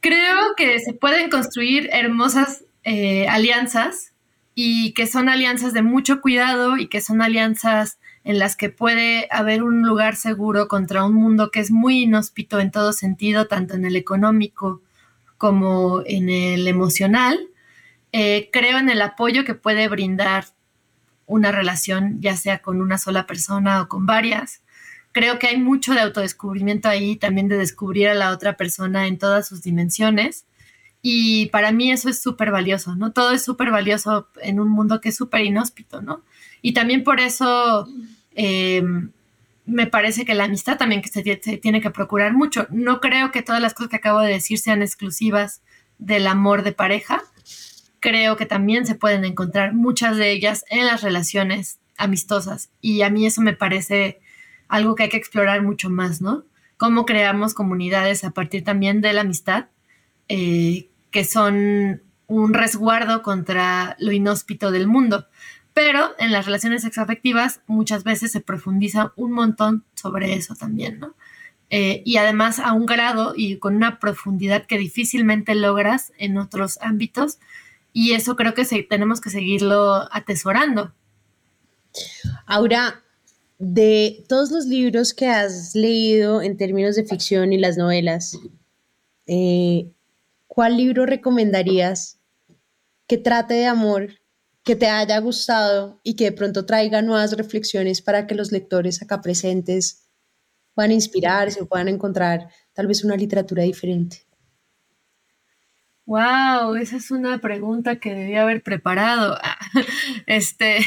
creo 0.00 0.54
que 0.56 0.78
se 0.80 0.92
pueden 0.92 1.30
construir 1.30 1.88
hermosas 1.92 2.64
eh, 2.84 3.28
alianzas 3.28 4.12
y 4.54 4.92
que 4.92 5.06
son 5.06 5.28
alianzas 5.28 5.72
de 5.72 5.82
mucho 5.82 6.20
cuidado 6.20 6.76
y 6.76 6.88
que 6.88 7.00
son 7.00 7.22
alianzas 7.22 7.98
en 8.24 8.38
las 8.38 8.56
que 8.56 8.68
puede 8.68 9.28
haber 9.30 9.62
un 9.62 9.82
lugar 9.82 10.16
seguro 10.16 10.68
contra 10.68 11.04
un 11.04 11.14
mundo 11.14 11.50
que 11.50 11.60
es 11.60 11.70
muy 11.70 12.02
inhóspito 12.02 12.60
en 12.60 12.70
todo 12.70 12.92
sentido, 12.92 13.46
tanto 13.46 13.74
en 13.74 13.86
el 13.86 13.96
económico 13.96 14.82
como 15.38 16.02
en 16.04 16.28
el 16.28 16.68
emocional 16.68 17.38
eh, 18.12 18.50
creo 18.52 18.78
en 18.78 18.90
el 18.90 19.02
apoyo 19.02 19.44
que 19.44 19.54
puede 19.54 19.88
brindar 19.88 20.46
una 21.26 21.52
relación, 21.52 22.20
ya 22.20 22.36
sea 22.36 22.60
con 22.60 22.80
una 22.80 22.98
sola 22.98 23.26
persona 23.26 23.82
o 23.82 23.88
con 23.88 24.06
varias. 24.06 24.62
Creo 25.12 25.38
que 25.38 25.46
hay 25.46 25.58
mucho 25.58 25.94
de 25.94 26.00
autodescubrimiento 26.00 26.88
ahí, 26.88 27.16
también 27.16 27.48
de 27.48 27.56
descubrir 27.56 28.08
a 28.08 28.14
la 28.14 28.30
otra 28.30 28.56
persona 28.56 29.06
en 29.06 29.18
todas 29.18 29.46
sus 29.46 29.62
dimensiones. 29.62 30.44
Y 31.02 31.46
para 31.46 31.72
mí 31.72 31.92
eso 31.92 32.08
es 32.08 32.20
súper 32.20 32.50
valioso, 32.50 32.94
¿no? 32.96 33.12
Todo 33.12 33.30
es 33.32 33.44
súper 33.44 33.70
valioso 33.70 34.28
en 34.42 34.60
un 34.60 34.68
mundo 34.68 35.00
que 35.00 35.10
es 35.10 35.16
súper 35.16 35.42
inhóspito, 35.42 36.02
¿no? 36.02 36.22
Y 36.62 36.74
también 36.74 37.04
por 37.04 37.20
eso 37.20 37.88
eh, 38.34 38.82
me 39.66 39.86
parece 39.86 40.24
que 40.24 40.34
la 40.34 40.44
amistad 40.44 40.78
también 40.78 41.00
que 41.00 41.08
se, 41.08 41.22
se, 41.22 41.56
tiene 41.58 41.80
que 41.80 41.90
procurar 41.90 42.34
mucho. 42.34 42.66
No 42.70 43.00
creo 43.00 43.30
que 43.30 43.42
todas 43.42 43.62
las 43.62 43.74
cosas 43.74 43.90
que 43.90 43.96
acabo 43.96 44.20
de 44.20 44.32
decir 44.32 44.58
sean 44.58 44.82
exclusivas 44.82 45.62
del 45.98 46.26
amor 46.26 46.62
de 46.62 46.72
pareja, 46.72 47.22
creo 48.00 48.36
que 48.36 48.46
también 48.46 48.86
se 48.86 48.94
pueden 48.94 49.24
encontrar 49.24 49.74
muchas 49.74 50.16
de 50.16 50.32
ellas 50.32 50.64
en 50.70 50.86
las 50.86 51.02
relaciones 51.02 51.78
amistosas. 51.96 52.70
Y 52.80 53.02
a 53.02 53.10
mí 53.10 53.26
eso 53.26 53.42
me 53.42 53.52
parece 53.52 54.20
algo 54.68 54.94
que 54.94 55.04
hay 55.04 55.08
que 55.08 55.16
explorar 55.16 55.62
mucho 55.62 55.90
más, 55.90 56.20
¿no? 56.20 56.44
Cómo 56.76 57.04
creamos 57.04 57.54
comunidades 57.54 58.24
a 58.24 58.30
partir 58.30 58.64
también 58.64 59.00
de 59.00 59.12
la 59.12 59.20
amistad, 59.20 59.66
eh, 60.28 60.88
que 61.10 61.24
son 61.24 62.02
un 62.26 62.54
resguardo 62.54 63.22
contra 63.22 63.96
lo 63.98 64.12
inhóspito 64.12 64.70
del 64.70 64.86
mundo. 64.86 65.26
Pero 65.74 66.10
en 66.18 66.32
las 66.32 66.46
relaciones 66.46 66.82
sexoafectivas 66.82 67.60
muchas 67.66 68.04
veces 68.04 68.32
se 68.32 68.40
profundiza 68.40 69.12
un 69.16 69.32
montón 69.32 69.84
sobre 69.94 70.34
eso 70.34 70.54
también, 70.54 71.00
¿no? 71.00 71.14
Eh, 71.70 72.02
y 72.04 72.16
además 72.16 72.58
a 72.58 72.72
un 72.72 72.84
grado 72.84 73.34
y 73.36 73.58
con 73.58 73.76
una 73.76 74.00
profundidad 74.00 74.66
que 74.66 74.76
difícilmente 74.76 75.54
logras 75.54 76.12
en 76.18 76.36
otros 76.36 76.78
ámbitos, 76.80 77.38
y 77.92 78.12
eso 78.12 78.36
creo 78.36 78.54
que 78.54 78.64
tenemos 78.88 79.20
que 79.20 79.30
seguirlo 79.30 80.08
atesorando. 80.12 80.94
Ahora, 82.46 83.02
de 83.58 84.24
todos 84.28 84.50
los 84.50 84.66
libros 84.66 85.12
que 85.12 85.26
has 85.26 85.74
leído 85.74 86.40
en 86.42 86.56
términos 86.56 86.96
de 86.96 87.04
ficción 87.04 87.52
y 87.52 87.58
las 87.58 87.76
novelas, 87.76 88.38
eh, 89.26 89.90
¿cuál 90.46 90.76
libro 90.76 91.04
recomendarías 91.04 92.18
que 93.06 93.18
trate 93.18 93.54
de 93.54 93.66
amor, 93.66 94.08
que 94.62 94.76
te 94.76 94.86
haya 94.86 95.18
gustado 95.18 96.00
y 96.02 96.14
que 96.14 96.24
de 96.24 96.32
pronto 96.32 96.64
traiga 96.64 97.02
nuevas 97.02 97.36
reflexiones 97.36 98.02
para 98.02 98.26
que 98.26 98.34
los 98.34 98.52
lectores 98.52 99.02
acá 99.02 99.20
presentes 99.20 100.08
puedan 100.74 100.92
inspirarse 100.92 101.60
o 101.60 101.66
puedan 101.66 101.88
encontrar 101.88 102.48
tal 102.72 102.86
vez 102.86 103.04
una 103.04 103.16
literatura 103.16 103.64
diferente? 103.64 104.29
Wow, 106.06 106.74
esa 106.74 106.96
es 106.96 107.10
una 107.10 107.38
pregunta 107.38 107.96
que 107.96 108.14
debía 108.14 108.42
haber 108.42 108.62
preparado. 108.62 109.38
este, 110.26 110.78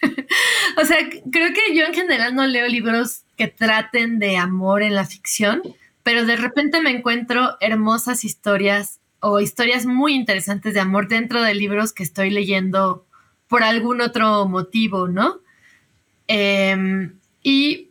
o 0.80 0.84
sea, 0.84 0.98
creo 1.32 1.52
que 1.52 1.74
yo 1.74 1.84
en 1.84 1.94
general 1.94 2.34
no 2.34 2.46
leo 2.46 2.68
libros 2.68 3.24
que 3.36 3.48
traten 3.48 4.18
de 4.18 4.36
amor 4.36 4.82
en 4.82 4.94
la 4.94 5.04
ficción, 5.04 5.62
pero 6.02 6.24
de 6.24 6.36
repente 6.36 6.80
me 6.80 6.90
encuentro 6.90 7.56
hermosas 7.60 8.24
historias 8.24 9.00
o 9.20 9.40
historias 9.40 9.84
muy 9.84 10.14
interesantes 10.14 10.74
de 10.74 10.80
amor 10.80 11.08
dentro 11.08 11.42
de 11.42 11.54
libros 11.54 11.92
que 11.92 12.04
estoy 12.04 12.30
leyendo 12.30 13.04
por 13.48 13.62
algún 13.64 14.00
otro 14.00 14.46
motivo, 14.46 15.08
¿no? 15.08 15.40
Em, 16.28 17.18
y 17.42 17.90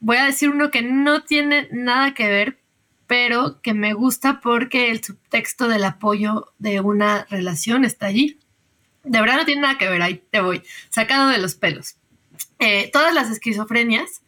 voy 0.00 0.16
a 0.18 0.26
decir 0.26 0.50
uno 0.50 0.70
que 0.70 0.82
no 0.82 1.24
tiene 1.24 1.68
nada 1.72 2.14
que 2.14 2.28
ver, 2.28 2.59
pero 3.10 3.60
que 3.60 3.74
me 3.74 3.92
gusta 3.92 4.38
porque 4.40 4.92
el 4.92 5.02
subtexto 5.02 5.66
del 5.66 5.82
apoyo 5.82 6.52
de 6.60 6.78
una 6.78 7.26
relación 7.28 7.84
está 7.84 8.06
allí. 8.06 8.38
De 9.02 9.20
verdad 9.20 9.38
no 9.38 9.44
tiene 9.44 9.62
nada 9.62 9.78
que 9.78 9.90
ver, 9.90 10.00
ahí 10.00 10.22
te 10.30 10.40
voy, 10.40 10.62
sacado 10.90 11.28
de 11.28 11.38
los 11.38 11.56
pelos. 11.56 11.96
Eh, 12.60 12.88
todas 12.92 13.12
las 13.12 13.28
esquizofrenias 13.28 14.22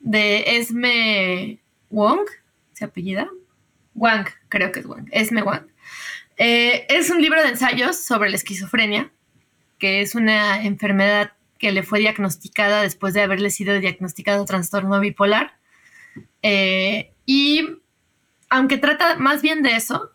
de 0.00 0.56
Esme 0.56 1.60
Wong, 1.90 2.26
¿se 2.72 2.86
apellida? 2.86 3.30
Wang, 3.94 4.26
creo 4.48 4.72
que 4.72 4.80
es 4.80 4.86
Wang, 4.86 5.06
Esme 5.12 5.44
Wang. 5.44 5.68
Eh, 6.36 6.84
es 6.88 7.10
un 7.10 7.22
libro 7.22 7.40
de 7.40 7.50
ensayos 7.50 7.96
sobre 7.96 8.30
la 8.30 8.36
esquizofrenia, 8.36 9.12
que 9.78 10.00
es 10.00 10.16
una 10.16 10.64
enfermedad 10.64 11.34
que 11.60 11.70
le 11.70 11.84
fue 11.84 12.00
diagnosticada 12.00 12.82
después 12.82 13.14
de 13.14 13.22
haberle 13.22 13.50
sido 13.50 13.78
diagnosticado 13.78 14.44
trastorno 14.46 14.98
bipolar. 14.98 15.56
Eh, 16.42 17.12
y 17.24 17.78
aunque 18.48 18.78
trata 18.78 19.16
más 19.16 19.42
bien 19.42 19.62
de 19.62 19.76
eso, 19.76 20.10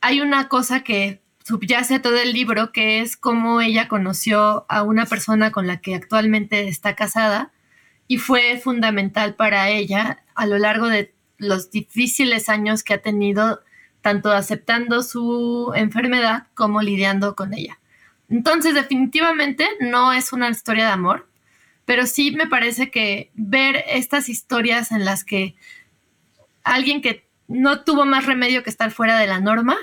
hay 0.00 0.20
una 0.20 0.48
cosa 0.48 0.80
que 0.80 1.22
subyace 1.44 1.94
a 1.94 2.02
todo 2.02 2.16
el 2.18 2.32
libro, 2.32 2.72
que 2.72 3.00
es 3.00 3.16
cómo 3.16 3.60
ella 3.60 3.88
conoció 3.88 4.66
a 4.68 4.82
una 4.82 5.06
persona 5.06 5.52
con 5.52 5.66
la 5.66 5.80
que 5.80 5.94
actualmente 5.94 6.68
está 6.68 6.94
casada 6.94 7.52
y 8.08 8.18
fue 8.18 8.58
fundamental 8.58 9.34
para 9.34 9.68
ella 9.70 10.24
a 10.34 10.46
lo 10.46 10.58
largo 10.58 10.88
de 10.88 11.14
los 11.38 11.70
difíciles 11.70 12.48
años 12.48 12.82
que 12.82 12.94
ha 12.94 13.02
tenido, 13.02 13.60
tanto 14.00 14.32
aceptando 14.32 15.02
su 15.02 15.72
enfermedad 15.74 16.46
como 16.54 16.82
lidiando 16.82 17.34
con 17.36 17.54
ella. 17.54 17.78
Entonces, 18.28 18.74
definitivamente 18.74 19.66
no 19.80 20.12
es 20.12 20.32
una 20.32 20.48
historia 20.48 20.86
de 20.86 20.92
amor, 20.92 21.28
pero 21.84 22.06
sí 22.06 22.32
me 22.32 22.46
parece 22.46 22.90
que 22.90 23.30
ver 23.34 23.84
estas 23.88 24.28
historias 24.28 24.90
en 24.90 25.04
las 25.04 25.24
que 25.24 25.54
alguien 26.64 27.00
que 27.00 27.25
no 27.48 27.80
tuvo 27.82 28.04
más 28.04 28.26
remedio 28.26 28.62
que 28.62 28.70
estar 28.70 28.90
fuera 28.90 29.18
de 29.18 29.26
la 29.26 29.40
norma, 29.40 29.76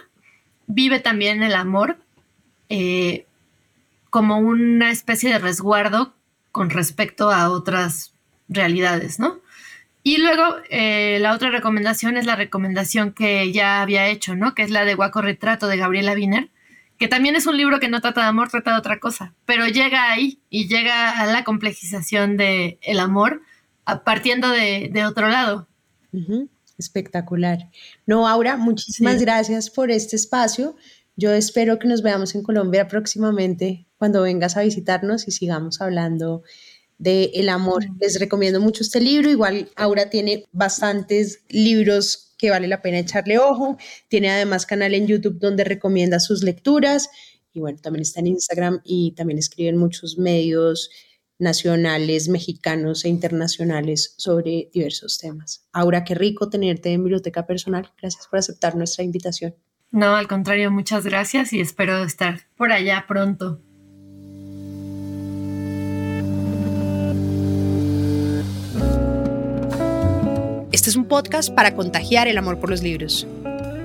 vive 0.68 1.00
también 1.00 1.44
el 1.44 1.56
amor 1.56 1.98
eh, 2.70 3.26
como 4.10 4.38
una 4.38 4.92
especie 4.92 5.32
de 5.32 5.40
resguardo 5.40 6.14
con 6.52 6.70
respecto 6.70 7.32
a 7.32 7.50
otras 7.50 8.14
realidades, 8.48 9.20
¿no? 9.20 9.42
Y 10.04 10.18
luego 10.18 10.44
eh, 10.70 11.18
la 11.22 11.34
otra 11.34 11.50
recomendación 11.50 12.18
es 12.18 12.26
la 12.26 12.36
recomendación 12.36 13.14
que 13.14 13.52
ya 13.54 13.82
había 13.82 14.08
hecho, 14.08 14.36
¿no? 14.36 14.54
Que 14.54 14.64
es 14.64 14.70
la 14.70 14.84
de 14.84 14.96
Guaco 14.96 15.22
Retrato 15.22 15.68
de 15.68 15.78
Gabriela 15.78 16.14
Wiener, 16.14 16.50
que 16.98 17.08
también 17.08 17.36
es 17.36 17.48
un 17.48 17.58
libro 17.58 17.80
que 17.80 17.88
no 17.88 18.02
trata 18.02 18.22
de 18.22 18.28
amor, 18.28 18.50
trata 18.50 18.72
de 18.72 18.78
otra 18.78 19.00
cosa, 19.00 19.34
pero 19.46 19.66
llega 19.68 20.12
ahí 20.12 20.40
y 20.50 20.68
llega 20.68 21.12
a 21.12 21.26
la 21.26 21.44
complejización 21.44 22.38
del 22.38 22.78
el 22.82 23.00
amor 23.00 23.42
partiendo 24.06 24.50
de, 24.50 25.06
otro 25.06 25.30
lado. 25.30 25.68
Espectacular. 26.78 27.70
No, 28.06 28.28
Aura, 28.28 28.58
muchísimas 28.58 29.22
gracias 29.22 29.70
por 29.70 29.92
este 29.92 30.16
espacio. 30.16 30.76
Yo 31.16 31.32
espero 31.32 31.78
que 31.78 31.88
nos 31.88 32.02
veamos 32.02 32.34
en 32.34 32.42
Colombia 32.42 32.88
próximamente 32.88 33.86
cuando 33.98 34.24
vengas 34.24 34.58
a 34.58 34.64
visitarnos 34.64 35.28
y 35.28 35.32
sigamos 35.32 35.80
hablando 35.80 36.44
de 36.98 37.32
el 37.36 37.50
amor. 37.50 37.86
Les 38.00 38.20
recomiendo 38.20 38.60
mucho 38.60 38.84
este 38.84 39.00
libro. 39.00 39.30
Igual 39.30 39.70
Aura 39.76 40.10
tiene 40.10 40.46
bastantes 40.52 41.44
libros 41.50 42.34
que 42.38 42.50
vale 42.50 42.68
la 42.68 42.82
pena 42.82 43.00
echarle 43.00 43.38
ojo. 43.38 43.78
Tiene 44.08 44.32
además 44.32 44.66
canal 44.66 44.94
en 44.96 45.08
YouTube 45.08 45.40
donde 45.40 45.64
recomienda 45.64 46.20
sus 46.20 46.44
lecturas. 46.44 47.10
Y 47.54 47.60
bueno, 47.60 47.78
también 47.80 48.02
está 48.02 48.20
en 48.20 48.28
Instagram 48.28 48.82
y 48.84 49.12
también 49.12 49.38
escribe 49.38 49.70
en 49.70 49.78
muchos 49.78 50.18
medios 50.18 50.90
nacionales, 51.40 52.30
mexicanos 52.30 53.06
e 53.06 53.10
internacionales 53.10 54.14
sobre 54.18 54.70
diversos 54.74 55.18
temas. 55.18 55.66
Aura, 55.72 56.04
qué 56.04 56.16
rico 56.16 56.50
tenerte 56.50 56.92
en 56.92 57.04
Biblioteca 57.04 57.46
Personal. 57.46 57.92
Gracias 58.00 58.28
por 58.28 58.40
aceptar 58.40 58.76
nuestra 58.76 59.04
invitación. 59.04 59.56
No, 59.92 60.16
al 60.16 60.28
contrario, 60.28 60.72
muchas 60.72 61.06
gracias 61.06 61.54
y 61.54 61.62
espero 61.62 62.04
estar 62.04 62.42
por 62.56 62.72
allá 62.72 63.06
pronto. 63.08 63.62
Este 70.72 70.90
es 70.90 70.96
un 70.96 71.06
podcast 71.06 71.54
para 71.54 71.76
contagiar 71.76 72.28
el 72.28 72.38
amor 72.40 72.60
por 72.60 72.72
los 72.72 72.82
libros, 72.82 73.28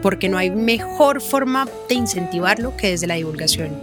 porque 0.01 0.31
no 0.31 0.39
hay 0.39 0.51
mejor 0.51 1.21
forma 1.21 1.69
de 1.89 1.95
incentivarlo 1.95 2.75
que 2.77 2.89
desde 2.89 3.07
la 3.07 3.17
divulgación. 3.17 3.77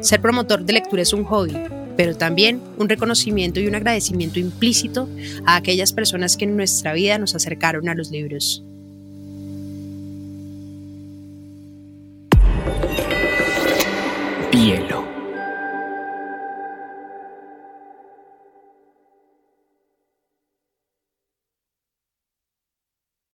Ser 0.00 0.20
promotor 0.20 0.64
de 0.64 0.74
lectura 0.74 1.00
es 1.00 1.14
un 1.14 1.24
hobby, 1.24 1.56
pero 1.96 2.16
también 2.16 2.60
un 2.78 2.88
reconocimiento 2.88 3.60
y 3.60 3.66
un 3.66 3.74
agradecimiento 3.74 4.38
implícito 4.38 5.08
a 5.46 5.56
aquellas 5.56 5.92
personas 5.92 6.36
que 6.36 6.44
en 6.44 6.56
nuestra 6.56 6.92
vida 6.92 7.18
nos 7.18 7.34
acercaron 7.34 7.88
a 7.88 7.94
los 7.94 8.10
libros. 8.10 8.64